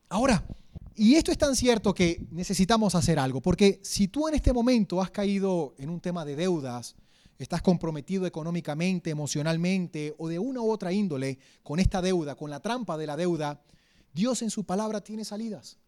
Ahora, 0.09 0.47
y 0.95 1.15
esto 1.15 1.31
es 1.31 1.39
tan 1.39 1.55
cierto 1.55 1.95
que 1.95 2.27
necesitamos 2.31 2.95
hacer 2.95 3.19
algo, 3.19 3.43
porque 3.43 3.81
si 3.83 4.09
tú 4.09 4.29
en 4.29 4.35
este 4.35 4.53
momento 4.53 5.03
has 5.03 5.11
caído 5.11 5.75
en 5.79 5.91
un 5.91 6.01
tema 6.01 6.25
de 6.25 6.37
deudas, 6.37 6.97
estás 7.39 7.61
comprometido 7.61 8.27
económicamente, 8.27 9.11
emocionalmente 9.11 10.15
o 10.19 10.29
de 10.29 10.39
una 10.39 10.63
u 10.63 10.71
otra 10.71 10.93
índole 10.93 11.39
con 11.63 11.81
esta 11.81 12.01
deuda, 12.01 12.35
con 12.35 12.51
la 12.51 12.61
trampa 12.61 12.97
de 12.97 13.07
la 13.07 13.17
deuda, 13.17 13.61
Dios 14.15 14.41
en 14.41 14.51
su 14.51 14.65
palabra 14.65 15.03
tiene 15.03 15.25
salidas. 15.25 15.79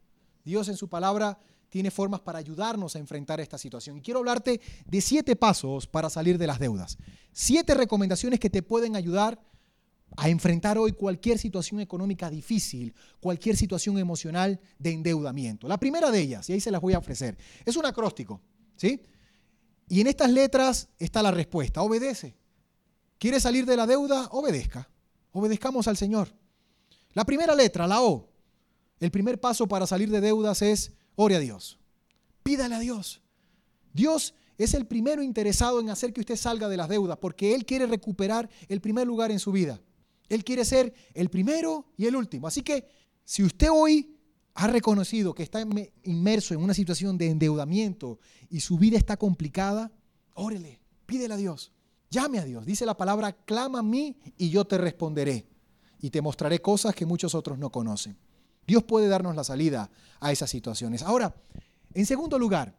Dios 0.45 0.69
en 0.69 0.77
su 0.77 0.89
palabra 0.89 1.39
tiene 1.69 1.91
formas 1.91 2.21
para 2.21 2.39
ayudarnos 2.39 2.97
a 2.97 2.99
enfrentar 2.99 3.41
esta 3.41 3.59
situación. 3.59 3.99
Y 3.99 4.01
quiero 4.01 4.21
hablarte 4.21 4.61
de 4.87 5.01
siete 5.01 5.37
pasos 5.37 5.87
para 5.87 6.11
salir 6.11 6.39
de 6.39 6.47
las 6.47 6.59
deudas. 6.59 6.99
Siete 7.33 7.75
recomendaciones 7.75 8.41
que 8.41 8.51
te 8.51 8.63
pueden 8.63 8.97
ayudar 8.97 9.41
a 10.17 10.29
enfrentar 10.29 10.79
hoy 10.79 10.93
cualquier 10.93 11.39
situación 11.39 11.81
económica 11.81 12.31
difícil, 12.31 12.95
cualquier 13.21 13.57
situación 13.57 13.99
emocional 13.99 14.59
de 14.79 14.93
endeudamiento. 14.93 15.69
La 15.69 15.79
primera 15.79 16.11
de 16.11 16.21
ellas, 16.21 16.49
y 16.49 16.55
ahí 16.55 16.61
se 16.61 16.71
las 16.71 16.81
voy 16.81 16.95
a 16.95 16.99
ofrecer, 16.99 17.37
es 17.65 17.77
un 17.77 17.87
acróstico, 17.87 18.41
¿sí? 18.77 19.03
Y 19.89 20.01
en 20.01 20.07
estas 20.07 20.31
letras 20.31 20.89
está 20.99 21.23
la 21.23 21.31
respuesta, 21.31 21.83
obedece. 21.83 22.37
¿Quiere 23.19 23.41
salir 23.41 23.67
de 23.67 23.77
la 23.77 23.87
deuda? 23.87 24.29
Obedezca. 24.31 24.89
Obedezcamos 25.33 25.89
al 25.89 25.97
Señor. 25.97 26.33
La 27.13 27.25
primera 27.25 27.55
letra, 27.55 27.87
la 27.87 28.03
O. 28.03 28.29
El 29.01 29.11
primer 29.11 29.41
paso 29.41 29.67
para 29.67 29.87
salir 29.87 30.11
de 30.11 30.21
deudas 30.21 30.63
es 30.63 30.93
ore 31.21 31.35
a 31.35 31.41
Dios. 31.41 31.79
Pídale 32.45 32.77
a 32.77 32.79
Dios. 32.79 33.21
Dios 33.93 34.35
es 34.57 34.73
el 34.75 34.87
primero 34.87 35.21
interesado 35.23 35.81
en 35.81 35.91
hacer 35.91 36.13
que 36.13 36.21
usted 36.21 36.37
salga 36.37 36.69
de 36.69 36.77
las 36.77 36.89
deudas 36.89 37.19
porque 37.19 37.55
Él 37.55 37.67
quiere 37.67 37.87
recuperar 37.87 38.49
el 38.69 38.81
primer 38.81 39.07
lugar 39.07 39.33
en 39.33 39.41
su 39.41 39.51
vida. 39.51 39.81
Él 40.29 40.45
quiere 40.45 40.65
ser 40.65 40.95
el 41.15 41.29
primero 41.29 41.87
y 41.97 42.07
el 42.07 42.15
último. 42.15 42.47
Así 42.47 42.63
que 42.63 42.87
si 43.25 43.43
usted 43.43 43.69
hoy 43.73 44.17
ha 44.55 44.69
reconocido 44.69 45.35
que 45.35 45.43
está 45.43 45.61
inmerso 46.05 46.55
en 46.55 46.61
una 46.61 46.75
situación 46.75 47.19
de 47.19 47.31
endeudamiento 47.31 48.21
y 48.49 48.61
su 48.61 48.79
vida 48.79 48.97
está 48.97 49.17
complicada, 49.17 49.91
órele, 50.35 50.81
pídele 51.05 51.35
a 51.35 51.37
Dios, 51.37 51.73
llame 52.11 52.39
a 52.39 52.45
Dios. 52.45 52.65
Dice 52.65 52.87
la 52.87 52.97
palabra, 52.97 53.33
clama 53.33 53.81
a 53.81 53.83
mí 53.83 54.17
y 54.37 54.51
yo 54.51 54.65
te 54.65 54.79
responderé 54.79 55.47
y 56.01 56.11
te 56.11 56.23
mostraré 56.23 56.61
cosas 56.61 56.95
que 56.95 57.07
muchos 57.07 57.35
otros 57.35 57.59
no 57.59 57.71
conocen. 57.71 58.17
Dios 58.69 58.85
puede 58.85 59.09
darnos 59.09 59.35
la 59.35 59.43
salida 59.43 59.91
a 60.21 60.31
esas 60.31 60.49
situaciones. 60.49 61.03
Ahora, 61.03 61.35
en 61.95 62.07
segundo 62.07 62.39
lugar, 62.39 62.77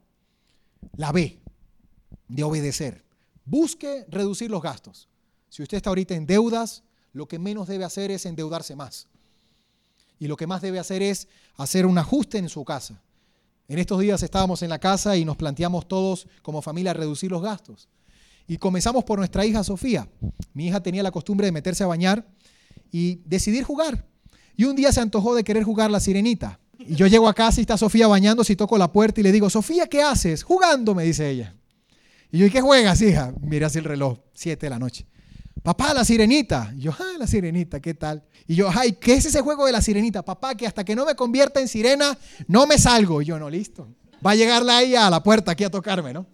la 0.95 1.11
B 1.11 1.41
de 2.29 2.43
obedecer. 2.43 3.03
Busque 3.43 4.05
reducir 4.07 4.49
los 4.49 4.61
gastos. 4.61 5.09
Si 5.49 5.61
usted 5.63 5.77
está 5.77 5.89
ahorita 5.89 6.15
en 6.15 6.25
deudas, 6.25 6.83
lo 7.11 7.27
que 7.27 7.39
menos 7.39 7.67
debe 7.67 7.83
hacer 7.83 8.11
es 8.11 8.25
endeudarse 8.25 8.75
más 8.75 9.07
y 10.19 10.27
lo 10.27 10.35
que 10.35 10.45
más 10.45 10.61
debe 10.61 10.79
hacer 10.79 11.01
es 11.01 11.27
hacer 11.57 11.85
un 11.85 11.97
ajuste 11.97 12.37
en 12.37 12.49
su 12.49 12.63
casa. 12.65 13.01
En 13.67 13.79
estos 13.79 13.99
días 13.99 14.21
estábamos 14.21 14.61
en 14.61 14.69
la 14.69 14.79
casa 14.79 15.15
y 15.15 15.23
nos 15.23 15.37
planteamos 15.37 15.87
todos 15.87 16.27
como 16.41 16.61
familia 16.61 16.93
reducir 16.93 17.31
los 17.31 17.41
gastos. 17.41 17.87
Y 18.47 18.57
comenzamos 18.57 19.03
por 19.05 19.19
nuestra 19.19 19.45
hija 19.45 19.63
Sofía. 19.63 20.09
Mi 20.53 20.67
hija 20.67 20.81
tenía 20.83 21.03
la 21.03 21.11
costumbre 21.11 21.47
de 21.47 21.51
meterse 21.51 21.83
a 21.83 21.87
bañar 21.87 22.27
y 22.91 23.21
decidir 23.25 23.63
jugar. 23.63 24.08
Y 24.59 24.65
un 24.65 24.75
día 24.75 24.91
se 24.91 24.99
antojó 24.99 25.35
de 25.35 25.45
querer 25.45 25.63
jugar 25.63 25.89
la 25.89 26.01
sirenita. 26.01 26.59
Y 26.79 26.93
yo 26.93 27.07
llego 27.07 27.29
a 27.29 27.33
casa 27.33 27.61
y 27.61 27.63
está 27.63 27.77
Sofía 27.77 28.07
bañándose 28.07 28.51
y 28.51 28.55
toco 28.57 28.77
la 28.77 28.91
puerta 28.91 29.21
y 29.21 29.23
le 29.23 29.31
digo, 29.31 29.49
Sofía, 29.49 29.87
¿qué 29.87 30.01
haces? 30.01 30.43
Jugando, 30.43 30.93
me 30.93 31.05
dice 31.05 31.29
ella. 31.29 31.55
Y 32.29 32.39
yo, 32.39 32.45
¿y 32.45 32.49
qué 32.49 32.59
juegas, 32.59 33.01
hija? 33.01 33.33
Mira 33.39 33.67
así 33.67 33.77
el 33.77 33.85
reloj, 33.85 34.17
siete 34.33 34.65
de 34.65 34.71
la 34.71 34.77
noche. 34.77 35.05
Papá, 35.63 35.93
la 35.93 36.03
sirenita. 36.03 36.73
yo, 36.75 36.91
ah, 36.91 37.13
la 37.17 37.25
sirenita, 37.25 37.79
¿qué 37.79 37.93
tal? 37.93 38.21
Y 38.47 38.55
yo, 38.55 38.69
ay, 38.69 38.97
¿qué 38.99 39.13
es 39.13 39.27
ese 39.27 39.39
juego 39.39 39.65
de 39.65 39.71
la 39.71 39.81
sirenita? 39.81 40.25
Papá, 40.25 40.55
que 40.55 40.67
hasta 40.67 40.83
que 40.83 40.93
no 40.93 41.05
me 41.05 41.15
convierta 41.15 41.61
en 41.61 41.69
sirena, 41.69 42.17
no 42.45 42.67
me 42.67 42.77
salgo. 42.77 43.21
Y 43.21 43.25
yo, 43.27 43.39
no, 43.39 43.49
listo. 43.49 43.87
Va 44.25 44.31
a 44.31 44.35
llegar 44.35 44.65
la 44.65 44.81
ella 44.81 45.07
a 45.07 45.09
la 45.09 45.23
puerta 45.23 45.51
aquí 45.53 45.63
a 45.63 45.71
tocarme, 45.71 46.11
¿no? 46.11 46.25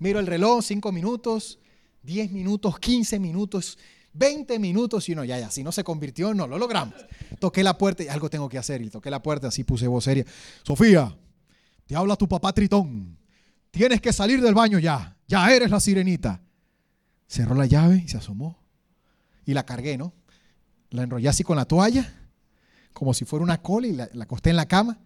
Miro 0.00 0.18
el 0.18 0.26
reloj, 0.26 0.64
cinco 0.64 0.90
minutos, 0.90 1.60
diez 2.02 2.32
minutos, 2.32 2.80
quince 2.80 3.20
minutos, 3.20 3.78
veinte 4.16 4.58
minutos. 4.58 5.08
Y 5.08 5.12
uno, 5.12 5.24
ya, 5.24 5.38
ya, 5.38 5.50
si 5.50 5.62
no 5.62 5.72
se 5.72 5.84
convirtió, 5.84 6.34
no 6.34 6.46
lo 6.46 6.58
logramos. 6.58 6.94
Toqué 7.38 7.62
la 7.62 7.76
puerta 7.76 8.02
y 8.02 8.08
algo 8.08 8.30
tengo 8.30 8.48
que 8.48 8.58
hacer. 8.58 8.82
Y 8.82 8.90
toqué 8.90 9.10
la 9.10 9.22
puerta, 9.22 9.48
así 9.48 9.64
puse 9.64 9.86
voz 9.86 10.04
seria. 10.04 10.24
Sofía, 10.62 11.16
te 11.86 11.96
habla 11.96 12.16
tu 12.16 12.28
papá 12.28 12.52
Tritón. 12.52 13.18
Tienes 13.70 14.00
que 14.00 14.12
salir 14.12 14.40
del 14.40 14.54
baño 14.54 14.78
ya. 14.78 15.16
Ya 15.28 15.52
eres 15.52 15.70
la 15.70 15.80
sirenita. 15.80 16.40
Cerró 17.26 17.54
la 17.54 17.66
llave 17.66 18.02
y 18.04 18.08
se 18.08 18.16
asomó. 18.16 18.58
Y 19.44 19.54
la 19.54 19.64
cargué, 19.64 19.96
¿no? 19.96 20.12
La 20.90 21.02
enrollé 21.02 21.28
así 21.28 21.44
con 21.44 21.56
la 21.56 21.64
toalla, 21.64 22.12
como 22.92 23.12
si 23.12 23.24
fuera 23.24 23.42
una 23.42 23.60
cola 23.60 23.86
y 23.86 23.92
la, 23.92 24.08
acosté 24.20 24.50
en 24.50 24.56
la 24.56 24.66
cama. 24.66 24.98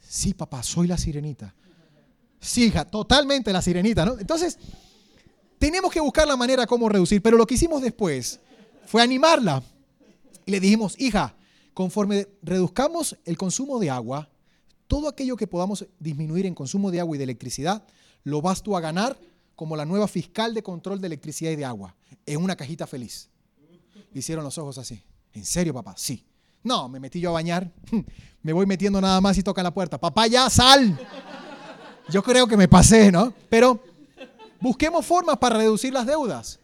Sí, 0.00 0.34
papá, 0.34 0.62
soy 0.62 0.86
la 0.86 0.98
sirenita. 0.98 1.54
Sí, 2.40 2.66
hija, 2.66 2.84
totalmente 2.84 3.52
la 3.52 3.62
sirenita, 3.62 4.04
¿no? 4.04 4.18
Entonces, 4.18 4.58
tenemos 5.58 5.92
que 5.92 6.00
buscar 6.00 6.26
la 6.26 6.36
manera 6.36 6.66
como 6.66 6.88
reducir, 6.88 7.22
pero 7.22 7.36
lo 7.36 7.46
que 7.46 7.54
hicimos 7.54 7.82
después 7.82 8.40
fue 8.86 9.02
animarla. 9.02 9.62
Y 10.44 10.50
le 10.50 10.60
dijimos, 10.60 10.94
hija, 10.98 11.34
conforme 11.74 12.28
reduzcamos 12.42 13.16
el 13.24 13.36
consumo 13.36 13.78
de 13.78 13.90
agua, 13.90 14.28
todo 14.86 15.08
aquello 15.08 15.36
que 15.36 15.46
podamos 15.46 15.86
disminuir 15.98 16.46
en 16.46 16.54
consumo 16.54 16.90
de 16.90 17.00
agua 17.00 17.16
y 17.16 17.18
de 17.18 17.24
electricidad, 17.24 17.84
lo 18.24 18.40
vas 18.40 18.62
tú 18.62 18.76
a 18.76 18.80
ganar 18.80 19.18
como 19.54 19.76
la 19.76 19.84
nueva 19.84 20.06
fiscal 20.06 20.54
de 20.54 20.62
control 20.62 21.00
de 21.00 21.06
electricidad 21.06 21.50
y 21.50 21.56
de 21.56 21.64
agua, 21.64 21.96
en 22.24 22.42
una 22.42 22.56
cajita 22.56 22.86
feliz. 22.86 23.28
Le 24.12 24.20
hicieron 24.20 24.44
los 24.44 24.56
ojos 24.58 24.78
así. 24.78 25.02
¿En 25.32 25.44
serio, 25.44 25.74
papá? 25.74 25.94
Sí. 25.96 26.24
No, 26.62 26.88
me 26.88 26.98
metí 26.98 27.20
yo 27.20 27.30
a 27.30 27.34
bañar. 27.34 27.70
Me 28.42 28.52
voy 28.52 28.66
metiendo 28.66 29.00
nada 29.00 29.20
más 29.20 29.36
y 29.38 29.42
toca 29.42 29.62
la 29.62 29.74
puerta. 29.74 29.98
Papá, 29.98 30.26
ya, 30.26 30.48
sal. 30.48 30.98
Yo 32.08 32.22
creo 32.22 32.46
que 32.46 32.56
me 32.56 32.68
pasé, 32.68 33.10
¿no? 33.10 33.34
Pero 33.48 33.82
busquemos 34.60 35.04
formas 35.04 35.36
para 35.38 35.58
reducir 35.58 35.92
las 35.92 36.06
deudas. 36.06 36.60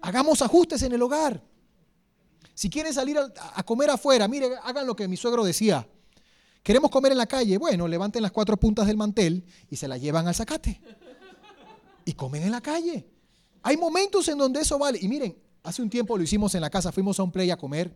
Hagamos 0.00 0.42
ajustes 0.42 0.82
en 0.82 0.92
el 0.92 1.02
hogar. 1.02 1.42
Si 2.54 2.70
quieren 2.70 2.94
salir 2.94 3.18
a, 3.18 3.62
comer 3.64 3.90
afuera, 3.90 4.26
mire, 4.28 4.50
hagan 4.62 4.86
lo 4.86 4.96
que 4.96 5.06
mi 5.08 5.16
suegro 5.16 5.44
decía. 5.44 5.86
Queremos 6.62 6.90
comer 6.90 7.12
en 7.12 7.18
la 7.18 7.26
calle. 7.26 7.58
Bueno, 7.58 7.86
levanten 7.86 8.22
las 8.22 8.32
cuatro 8.32 8.56
puntas 8.56 8.86
del 8.86 8.96
mantel 8.96 9.44
y 9.70 9.76
se 9.76 9.86
la 9.86 9.98
llevan 9.98 10.26
al 10.26 10.34
zacate 10.34 10.80
y 12.06 12.14
comen 12.14 12.44
en 12.44 12.52
la 12.52 12.62
calle. 12.62 13.06
Hay 13.62 13.76
momentos 13.76 14.26
en 14.28 14.38
donde 14.38 14.60
eso 14.60 14.78
vale. 14.78 14.98
Y 15.02 15.08
miren, 15.08 15.36
hace 15.62 15.82
un 15.82 15.90
tiempo 15.90 16.16
lo 16.16 16.22
hicimos 16.22 16.54
en 16.54 16.62
la 16.62 16.70
casa, 16.70 16.92
fuimos 16.92 17.20
a 17.20 17.24
un 17.24 17.32
play 17.32 17.50
a 17.50 17.58
comer 17.58 17.94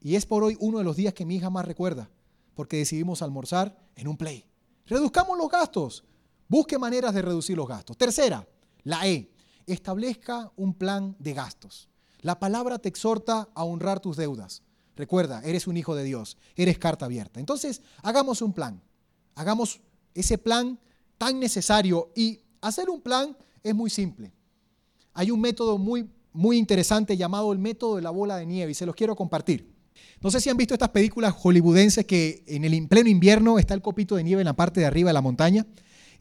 y 0.00 0.16
es 0.16 0.26
por 0.26 0.42
hoy 0.42 0.56
uno 0.60 0.78
de 0.78 0.84
los 0.84 0.96
días 0.96 1.14
que 1.14 1.24
mi 1.24 1.36
hija 1.36 1.48
más 1.48 1.64
recuerda, 1.64 2.10
porque 2.54 2.76
decidimos 2.76 3.22
almorzar 3.22 3.78
en 3.96 4.08
un 4.08 4.16
play. 4.16 4.44
Reduzcamos 4.86 5.38
los 5.38 5.48
gastos. 5.48 6.04
Busque 6.48 6.76
maneras 6.76 7.14
de 7.14 7.22
reducir 7.22 7.56
los 7.56 7.66
gastos. 7.66 7.96
Tercera, 7.96 8.46
la 8.82 9.08
E. 9.08 9.31
Establezca 9.66 10.50
un 10.56 10.74
plan 10.74 11.16
de 11.18 11.34
gastos. 11.34 11.88
La 12.20 12.38
palabra 12.38 12.78
te 12.78 12.88
exhorta 12.88 13.48
a 13.54 13.64
honrar 13.64 14.00
tus 14.00 14.16
deudas. 14.16 14.62
Recuerda, 14.96 15.42
eres 15.44 15.66
un 15.66 15.76
hijo 15.76 15.94
de 15.94 16.04
Dios, 16.04 16.36
eres 16.54 16.78
carta 16.78 17.06
abierta. 17.06 17.40
Entonces, 17.40 17.82
hagamos 18.02 18.42
un 18.42 18.52
plan. 18.52 18.82
Hagamos 19.34 19.80
ese 20.14 20.38
plan 20.38 20.78
tan 21.18 21.40
necesario 21.40 22.12
y 22.14 22.40
hacer 22.60 22.90
un 22.90 23.00
plan 23.00 23.36
es 23.62 23.74
muy 23.74 23.90
simple. 23.90 24.32
Hay 25.14 25.30
un 25.30 25.40
método 25.40 25.78
muy, 25.78 26.10
muy 26.32 26.58
interesante 26.58 27.16
llamado 27.16 27.52
el 27.52 27.58
método 27.58 27.96
de 27.96 28.02
la 28.02 28.10
bola 28.10 28.36
de 28.36 28.46
nieve 28.46 28.72
y 28.72 28.74
se 28.74 28.86
los 28.86 28.94
quiero 28.94 29.16
compartir. 29.16 29.72
No 30.20 30.30
sé 30.30 30.40
si 30.40 30.50
han 30.50 30.56
visto 30.56 30.74
estas 30.74 30.90
películas 30.90 31.34
hollywoodenses 31.34 32.06
que 32.06 32.44
en 32.46 32.64
el 32.64 32.88
pleno 32.88 33.08
invierno 33.08 33.58
está 33.58 33.74
el 33.74 33.82
copito 33.82 34.16
de 34.16 34.24
nieve 34.24 34.42
en 34.42 34.46
la 34.46 34.56
parte 34.56 34.80
de 34.80 34.86
arriba 34.86 35.10
de 35.10 35.14
la 35.14 35.20
montaña 35.20 35.66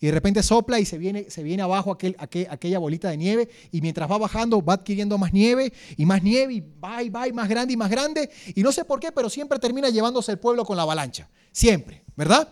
y 0.01 0.07
de 0.07 0.11
repente 0.11 0.41
sopla 0.41 0.79
y 0.79 0.85
se 0.85 0.97
viene, 0.97 1.29
se 1.29 1.43
viene 1.43 1.61
abajo 1.61 1.91
aquel, 1.91 2.15
aquella 2.19 2.79
bolita 2.79 3.09
de 3.11 3.17
nieve 3.17 3.49
y 3.71 3.81
mientras 3.81 4.09
va 4.09 4.17
bajando 4.17 4.61
va 4.65 4.73
adquiriendo 4.73 5.19
más 5.19 5.31
nieve 5.31 5.71
y 5.95 6.07
más 6.07 6.23
nieve 6.23 6.55
y 6.55 6.59
va 6.59 7.03
y 7.03 7.09
va 7.09 7.27
y 7.27 7.31
más 7.31 7.47
grande 7.47 7.73
y 7.73 7.77
más 7.77 7.91
grande 7.91 8.31
y 8.55 8.63
no 8.63 8.71
sé 8.71 8.83
por 8.83 8.99
qué, 8.99 9.11
pero 9.11 9.29
siempre 9.29 9.59
termina 9.59 9.89
llevándose 9.89 10.31
el 10.31 10.39
pueblo 10.39 10.65
con 10.65 10.75
la 10.75 10.81
avalancha. 10.81 11.29
Siempre, 11.51 12.03
¿verdad? 12.15 12.49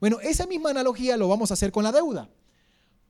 Bueno, 0.00 0.20
esa 0.20 0.46
misma 0.46 0.70
analogía 0.70 1.18
lo 1.18 1.28
vamos 1.28 1.50
a 1.50 1.54
hacer 1.54 1.70
con 1.70 1.84
la 1.84 1.92
deuda. 1.92 2.30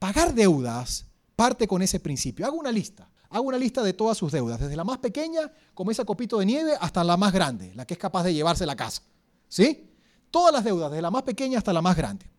Pagar 0.01 0.35
deudas 0.35 1.07
parte 1.37 1.69
con 1.69 1.81
ese 1.81 2.01
principio. 2.01 2.45
Haga 2.45 2.57
una 2.57 2.73
lista. 2.73 3.09
Haga 3.31 3.41
una 3.41 3.59
lista 3.59 3.83
de 3.83 3.93
todas 3.93 4.19
sus 4.19 4.33
deudas, 4.33 4.59
desde 4.59 4.77
la 4.77 4.85
más 4.85 4.99
pequeña, 4.99 5.51
como 5.75 5.91
ese 5.91 6.05
copito 6.05 6.39
de 6.39 6.47
nieve, 6.47 6.73
hasta 6.81 7.05
la 7.05 7.17
más 7.17 7.33
grande, 7.33 7.73
la 7.75 7.85
que 7.85 7.95
es 7.95 8.01
capaz 8.01 8.23
de 8.25 8.33
llevarse 8.33 8.65
la 8.67 8.77
casa. 8.77 9.03
¿Sí? 9.49 9.91
Todas 10.31 10.53
las 10.53 10.65
deudas, 10.65 10.91
desde 10.91 11.03
la 11.03 11.11
más 11.11 11.23
pequeña 11.23 11.59
hasta 11.59 11.73
la 11.73 11.83
más 11.83 11.97
grande. 11.97 12.31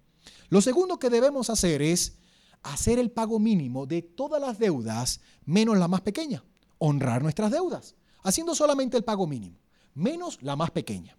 Lo 0.50 0.62
segundo 0.62 1.00
que 1.00 1.10
debemos 1.10 1.50
hacer 1.50 1.82
es 1.82 2.18
hacer 2.64 3.00
el 3.00 3.12
pago 3.12 3.40
mínimo 3.40 3.86
de 3.86 4.02
todas 4.02 4.42
las 4.42 4.60
deudas 4.60 5.22
menos 5.46 5.78
la 5.78 5.88
más 5.88 6.02
pequeña. 6.02 6.44
Honrar 6.78 7.22
nuestras 7.22 7.52
deudas, 7.52 7.96
haciendo 8.24 8.54
solamente 8.56 8.98
el 8.98 9.04
pago 9.04 9.28
mínimo, 9.28 9.58
menos 9.94 10.42
la 10.42 10.56
más 10.56 10.72
pequeña. 10.72 11.18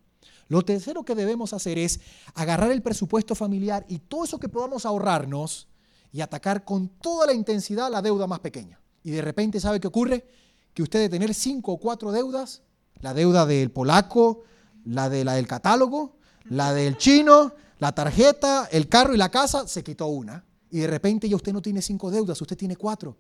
Lo 0.49 0.63
tercero 0.63 1.05
que 1.05 1.15
debemos 1.15 1.53
hacer 1.53 1.79
es 1.79 2.01
agarrar 2.35 2.71
el 2.71 2.83
presupuesto 2.83 3.35
familiar 3.35 3.85
y 3.89 3.99
todo 3.99 4.25
eso 4.25 4.39
que 4.39 4.49
podamos 4.49 4.87
ahorrarnos 4.87 5.69
y 6.11 6.23
atacar 6.23 6.65
con 6.65 6.89
toda 6.89 7.27
la 7.27 7.35
intensidad 7.35 7.91
la 7.91 8.01
deuda 8.01 8.27
más 8.27 8.41
pequeña. 8.41 8.81
Y 9.03 9.11
de 9.11 9.21
repente, 9.21 9.61
¿sabe 9.61 9.79
qué 9.81 9.89
ocurre? 9.89 10.27
Que 10.73 10.83
usted 10.83 11.01
de 11.01 11.09
tener 11.09 11.35
cinco 11.35 11.73
o 11.73 11.79
cuatro 11.79 12.13
deudas, 12.13 12.63
la 13.01 13.13
deuda 13.13 13.45
del 13.45 13.71
polaco, 13.71 14.45
la 14.85 15.11
de 15.11 15.25
la 15.25 15.35
del 15.35 15.47
catálogo, 15.47 16.17
la 16.45 16.73
del 16.73 16.97
chino, 16.97 17.53
la 17.79 17.93
tarjeta, 17.93 18.69
el 18.71 18.89
carro 18.89 19.15
y 19.15 19.19
la 19.19 19.31
casa, 19.31 19.67
se 19.69 19.85
quitó 19.85 20.07
una. 20.07 20.45
Y 20.71 20.79
de 20.79 20.87
repente 20.87 21.29
ya 21.29 21.37
usted 21.37 21.53
no 21.53 21.63
tiene 21.63 21.81
cinco 21.81 22.11
deudas, 22.11 22.41
usted 22.41 22.57
tiene 22.57 22.77
cuatro. 22.77 23.17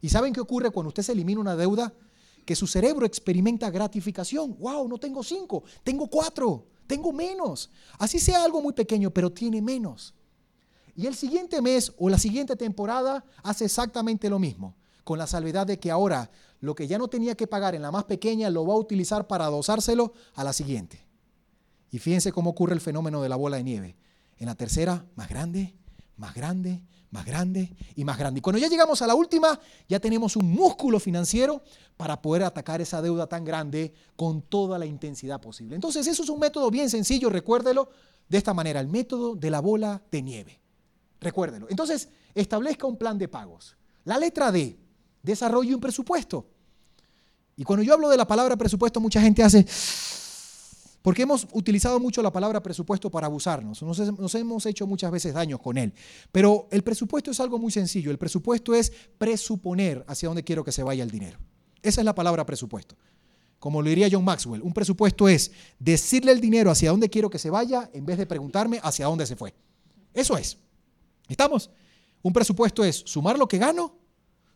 ¿Y 0.00 0.08
saben 0.08 0.32
qué 0.32 0.40
ocurre 0.40 0.70
cuando 0.70 0.88
usted 0.88 1.02
se 1.02 1.12
elimina 1.12 1.40
una 1.40 1.56
deuda? 1.56 1.92
Que 2.44 2.54
su 2.54 2.66
cerebro 2.66 3.06
experimenta 3.06 3.70
gratificación. 3.70 4.56
¡Wow! 4.58 4.86
No 4.88 4.98
tengo 4.98 5.22
cinco, 5.22 5.64
tengo 5.82 6.08
cuatro, 6.08 6.66
tengo 6.86 7.12
menos. 7.12 7.70
Así 7.98 8.18
sea 8.18 8.44
algo 8.44 8.60
muy 8.60 8.74
pequeño, 8.74 9.10
pero 9.10 9.32
tiene 9.32 9.62
menos. 9.62 10.14
Y 10.94 11.06
el 11.06 11.14
siguiente 11.14 11.62
mes 11.62 11.92
o 11.98 12.08
la 12.08 12.18
siguiente 12.18 12.54
temporada 12.54 13.24
hace 13.42 13.64
exactamente 13.64 14.28
lo 14.28 14.38
mismo, 14.38 14.76
con 15.04 15.18
la 15.18 15.26
salvedad 15.26 15.66
de 15.66 15.78
que 15.78 15.90
ahora 15.90 16.30
lo 16.60 16.74
que 16.74 16.86
ya 16.86 16.98
no 16.98 17.08
tenía 17.08 17.34
que 17.34 17.46
pagar 17.46 17.74
en 17.74 17.82
la 17.82 17.90
más 17.90 18.04
pequeña 18.04 18.50
lo 18.50 18.66
va 18.66 18.74
a 18.74 18.78
utilizar 18.78 19.26
para 19.26 19.46
adosárselo 19.46 20.12
a 20.34 20.44
la 20.44 20.52
siguiente. 20.52 21.03
Y 21.94 22.00
fíjense 22.00 22.32
cómo 22.32 22.50
ocurre 22.50 22.74
el 22.74 22.80
fenómeno 22.80 23.22
de 23.22 23.28
la 23.28 23.36
bola 23.36 23.56
de 23.56 23.62
nieve. 23.62 23.96
En 24.38 24.46
la 24.46 24.56
tercera, 24.56 25.06
más 25.14 25.28
grande, 25.28 25.76
más 26.16 26.34
grande, 26.34 26.82
más 27.12 27.24
grande 27.24 27.72
y 27.94 28.04
más 28.04 28.18
grande. 28.18 28.38
Y 28.38 28.40
cuando 28.40 28.58
ya 28.58 28.66
llegamos 28.66 29.00
a 29.00 29.06
la 29.06 29.14
última, 29.14 29.60
ya 29.88 30.00
tenemos 30.00 30.34
un 30.34 30.50
músculo 30.50 30.98
financiero 30.98 31.62
para 31.96 32.20
poder 32.20 32.42
atacar 32.42 32.80
esa 32.80 33.00
deuda 33.00 33.28
tan 33.28 33.44
grande 33.44 33.94
con 34.16 34.42
toda 34.42 34.76
la 34.76 34.86
intensidad 34.86 35.40
posible. 35.40 35.76
Entonces, 35.76 36.04
eso 36.08 36.24
es 36.24 36.28
un 36.28 36.40
método 36.40 36.68
bien 36.68 36.90
sencillo, 36.90 37.30
recuérdelo 37.30 37.88
de 38.28 38.38
esta 38.38 38.52
manera, 38.52 38.80
el 38.80 38.88
método 38.88 39.36
de 39.36 39.50
la 39.52 39.60
bola 39.60 40.02
de 40.10 40.20
nieve. 40.20 40.60
Recuérdelo. 41.20 41.68
Entonces, 41.70 42.08
establezca 42.34 42.88
un 42.88 42.96
plan 42.96 43.16
de 43.18 43.28
pagos. 43.28 43.76
La 44.02 44.18
letra 44.18 44.50
D, 44.50 44.76
desarrolle 45.22 45.72
un 45.72 45.80
presupuesto. 45.80 46.44
Y 47.56 47.62
cuando 47.62 47.84
yo 47.84 47.94
hablo 47.94 48.08
de 48.08 48.16
la 48.16 48.26
palabra 48.26 48.56
presupuesto, 48.56 48.98
mucha 48.98 49.20
gente 49.20 49.44
hace 49.44 49.64
porque 51.04 51.20
hemos 51.20 51.46
utilizado 51.52 52.00
mucho 52.00 52.22
la 52.22 52.32
palabra 52.32 52.62
presupuesto 52.62 53.10
para 53.10 53.26
abusarnos. 53.26 53.82
Nos, 53.82 54.34
hemos 54.34 54.64
hecho 54.64 54.86
muchas 54.86 55.12
veces 55.12 55.34
daños 55.34 55.60
con 55.60 55.76
él. 55.76 55.92
Pero 56.32 56.66
el 56.70 56.82
presupuesto 56.82 57.30
es 57.30 57.38
algo 57.40 57.58
muy 57.58 57.70
sencillo. 57.70 58.10
El 58.10 58.16
presupuesto 58.16 58.74
es 58.74 58.90
presuponer 59.18 60.02
hacia 60.08 60.30
dónde 60.30 60.44
quiero 60.44 60.64
que 60.64 60.72
se 60.72 60.82
vaya 60.82 61.04
el 61.04 61.10
dinero. 61.10 61.38
Esa 61.82 62.00
es 62.00 62.06
la 62.06 62.14
palabra 62.14 62.46
presupuesto. 62.46 62.96
Como 63.58 63.82
lo 63.82 63.90
diría 63.90 64.08
John 64.10 64.24
Maxwell, 64.24 64.62
un 64.62 64.72
presupuesto 64.72 65.28
es 65.28 65.52
decirle 65.78 66.32
el 66.32 66.40
dinero 66.40 66.70
hacia 66.70 66.90
dónde 66.90 67.10
quiero 67.10 67.28
que 67.28 67.38
se 67.38 67.50
vaya 67.50 67.90
en 67.92 68.06
vez 68.06 68.16
de 68.16 68.24
preguntarme 68.24 68.80
hacia 68.82 69.04
dónde 69.04 69.26
se 69.26 69.36
fue. 69.36 69.54
Eso 70.14 70.38
es. 70.38 70.56
¿Estamos? 71.28 71.68
Un 72.22 72.32
presupuesto 72.32 72.82
es 72.82 73.02
sumar 73.04 73.38
lo 73.38 73.46
que 73.46 73.58
gano, 73.58 73.94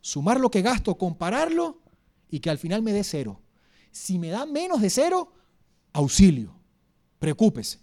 sumar 0.01 0.40
lo 0.40 0.51
que 0.51 0.62
gasto, 0.62 0.96
compararlo 0.96 1.82
y 2.30 2.40
que 2.40 2.49
al 2.49 2.57
final 2.57 2.80
me 2.80 2.94
dé 2.94 3.05
cero. 3.05 3.42
Si 3.90 4.18
me 4.18 4.28
da 4.28 4.46
menos 4.46 4.80
de 4.80 4.88
cero, 4.88 5.34
auxilio, 5.93 6.55
preocúpese. 7.18 7.80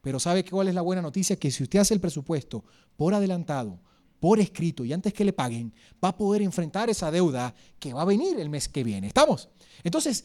Pero 0.00 0.20
¿sabe 0.20 0.44
cuál 0.44 0.68
es 0.68 0.74
la 0.74 0.82
buena 0.82 1.02
noticia? 1.02 1.36
Que 1.36 1.50
si 1.50 1.62
usted 1.62 1.80
hace 1.80 1.94
el 1.94 2.00
presupuesto 2.00 2.64
por 2.96 3.14
adelantado, 3.14 3.80
por 4.20 4.40
escrito 4.40 4.84
y 4.84 4.92
antes 4.92 5.12
que 5.12 5.24
le 5.24 5.32
paguen, 5.32 5.72
va 6.02 6.08
a 6.08 6.16
poder 6.16 6.42
enfrentar 6.42 6.90
esa 6.90 7.10
deuda 7.10 7.54
que 7.78 7.92
va 7.92 8.02
a 8.02 8.06
venir 8.06 8.38
el 8.38 8.48
mes 8.48 8.68
que 8.68 8.84
viene. 8.84 9.08
¿Estamos? 9.08 9.48
Entonces, 9.84 10.24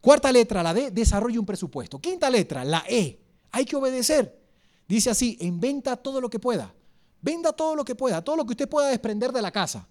cuarta 0.00 0.30
letra, 0.30 0.62
la 0.62 0.74
D, 0.74 0.90
desarrolle 0.90 1.38
un 1.38 1.46
presupuesto. 1.46 2.00
Quinta 2.00 2.30
letra, 2.30 2.64
la 2.64 2.84
E, 2.88 3.20
hay 3.50 3.64
que 3.64 3.76
obedecer. 3.76 4.40
Dice 4.88 5.10
así, 5.10 5.36
en 5.40 5.60
venta 5.60 5.96
todo 5.96 6.20
lo 6.20 6.28
que 6.28 6.38
pueda. 6.38 6.74
Venda 7.20 7.52
todo 7.52 7.76
lo 7.76 7.84
que 7.84 7.94
pueda, 7.94 8.22
todo 8.22 8.36
lo 8.36 8.44
que 8.44 8.52
usted 8.52 8.68
pueda 8.68 8.88
desprender 8.88 9.32
de 9.32 9.42
la 9.42 9.50
casa. 9.50 9.88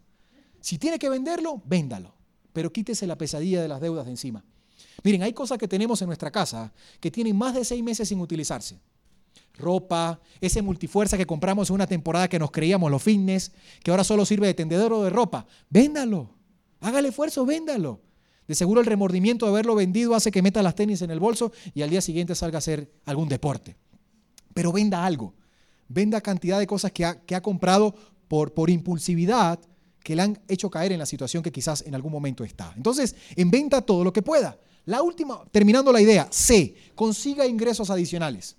Si 0.59 0.77
tiene 0.77 0.99
que 0.99 1.09
venderlo, 1.09 1.61
véndalo. 1.65 2.13
Pero 2.53 2.71
quítese 2.71 3.07
la 3.07 3.17
pesadilla 3.17 3.61
de 3.61 3.67
las 3.67 3.81
deudas 3.81 4.05
de 4.05 4.11
encima. 4.11 4.43
Miren, 5.03 5.23
hay 5.23 5.33
cosas 5.33 5.57
que 5.57 5.67
tenemos 5.67 6.01
en 6.01 6.07
nuestra 6.07 6.31
casa 6.31 6.71
que 6.99 7.11
tienen 7.11 7.37
más 7.37 7.53
de 7.53 7.65
seis 7.65 7.83
meses 7.83 8.07
sin 8.07 8.19
utilizarse. 8.19 8.79
Ropa, 9.53 10.19
ese 10.39 10.61
multifuerza 10.61 11.17
que 11.17 11.25
compramos 11.25 11.69
en 11.69 11.75
una 11.75 11.87
temporada 11.87 12.27
que 12.27 12.39
nos 12.39 12.51
creíamos 12.51 12.89
los 12.89 13.01
fitness, 13.01 13.51
que 13.83 13.91
ahora 13.91 14.03
solo 14.03 14.25
sirve 14.25 14.47
de 14.47 14.53
tendedero 14.53 15.03
de 15.03 15.09
ropa. 15.09 15.45
Véndalo. 15.69 16.29
Hágale 16.79 17.09
esfuerzo, 17.09 17.45
véndalo. 17.45 18.01
De 18.47 18.55
seguro 18.55 18.81
el 18.81 18.87
remordimiento 18.87 19.45
de 19.45 19.51
haberlo 19.51 19.75
vendido 19.75 20.15
hace 20.15 20.31
que 20.31 20.41
meta 20.41 20.63
las 20.63 20.75
tenis 20.75 21.01
en 21.01 21.11
el 21.11 21.19
bolso 21.19 21.51
y 21.73 21.83
al 21.83 21.89
día 21.89 22.01
siguiente 22.01 22.35
salga 22.35 22.57
a 22.57 22.59
hacer 22.59 22.91
algún 23.05 23.29
deporte. 23.29 23.77
Pero 24.53 24.71
venda 24.71 25.05
algo. 25.05 25.35
Venda 25.87 26.21
cantidad 26.21 26.59
de 26.59 26.67
cosas 26.67 26.91
que 26.91 27.05
ha, 27.05 27.21
que 27.21 27.35
ha 27.35 27.41
comprado 27.41 27.95
por, 28.27 28.53
por 28.53 28.69
impulsividad 28.69 29.59
que 30.03 30.15
le 30.15 30.23
han 30.23 30.41
hecho 30.47 30.69
caer 30.69 30.91
en 30.91 30.99
la 30.99 31.05
situación 31.05 31.43
que 31.43 31.51
quizás 31.51 31.83
en 31.85 31.93
algún 31.93 32.11
momento 32.11 32.43
está. 32.43 32.73
Entonces, 32.75 33.15
en 33.35 33.51
venta 33.51 33.81
todo 33.81 34.03
lo 34.03 34.11
que 34.11 34.21
pueda. 34.21 34.57
La 34.85 35.01
última, 35.01 35.43
terminando 35.51 35.91
la 35.91 36.01
idea, 36.01 36.27
C, 36.31 36.75
consiga 36.95 37.45
ingresos 37.45 37.89
adicionales. 37.89 38.55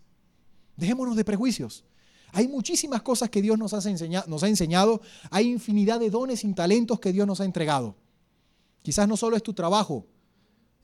Dejémonos 0.76 1.16
de 1.16 1.24
prejuicios. 1.24 1.84
Hay 2.32 2.48
muchísimas 2.48 3.02
cosas 3.02 3.28
que 3.28 3.42
Dios 3.42 3.58
nos, 3.58 3.74
ha 3.74 3.90
enseñado, 3.90 4.26
nos 4.28 4.42
ha 4.42 4.48
enseñado, 4.48 5.02
hay 5.30 5.50
infinidad 5.50 6.00
de 6.00 6.10
dones 6.10 6.44
y 6.44 6.54
talentos 6.54 6.98
que 6.98 7.12
Dios 7.12 7.26
nos 7.26 7.40
ha 7.40 7.44
entregado. 7.44 7.96
Quizás 8.82 9.06
no 9.06 9.16
solo 9.16 9.36
es 9.36 9.42
tu 9.42 9.52
trabajo, 9.52 10.06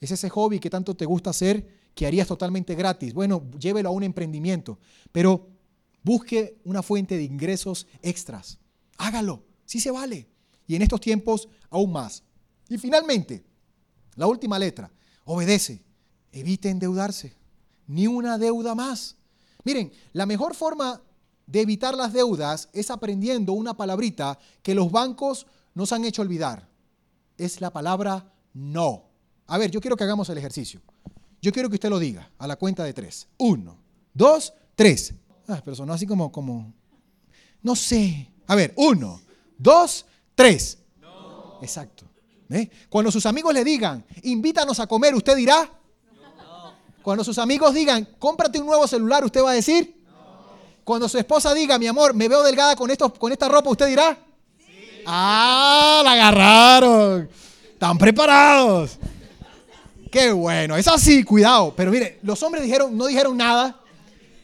es 0.00 0.10
ese 0.10 0.28
hobby 0.28 0.58
que 0.58 0.70
tanto 0.70 0.94
te 0.94 1.06
gusta 1.06 1.30
hacer 1.30 1.66
que 1.94 2.06
harías 2.06 2.28
totalmente 2.28 2.74
gratis. 2.74 3.14
Bueno, 3.14 3.50
llévelo 3.58 3.88
a 3.88 3.92
un 3.92 4.04
emprendimiento, 4.04 4.78
pero 5.10 5.48
busque 6.04 6.60
una 6.64 6.82
fuente 6.82 7.16
de 7.16 7.24
ingresos 7.24 7.86
extras. 8.02 8.58
Hágalo, 8.98 9.42
sí 9.64 9.80
se 9.80 9.90
vale. 9.90 10.28
Y 10.66 10.76
en 10.76 10.82
estos 10.82 11.00
tiempos 11.00 11.48
aún 11.70 11.92
más. 11.92 12.22
Y 12.68 12.78
finalmente, 12.78 13.42
la 14.14 14.26
última 14.26 14.58
letra, 14.58 14.92
obedece. 15.28 15.84
Evite 16.32 16.70
endeudarse. 16.70 17.34
Ni 17.86 18.06
una 18.06 18.38
deuda 18.38 18.74
más. 18.74 19.16
Miren, 19.64 19.92
la 20.12 20.26
mejor 20.26 20.54
forma 20.54 21.00
de 21.46 21.60
evitar 21.60 21.94
las 21.94 22.12
deudas 22.12 22.68
es 22.72 22.90
aprendiendo 22.90 23.52
una 23.52 23.76
palabrita 23.76 24.38
que 24.62 24.74
los 24.74 24.90
bancos 24.90 25.46
nos 25.74 25.92
han 25.92 26.04
hecho 26.04 26.22
olvidar. 26.22 26.68
Es 27.36 27.60
la 27.60 27.70
palabra 27.70 28.32
no. 28.54 29.04
A 29.46 29.58
ver, 29.58 29.70
yo 29.70 29.80
quiero 29.80 29.96
que 29.96 30.04
hagamos 30.04 30.28
el 30.28 30.38
ejercicio. 30.38 30.80
Yo 31.40 31.52
quiero 31.52 31.68
que 31.68 31.76
usted 31.76 31.90
lo 31.90 31.98
diga 31.98 32.30
a 32.38 32.46
la 32.46 32.56
cuenta 32.56 32.84
de 32.84 32.92
tres. 32.92 33.28
Uno, 33.38 33.78
dos, 34.12 34.52
tres. 34.74 35.14
Ah, 35.46 35.60
pero 35.64 35.76
sonó 35.76 35.92
así 35.92 36.06
como, 36.06 36.32
como, 36.32 36.72
no 37.62 37.76
sé. 37.76 38.30
A 38.46 38.54
ver, 38.54 38.72
uno, 38.76 39.20
dos, 39.56 40.04
tres. 40.34 40.78
No. 41.00 41.58
Exacto. 41.62 42.06
¿Eh? 42.50 42.70
Cuando 42.88 43.10
sus 43.10 43.26
amigos 43.26 43.52
le 43.52 43.62
digan, 43.62 44.04
invítanos 44.22 44.80
a 44.80 44.86
comer, 44.86 45.14
usted 45.14 45.36
dirá. 45.36 45.70
Cuando 47.02 47.22
sus 47.24 47.38
amigos 47.38 47.74
digan, 47.74 48.08
cómprate 48.18 48.58
un 48.58 48.66
nuevo 48.66 48.86
celular, 48.86 49.24
usted 49.24 49.42
va 49.42 49.50
a 49.50 49.54
decir. 49.54 49.96
Cuando 50.84 51.08
su 51.08 51.18
esposa 51.18 51.52
diga, 51.52 51.78
mi 51.78 51.86
amor, 51.86 52.14
me 52.14 52.28
veo 52.28 52.42
delgada 52.42 52.74
con, 52.74 52.90
esto, 52.90 53.12
con 53.12 53.32
esta 53.32 53.48
ropa, 53.48 53.70
usted 53.70 53.86
dirá. 53.86 54.18
Ah, 55.06 56.00
la 56.04 56.12
agarraron. 56.12 57.28
Están 57.72 57.98
preparados. 57.98 58.98
Qué 60.10 60.32
bueno, 60.32 60.76
es 60.76 60.88
así, 60.88 61.22
cuidado. 61.22 61.74
Pero 61.76 61.90
mire, 61.90 62.18
los 62.22 62.42
hombres 62.42 62.64
dijeron, 62.64 62.96
no 62.96 63.06
dijeron 63.06 63.36
nada. 63.36 63.78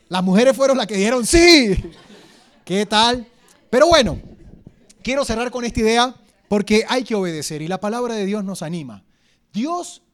Las 0.09 0.22
mujeres 0.22 0.55
fueron 0.55 0.76
las 0.76 0.86
que 0.86 0.94
dijeron 0.94 1.26
sí. 1.26 1.74
¿Qué 2.64 2.84
tal? 2.84 3.26
Pero 3.70 3.88
bueno, 3.88 4.18
quiero 5.02 5.24
cerrar 5.24 5.50
con 5.50 5.64
esta 5.64 5.80
idea 5.80 6.14
porque 6.55 6.84
hay 6.88 7.02
que 7.02 7.16
obedecer 7.16 7.62
y 7.62 7.66
la 7.66 7.80
palabra 7.80 8.14
de 8.14 8.24
Dios 8.24 8.44
nos 8.44 8.62
anima. 8.62 9.05
Dios 9.52 10.05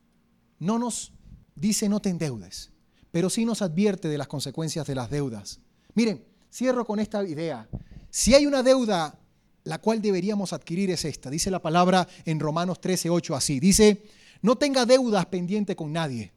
no 0.58 0.78
nos 0.78 1.12
dice 1.54 1.86
no 1.86 2.00
te 2.00 2.08
endeudes, 2.08 2.70
pero 3.10 3.28
sí 3.28 3.44
nos 3.44 3.60
advierte 3.60 4.08
de 4.08 4.16
las 4.16 4.26
consecuencias 4.26 4.86
de 4.86 4.94
las 4.94 5.10
deudas. 5.10 5.60
Miren, 5.92 6.24
cierro 6.50 6.86
con 6.86 6.98
esta 6.98 7.22
idea. 7.28 7.68
Si 8.08 8.34
hay 8.34 8.46
una 8.46 8.62
deuda 8.62 9.18
la 9.64 9.82
cual 9.82 10.00
deberíamos 10.00 10.54
adquirir 10.54 10.90
es 10.90 11.04
esta. 11.04 11.28
Dice 11.28 11.50
la 11.50 11.60
palabra 11.60 12.08
en 12.24 12.40
Romanos 12.40 12.80
13, 12.80 13.10
8 13.10 13.36
así. 13.36 13.60
Dice, 13.60 14.02
no 14.40 14.56
tenga 14.56 14.86
deudas 14.86 15.26
pendiente 15.26 15.76
con 15.76 15.92
nadie, 15.92 16.32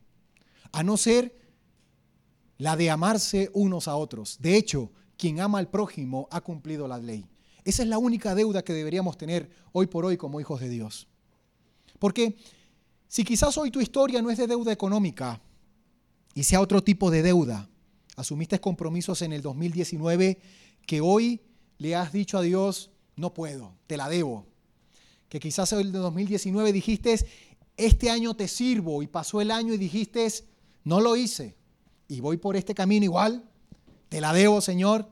a 0.73 0.83
no 0.83 0.97
ser 0.97 1.33
la 2.57 2.75
de 2.75 2.89
amarse 2.89 3.49
unos 3.53 3.87
a 3.87 3.95
otros. 3.95 4.35
De 4.41 4.57
hecho, 4.57 4.91
quien 5.15 5.39
ama 5.39 5.59
al 5.59 5.69
prójimo 5.69 6.27
ha 6.29 6.41
cumplido 6.41 6.89
la 6.89 6.97
ley. 6.97 7.25
Esa 7.65 7.83
es 7.83 7.89
la 7.89 7.97
única 7.97 8.35
deuda 8.35 8.63
que 8.63 8.73
deberíamos 8.73 9.17
tener 9.17 9.49
hoy 9.71 9.87
por 9.87 10.05
hoy 10.05 10.17
como 10.17 10.39
hijos 10.39 10.59
de 10.59 10.69
Dios. 10.69 11.07
Porque 11.99 12.35
si 13.07 13.23
quizás 13.23 13.57
hoy 13.57 13.71
tu 13.71 13.79
historia 13.79 14.21
no 14.21 14.29
es 14.29 14.37
de 14.37 14.47
deuda 14.47 14.71
económica 14.71 15.41
y 16.33 16.43
sea 16.43 16.61
otro 16.61 16.83
tipo 16.83 17.11
de 17.11 17.21
deuda, 17.21 17.69
asumiste 18.15 18.59
compromisos 18.59 19.21
en 19.21 19.33
el 19.33 19.41
2019 19.41 20.39
que 20.85 21.01
hoy 21.01 21.41
le 21.77 21.95
has 21.95 22.11
dicho 22.11 22.37
a 22.37 22.41
Dios, 22.41 22.91
no 23.15 23.33
puedo, 23.33 23.73
te 23.87 23.97
la 23.97 24.09
debo. 24.09 24.45
Que 25.29 25.39
quizás 25.39 25.71
el 25.73 25.91
de 25.91 25.99
2019 25.99 26.73
dijiste, 26.73 27.17
este 27.77 28.09
año 28.09 28.35
te 28.35 28.47
sirvo 28.47 29.01
y 29.01 29.07
pasó 29.07 29.41
el 29.41 29.51
año 29.51 29.73
y 29.73 29.77
dijiste, 29.77 30.27
no 30.83 30.99
lo 30.99 31.15
hice 31.15 31.55
y 32.07 32.19
voy 32.19 32.37
por 32.37 32.55
este 32.55 32.75
camino 32.75 33.05
igual, 33.05 33.43
te 34.09 34.21
la 34.21 34.33
debo, 34.33 34.61
Señor. 34.61 35.07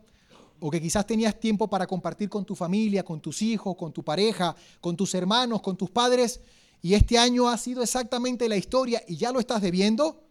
O 0.61 0.71
que 0.71 0.79
quizás 0.79 1.05
tenías 1.05 1.37
tiempo 1.39 1.67
para 1.67 1.85
compartir 1.85 2.29
con 2.29 2.45
tu 2.45 2.55
familia, 2.55 3.03
con 3.03 3.19
tus 3.19 3.41
hijos, 3.41 3.75
con 3.75 3.91
tu 3.91 4.03
pareja, 4.03 4.55
con 4.79 4.95
tus 4.95 5.13
hermanos, 5.15 5.61
con 5.61 5.75
tus 5.75 5.89
padres, 5.89 6.39
y 6.81 6.93
este 6.93 7.17
año 7.17 7.49
ha 7.49 7.57
sido 7.57 7.83
exactamente 7.83 8.47
la 8.47 8.55
historia 8.55 9.03
y 9.07 9.17
ya 9.17 9.31
lo 9.31 9.39
estás 9.39 9.61
debiendo. 9.61 10.23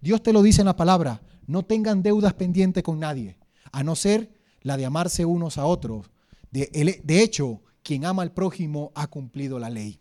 Dios 0.00 0.22
te 0.22 0.32
lo 0.32 0.42
dice 0.42 0.62
en 0.62 0.66
la 0.66 0.76
palabra, 0.76 1.20
no 1.46 1.64
tengan 1.64 2.02
deudas 2.02 2.34
pendientes 2.34 2.82
con 2.82 2.98
nadie, 2.98 3.36
a 3.70 3.84
no 3.84 3.94
ser 3.94 4.32
la 4.62 4.76
de 4.76 4.86
amarse 4.86 5.24
unos 5.24 5.58
a 5.58 5.66
otros. 5.66 6.10
De, 6.50 7.00
de 7.02 7.22
hecho, 7.22 7.60
quien 7.82 8.04
ama 8.04 8.22
al 8.22 8.32
prójimo 8.32 8.92
ha 8.94 9.06
cumplido 9.08 9.58
la 9.58 9.70
ley. 9.70 10.00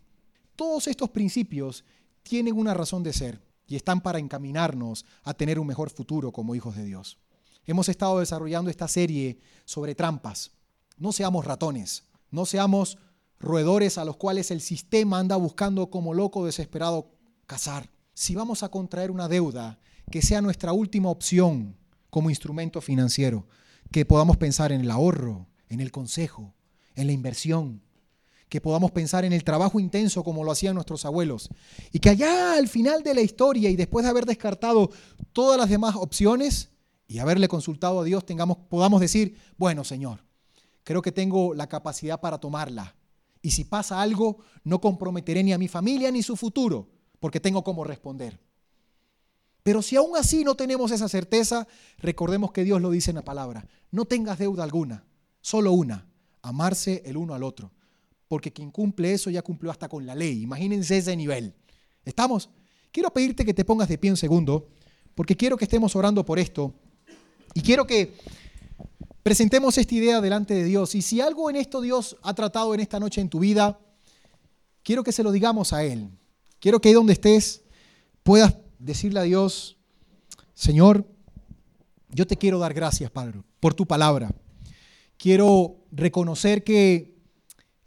Todos 0.55 0.88
estos 0.88 1.09
principios 1.09 1.84
tienen 2.23 2.57
una 2.57 2.73
razón 2.73 3.03
de 3.03 3.13
ser 3.13 3.41
y 3.67 3.75
están 3.75 4.01
para 4.01 4.19
encaminarnos 4.19 5.05
a 5.23 5.34
tener 5.34 5.59
un 5.59 5.67
mejor 5.67 5.89
futuro 5.89 6.32
como 6.32 6.55
hijos 6.55 6.75
de 6.75 6.86
Dios. 6.86 7.17
Hemos 7.66 7.89
estado 7.89 8.20
desarrollando 8.20 8.70
esta 8.70 8.88
serie 8.88 9.39
sobre 9.66 9.95
trampas. 9.95 10.51
No 10.97 11.12
seamos 11.12 11.45
ratones, 11.45 12.03
no 12.30 12.45
seamos 12.45 12.97
roedores 13.39 13.97
a 13.97 14.05
los 14.05 14.18
cuales 14.18 14.51
el 14.51 14.62
sistema 14.62 15.20
anda 15.20 15.36
buscando 15.36 15.89
como 15.89 16.14
loco 16.14 16.45
desesperado 16.45 17.12
cazar. 17.45 17.89
Si 18.14 18.36
vamos 18.36 18.64
a 18.64 18.70
contraer 18.70 19.12
una 19.12 19.28
deuda, 19.28 19.80
que 20.09 20.22
sea 20.22 20.41
nuestra 20.41 20.74
última 20.74 21.09
opción 21.09 21.78
como 22.09 22.30
instrumento 22.30 22.82
financiero, 22.82 23.47
que 23.91 24.05
podamos 24.05 24.38
pensar 24.38 24.72
en 24.72 24.82
el 24.82 24.91
ahorro, 24.91 25.47
en 25.70 25.80
el 25.80 25.91
consejo, 25.91 26.53
en 26.95 27.07
la 27.07 27.14
inversión, 27.14 27.82
que 28.49 28.59
podamos 28.59 28.91
pensar 28.91 29.24
en 29.24 29.32
el 29.32 29.45
trabajo 29.45 29.80
intenso 29.80 30.24
como 30.24 30.43
lo 30.43 30.51
hacían 30.51 30.76
nuestros 30.76 31.05
abuelos. 31.05 31.49
Y 31.93 31.99
que 31.99 32.09
allá 32.09 32.55
al 32.55 32.68
final 32.68 33.01
de 33.01 33.14
la 33.14 33.22
historia 33.22 33.70
y 33.70 33.78
después 33.78 34.03
de 34.03 34.09
haber 34.09 34.26
descartado 34.26 34.91
todas 35.32 35.57
las 35.57 35.70
demás 35.70 35.95
opciones 35.95 36.70
y 37.12 37.20
haberle 37.20 37.49
consultado 37.49 37.99
a 37.99 38.03
Dios, 38.05 38.26
tengamos, 38.26 38.57
podamos 38.70 39.01
decir, 39.01 39.38
bueno 39.57 39.84
Señor, 39.84 40.24
creo 40.86 41.01
que 41.01 41.12
tengo 41.12 41.53
la 41.53 41.68
capacidad 41.68 42.22
para 42.22 42.38
tomarla. 42.38 42.95
Y 43.41 43.51
si 43.51 43.66
pasa 43.66 44.01
algo, 44.01 44.38
no 44.64 44.80
comprometeré 44.80 45.43
ni 45.43 45.51
a 45.51 45.57
mi 45.57 45.68
familia 45.68 46.09
ni 46.09 46.24
su 46.24 46.38
futuro, 46.38 46.88
porque 47.20 47.41
tengo 47.41 47.66
cómo 47.66 47.84
responder. 47.84 48.39
Pero 49.62 49.82
si 49.82 49.97
aún 49.97 50.16
así 50.16 50.45
no 50.45 50.55
tenemos 50.55 50.89
esa 50.91 51.09
certeza, 51.09 51.68
recordemos 51.97 52.53
que 52.53 52.64
Dios 52.64 52.82
lo 52.82 52.91
dice 52.91 53.12
en 53.12 53.16
la 53.16 53.26
palabra. 53.26 53.68
No 53.91 54.05
tengas 54.05 54.39
deuda 54.39 54.64
alguna, 54.64 55.03
solo 55.41 55.74
una, 55.74 56.07
amarse 56.41 57.03
el 57.05 57.18
uno 57.18 57.34
al 57.34 57.43
otro. 57.43 57.74
Porque 58.30 58.53
quien 58.53 58.72
cumple 58.72 59.12
eso 59.12 59.30
ya 59.30 59.41
cumplió 59.41 59.70
hasta 59.70 59.89
con 59.89 60.05
la 60.05 60.16
ley. 60.16 60.43
Imagínense 60.43 60.97
ese 60.97 61.18
nivel. 61.18 61.55
¿Estamos? 62.05 62.49
Quiero 62.89 63.12
pedirte 63.12 63.43
que 63.43 63.53
te 63.53 63.66
pongas 63.66 63.89
de 63.89 63.97
pie 63.97 64.12
un 64.12 64.18
segundo, 64.18 64.70
porque 65.14 65.36
quiero 65.36 65.57
que 65.57 65.66
estemos 65.66 65.93
orando 65.97 66.24
por 66.24 66.39
esto. 66.39 66.74
Y 67.54 67.62
quiero 67.62 67.86
que 67.86 68.14
presentemos 69.24 69.78
esta 69.78 69.95
idea 69.95 70.22
delante 70.22 70.54
de 70.54 70.64
Dios. 70.64 70.95
Y 70.95 71.02
si 71.02 71.22
algo 71.22 71.49
en 71.49 71.56
esto 71.56 71.82
Dios 71.82 72.18
ha 72.24 72.34
tratado 72.34 72.74
en 72.74 72.80
esta 72.80 72.99
noche 72.99 73.22
en 73.22 73.30
tu 73.30 73.39
vida, 73.39 73.80
quiero 74.84 75.04
que 75.04 75.12
se 75.12 75.24
lo 75.24 75.32
digamos 75.32 75.74
a 75.74 75.84
Él. 75.84 76.10
Quiero 76.60 76.80
que 76.80 76.89
ahí 76.89 76.95
donde 76.95 77.14
estés 77.14 77.64
puedas 78.24 78.56
decirle 78.80 79.20
a 79.20 79.24
Dios, 79.24 79.78
Señor, 80.54 81.08
yo 82.10 82.28
te 82.28 82.38
quiero 82.38 82.60
dar 82.60 82.74
gracias, 82.74 83.10
Padre, 83.10 83.41
por 83.60 83.74
tu 83.74 83.86
palabra. 83.86 84.32
Quiero 85.18 85.78
reconocer 85.91 86.64
que 86.64 87.16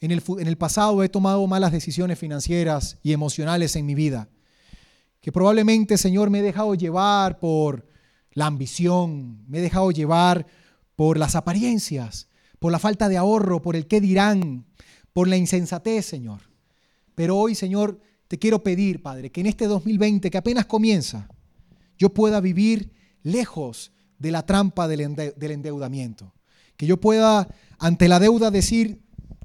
en 0.00 0.10
el, 0.10 0.22
en 0.38 0.46
el, 0.46 0.56
pasado 0.56 1.02
he 1.02 1.08
tomado 1.08 1.46
malas 1.46 1.72
decisiones 1.72 2.18
financieras 2.18 2.98
y 3.02 3.12
emocionales 3.12 3.74
en 3.76 3.86
mi 3.86 3.94
vida. 3.94 4.28
Que 5.20 5.32
probablemente, 5.32 5.96
Señor, 5.96 6.30
me 6.30 6.40
he 6.40 6.42
dejado 6.42 6.74
llevar 6.74 7.38
por 7.38 7.86
la 8.34 8.46
ambición, 8.46 9.44
me 9.48 9.58
he 9.58 9.62
dejado 9.62 9.90
llevar 9.90 10.46
por 10.96 11.18
las 11.18 11.34
apariencias, 11.34 12.28
por 12.58 12.72
la 12.72 12.78
falta 12.78 13.08
de 13.08 13.16
ahorro, 13.16 13.62
por 13.62 13.76
el 13.76 13.86
qué 13.86 14.00
dirán, 14.00 14.66
por 15.12 15.28
la 15.28 15.36
insensatez, 15.36 16.04
Señor. 16.04 16.40
Pero 17.14 17.36
hoy, 17.36 17.54
Señor, 17.54 18.00
te 18.28 18.38
quiero 18.38 18.62
pedir, 18.62 19.02
Padre, 19.02 19.30
que 19.30 19.40
en 19.40 19.46
este 19.46 19.66
2020 19.66 20.30
que 20.30 20.38
apenas 20.38 20.66
comienza, 20.66 21.28
yo 21.98 22.12
pueda 22.12 22.40
vivir 22.40 22.92
lejos 23.22 23.92
de 24.18 24.30
la 24.30 24.44
trampa 24.44 24.88
del, 24.88 25.00
endeudamiento. 25.00 26.34
Que 26.76 26.86
yo 26.86 27.00
pueda, 27.00 27.48
ante 27.78 28.08
la 28.08 28.18
deuda, 28.18 28.50
decir, 28.50 29.00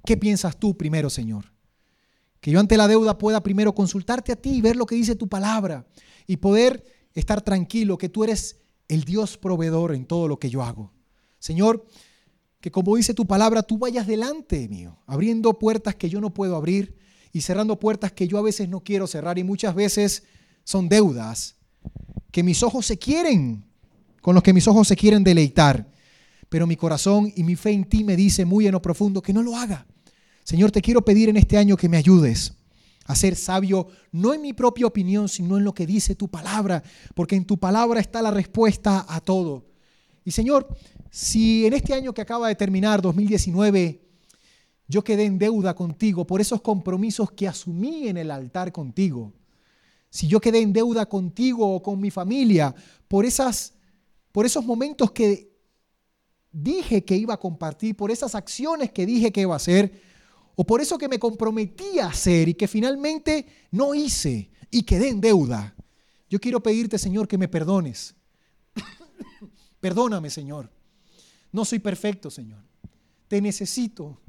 ¿qué 0.05 0.17
piensas 0.17 0.57
tú 0.57 0.77
primero, 0.77 1.09
Señor? 1.09 1.53
Que 2.39 2.51
yo 2.51 2.59
ante 2.59 2.77
la 2.77 2.87
deuda 2.87 3.17
pueda 3.17 3.43
primero 3.43 3.75
consultarte 3.75 4.31
a 4.31 4.35
ti 4.35 4.51
y 4.51 4.61
ver 4.61 4.75
lo 4.75 4.85
que 4.85 4.95
dice 4.95 5.15
tu 5.15 5.27
palabra 5.27 5.85
y 6.25 6.37
poder 6.37 6.83
estar 7.13 7.41
tranquilo 7.41 7.97
que 7.97 8.09
tú 8.09 8.23
eres 8.23 8.59
el 8.89 9.05
Dios 9.05 9.37
proveedor 9.37 9.95
en 9.95 10.05
todo 10.05 10.27
lo 10.27 10.37
que 10.37 10.49
yo 10.49 10.61
hago. 10.61 10.91
Señor, 11.39 11.85
que 12.59 12.71
como 12.71 12.97
dice 12.97 13.13
tu 13.13 13.25
palabra, 13.25 13.63
tú 13.63 13.77
vayas 13.77 14.05
delante 14.05 14.67
mío, 14.67 14.97
abriendo 15.05 15.57
puertas 15.57 15.95
que 15.95 16.09
yo 16.09 16.19
no 16.19 16.33
puedo 16.33 16.57
abrir 16.57 16.97
y 17.31 17.41
cerrando 17.41 17.79
puertas 17.79 18.11
que 18.11 18.27
yo 18.27 18.37
a 18.37 18.41
veces 18.41 18.67
no 18.67 18.81
quiero 18.81 19.07
cerrar 19.07 19.37
y 19.39 19.43
muchas 19.43 19.73
veces 19.73 20.23
son 20.65 20.89
deudas 20.89 21.55
que 22.31 22.43
mis 22.43 22.61
ojos 22.63 22.85
se 22.85 22.97
quieren, 22.97 23.63
con 24.21 24.35
los 24.35 24.43
que 24.43 24.53
mis 24.53 24.67
ojos 24.67 24.87
se 24.87 24.97
quieren 24.97 25.23
deleitar. 25.23 25.89
Pero 26.49 26.67
mi 26.67 26.75
corazón 26.75 27.31
y 27.35 27.43
mi 27.43 27.55
fe 27.55 27.71
en 27.71 27.85
ti 27.85 28.03
me 28.03 28.15
dice 28.15 28.43
muy 28.43 28.65
en 28.65 28.73
lo 28.73 28.81
profundo 28.81 29.21
que 29.21 29.33
no 29.33 29.43
lo 29.43 29.55
haga. 29.55 29.87
Señor, 30.43 30.71
te 30.71 30.81
quiero 30.81 31.05
pedir 31.05 31.29
en 31.29 31.37
este 31.37 31.57
año 31.57 31.77
que 31.77 31.87
me 31.87 31.97
ayudes 31.97 32.58
a 33.09 33.15
ser 33.15 33.35
sabio, 33.35 33.87
no 34.11 34.35
en 34.35 34.41
mi 34.43 34.53
propia 34.53 34.85
opinión, 34.85 35.27
sino 35.29 35.57
en 35.57 35.63
lo 35.63 35.73
que 35.73 35.87
dice 35.87 36.13
tu 36.13 36.27
palabra, 36.27 36.83
porque 37.15 37.35
en 37.35 37.43
tu 37.43 37.57
palabra 37.57 37.99
está 37.99 38.21
la 38.21 38.29
respuesta 38.29 39.03
a 39.09 39.19
todo. 39.19 39.65
Y 40.23 40.29
Señor, 40.29 40.67
si 41.09 41.65
en 41.65 41.73
este 41.73 41.95
año 41.95 42.13
que 42.13 42.21
acaba 42.21 42.47
de 42.47 42.55
terminar, 42.55 43.01
2019, 43.01 43.99
yo 44.87 45.03
quedé 45.03 45.25
en 45.25 45.39
deuda 45.39 45.73
contigo 45.73 46.27
por 46.27 46.39
esos 46.39 46.61
compromisos 46.61 47.31
que 47.31 47.47
asumí 47.47 48.09
en 48.09 48.17
el 48.17 48.29
altar 48.29 48.71
contigo. 48.71 49.33
Si 50.11 50.27
yo 50.27 50.39
quedé 50.39 50.61
en 50.61 50.71
deuda 50.71 51.07
contigo 51.07 51.67
o 51.67 51.81
con 51.81 51.99
mi 51.99 52.11
familia 52.11 52.75
por, 53.07 53.25
esas, 53.25 53.73
por 54.31 54.45
esos 54.45 54.63
momentos 54.63 55.09
que 55.09 55.51
dije 56.51 57.03
que 57.03 57.17
iba 57.17 57.33
a 57.33 57.39
compartir, 57.39 57.95
por 57.95 58.11
esas 58.11 58.35
acciones 58.35 58.91
que 58.91 59.07
dije 59.07 59.31
que 59.31 59.41
iba 59.41 59.53
a 59.53 59.57
hacer, 59.57 60.08
o 60.61 60.65
por 60.65 60.81
eso 60.81 60.97
que 60.97 61.07
me 61.07 61.19
comprometí 61.19 61.99
a 61.99 62.07
hacer 62.07 62.49
y 62.49 62.53
que 62.53 62.67
finalmente 62.67 63.45
no 63.71 63.95
hice 63.95 64.51
y 64.69 64.83
quedé 64.83 65.07
en 65.07 65.21
deuda. 65.21 65.73
Yo 66.29 66.37
quiero 66.37 66.61
pedirte, 66.61 66.97
Señor, 66.97 67.29
que 67.29 67.37
me 67.37 67.47
perdones. 67.47 68.13
Perdóname, 69.79 70.29
Señor. 70.29 70.69
No 71.53 71.63
soy 71.63 71.79
perfecto, 71.79 72.29
Señor. 72.29 72.61
Te 73.29 73.39
necesito 73.39 74.19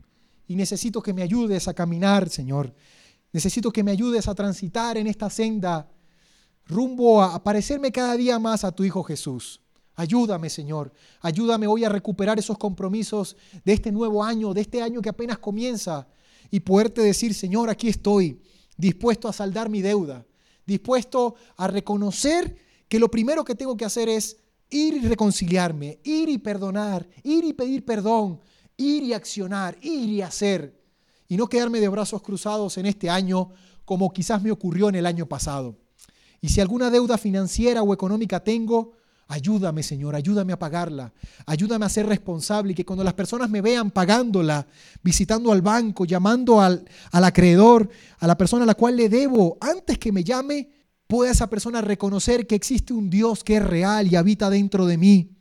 y 0.47 0.55
necesito 0.55 1.03
que 1.03 1.13
me 1.13 1.23
ayudes 1.23 1.67
a 1.67 1.75
caminar, 1.75 2.29
Señor. 2.29 2.77
Necesito 3.33 3.73
que 3.73 3.83
me 3.83 3.91
ayudes 3.91 4.29
a 4.29 4.35
transitar 4.37 4.99
en 4.99 5.09
esta 5.09 5.31
senda 5.31 5.91
rumbo 6.65 7.25
a 7.25 7.43
parecerme 7.43 7.91
cada 7.91 8.17
día 8.17 8.39
más 8.39 8.63
a 8.63 8.71
tu 8.71 8.85
Hijo 8.85 9.03
Jesús. 9.03 9.63
Ayúdame, 9.97 10.49
Señor. 10.49 10.93
Ayúdame 11.23 11.67
hoy 11.67 11.83
a 11.83 11.89
recuperar 11.89 12.39
esos 12.39 12.57
compromisos 12.57 13.37
de 13.65 13.73
este 13.73 13.91
nuevo 13.91 14.23
año, 14.23 14.55
de 14.55 14.61
este 14.61 14.81
año 14.81 15.03
que 15.03 15.09
apenas 15.09 15.39
comienza, 15.39 16.07
y 16.51 16.61
poderte 16.61 17.01
decir, 17.03 17.35
Señor, 17.35 17.71
aquí 17.71 17.89
estoy, 17.89 18.41
dispuesto 18.77 19.29
a 19.29 19.33
saldar 19.33 19.69
mi 19.69 19.83
deuda, 19.83 20.27
dispuesto 20.67 21.35
a 21.57 21.67
reconocer 21.67 22.57
que 22.89 22.99
lo 22.99 23.11
primero 23.11 23.45
que 23.45 23.55
tengo 23.55 23.77
que 23.77 23.85
hacer 23.85 24.09
es 24.09 24.37
ir 24.71 24.95
y 24.95 25.01
reconciliarme, 25.01 26.01
ir 26.05 26.29
y 26.29 26.39
perdonar, 26.39 27.09
ir 27.23 27.45
y 27.45 27.53
pedir 27.53 27.85
perdón, 27.85 28.41
ir 28.77 29.03
y 29.03 29.13
accionar, 29.13 29.77
ir 29.83 30.09
y 30.09 30.23
hacer, 30.23 30.81
y 31.29 31.37
no 31.37 31.49
quedarme 31.49 31.81
de 31.81 31.89
brazos 31.89 32.23
cruzados 32.23 32.79
en 32.79 32.87
este 32.87 33.11
año 33.11 33.51
como 33.85 34.13
quizás 34.13 34.43
me 34.43 34.51
ocurrió 34.51 34.89
en 34.89 34.97
el 34.97 35.07
año 35.07 35.27
pasado. 35.27 35.77
Y 36.41 36.49
si 36.49 36.61
alguna 36.61 36.91
deuda 36.91 37.19
financiera 37.19 37.83
o 37.83 37.93
económica 37.93 38.43
tengo, 38.43 38.93
ayúdame 39.31 39.83
Señor, 39.83 40.15
ayúdame 40.15 40.53
a 40.53 40.59
pagarla, 40.59 41.13
ayúdame 41.47 41.87
a 41.87 41.89
ser 41.89 42.07
responsable 42.07 42.73
y 42.73 42.75
que 42.75 42.85
cuando 42.85 43.05
las 43.05 43.15
personas 43.15 43.49
me 43.49 43.63
vean 43.63 43.91
pagándola, 43.91 44.67
visitando 45.03 45.53
al 45.53 45.63
banco, 45.63 46.05
llamando 46.05 46.61
al, 46.61 46.85
al 47.13 47.25
acreedor, 47.25 47.89
a 48.19 48.27
la 48.27 48.37
persona 48.37 48.65
a 48.65 48.67
la 48.67 48.75
cual 48.75 48.97
le 48.97 49.09
debo, 49.09 49.57
antes 49.61 49.99
que 49.99 50.13
me 50.13 50.25
llame, 50.25 50.71
pueda 51.07 51.31
esa 51.31 51.49
persona 51.49 51.81
reconocer 51.81 52.47
que 52.47 52.55
existe 52.55 52.93
un 52.93 53.09
Dios 53.09 53.43
que 53.43 53.57
es 53.57 53.65
real 53.65 54.07
y 54.07 54.17
habita 54.17 54.51
dentro 54.51 54.87
de 54.87 54.99
mí 54.99 55.37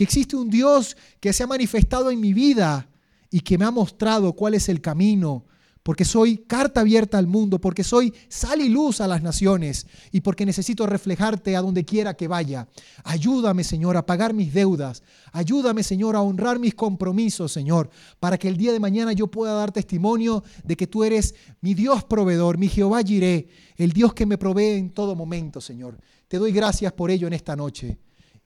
que 0.00 0.04
existe 0.04 0.34
un 0.34 0.48
Dios 0.48 0.96
que 1.20 1.34
se 1.34 1.42
ha 1.42 1.46
manifestado 1.46 2.10
en 2.10 2.20
mi 2.20 2.32
vida 2.32 2.88
y 3.30 3.40
que 3.40 3.58
me 3.58 3.66
ha 3.66 3.70
mostrado 3.70 4.32
cuál 4.32 4.54
es 4.54 4.70
el 4.70 4.80
camino 4.80 5.44
porque 5.82 6.04
soy 6.04 6.38
carta 6.38 6.80
abierta 6.80 7.16
al 7.16 7.26
mundo, 7.26 7.60
porque 7.60 7.84
soy 7.84 8.12
sal 8.28 8.60
y 8.60 8.68
luz 8.68 9.00
a 9.00 9.08
las 9.08 9.22
naciones 9.22 9.86
y 10.12 10.20
porque 10.20 10.44
necesito 10.44 10.86
reflejarte 10.86 11.56
a 11.56 11.62
donde 11.62 11.84
quiera 11.84 12.14
que 12.14 12.28
vaya. 12.28 12.68
Ayúdame, 13.02 13.64
Señor, 13.64 13.96
a 13.96 14.04
pagar 14.04 14.34
mis 14.34 14.52
deudas. 14.52 15.02
Ayúdame, 15.32 15.82
Señor, 15.82 16.16
a 16.16 16.22
honrar 16.22 16.58
mis 16.58 16.74
compromisos, 16.74 17.52
Señor, 17.52 17.88
para 18.18 18.36
que 18.36 18.48
el 18.48 18.56
día 18.56 18.72
de 18.72 18.80
mañana 18.80 19.12
yo 19.12 19.28
pueda 19.28 19.54
dar 19.54 19.72
testimonio 19.72 20.44
de 20.64 20.76
que 20.76 20.86
tú 20.86 21.02
eres 21.02 21.34
mi 21.60 21.74
Dios 21.74 22.04
proveedor, 22.04 22.58
mi 22.58 22.68
Jehová 22.68 23.02
Jiré, 23.02 23.48
el 23.76 23.92
Dios 23.92 24.12
que 24.12 24.26
me 24.26 24.36
provee 24.36 24.78
en 24.78 24.90
todo 24.90 25.16
momento, 25.16 25.60
Señor. 25.60 25.98
Te 26.28 26.38
doy 26.38 26.52
gracias 26.52 26.92
por 26.92 27.10
ello 27.10 27.26
en 27.26 27.32
esta 27.32 27.56
noche 27.56 27.98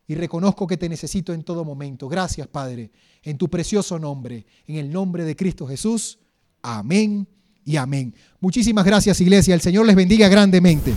y 0.06 0.14
reconozco 0.14 0.66
que 0.66 0.76
te 0.76 0.88
necesito 0.88 1.32
en 1.32 1.42
todo 1.42 1.64
momento. 1.64 2.08
Gracias, 2.08 2.46
Padre, 2.46 2.92
en 3.22 3.38
tu 3.38 3.48
precioso 3.48 3.98
nombre, 3.98 4.46
en 4.66 4.76
el 4.76 4.92
nombre 4.92 5.24
de 5.24 5.34
Cristo 5.34 5.66
Jesús. 5.66 6.18
Amén 6.64 7.28
y 7.62 7.76
amén. 7.76 8.14
Muchísimas 8.40 8.86
gracias, 8.86 9.20
iglesia. 9.20 9.54
El 9.54 9.60
Señor 9.60 9.84
les 9.84 9.94
bendiga 9.94 10.28
grandemente. 10.28 10.94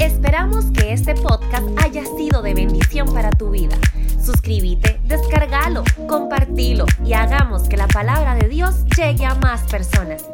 Esperamos 0.00 0.64
que 0.72 0.92
este 0.92 1.14
podcast 1.14 1.66
haya 1.82 2.04
sido 2.16 2.42
de 2.42 2.54
bendición 2.54 3.14
para 3.14 3.30
tu 3.30 3.50
vida. 3.50 3.78
Suscríbete, 4.20 5.00
descárgalo, 5.06 5.84
compartilo 6.08 6.84
y 7.06 7.12
hagamos 7.12 7.68
que 7.68 7.76
la 7.76 7.86
palabra 7.86 8.34
de 8.34 8.48
Dios 8.48 8.84
llegue 8.96 9.24
a 9.24 9.36
más 9.36 9.62
personas. 9.70 10.24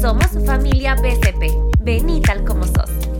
Somos 0.00 0.28
familia 0.46 0.94
BCP. 0.94 1.52
Vení 1.80 2.22
tal 2.22 2.44
como 2.44 2.64
sos. 2.64 3.13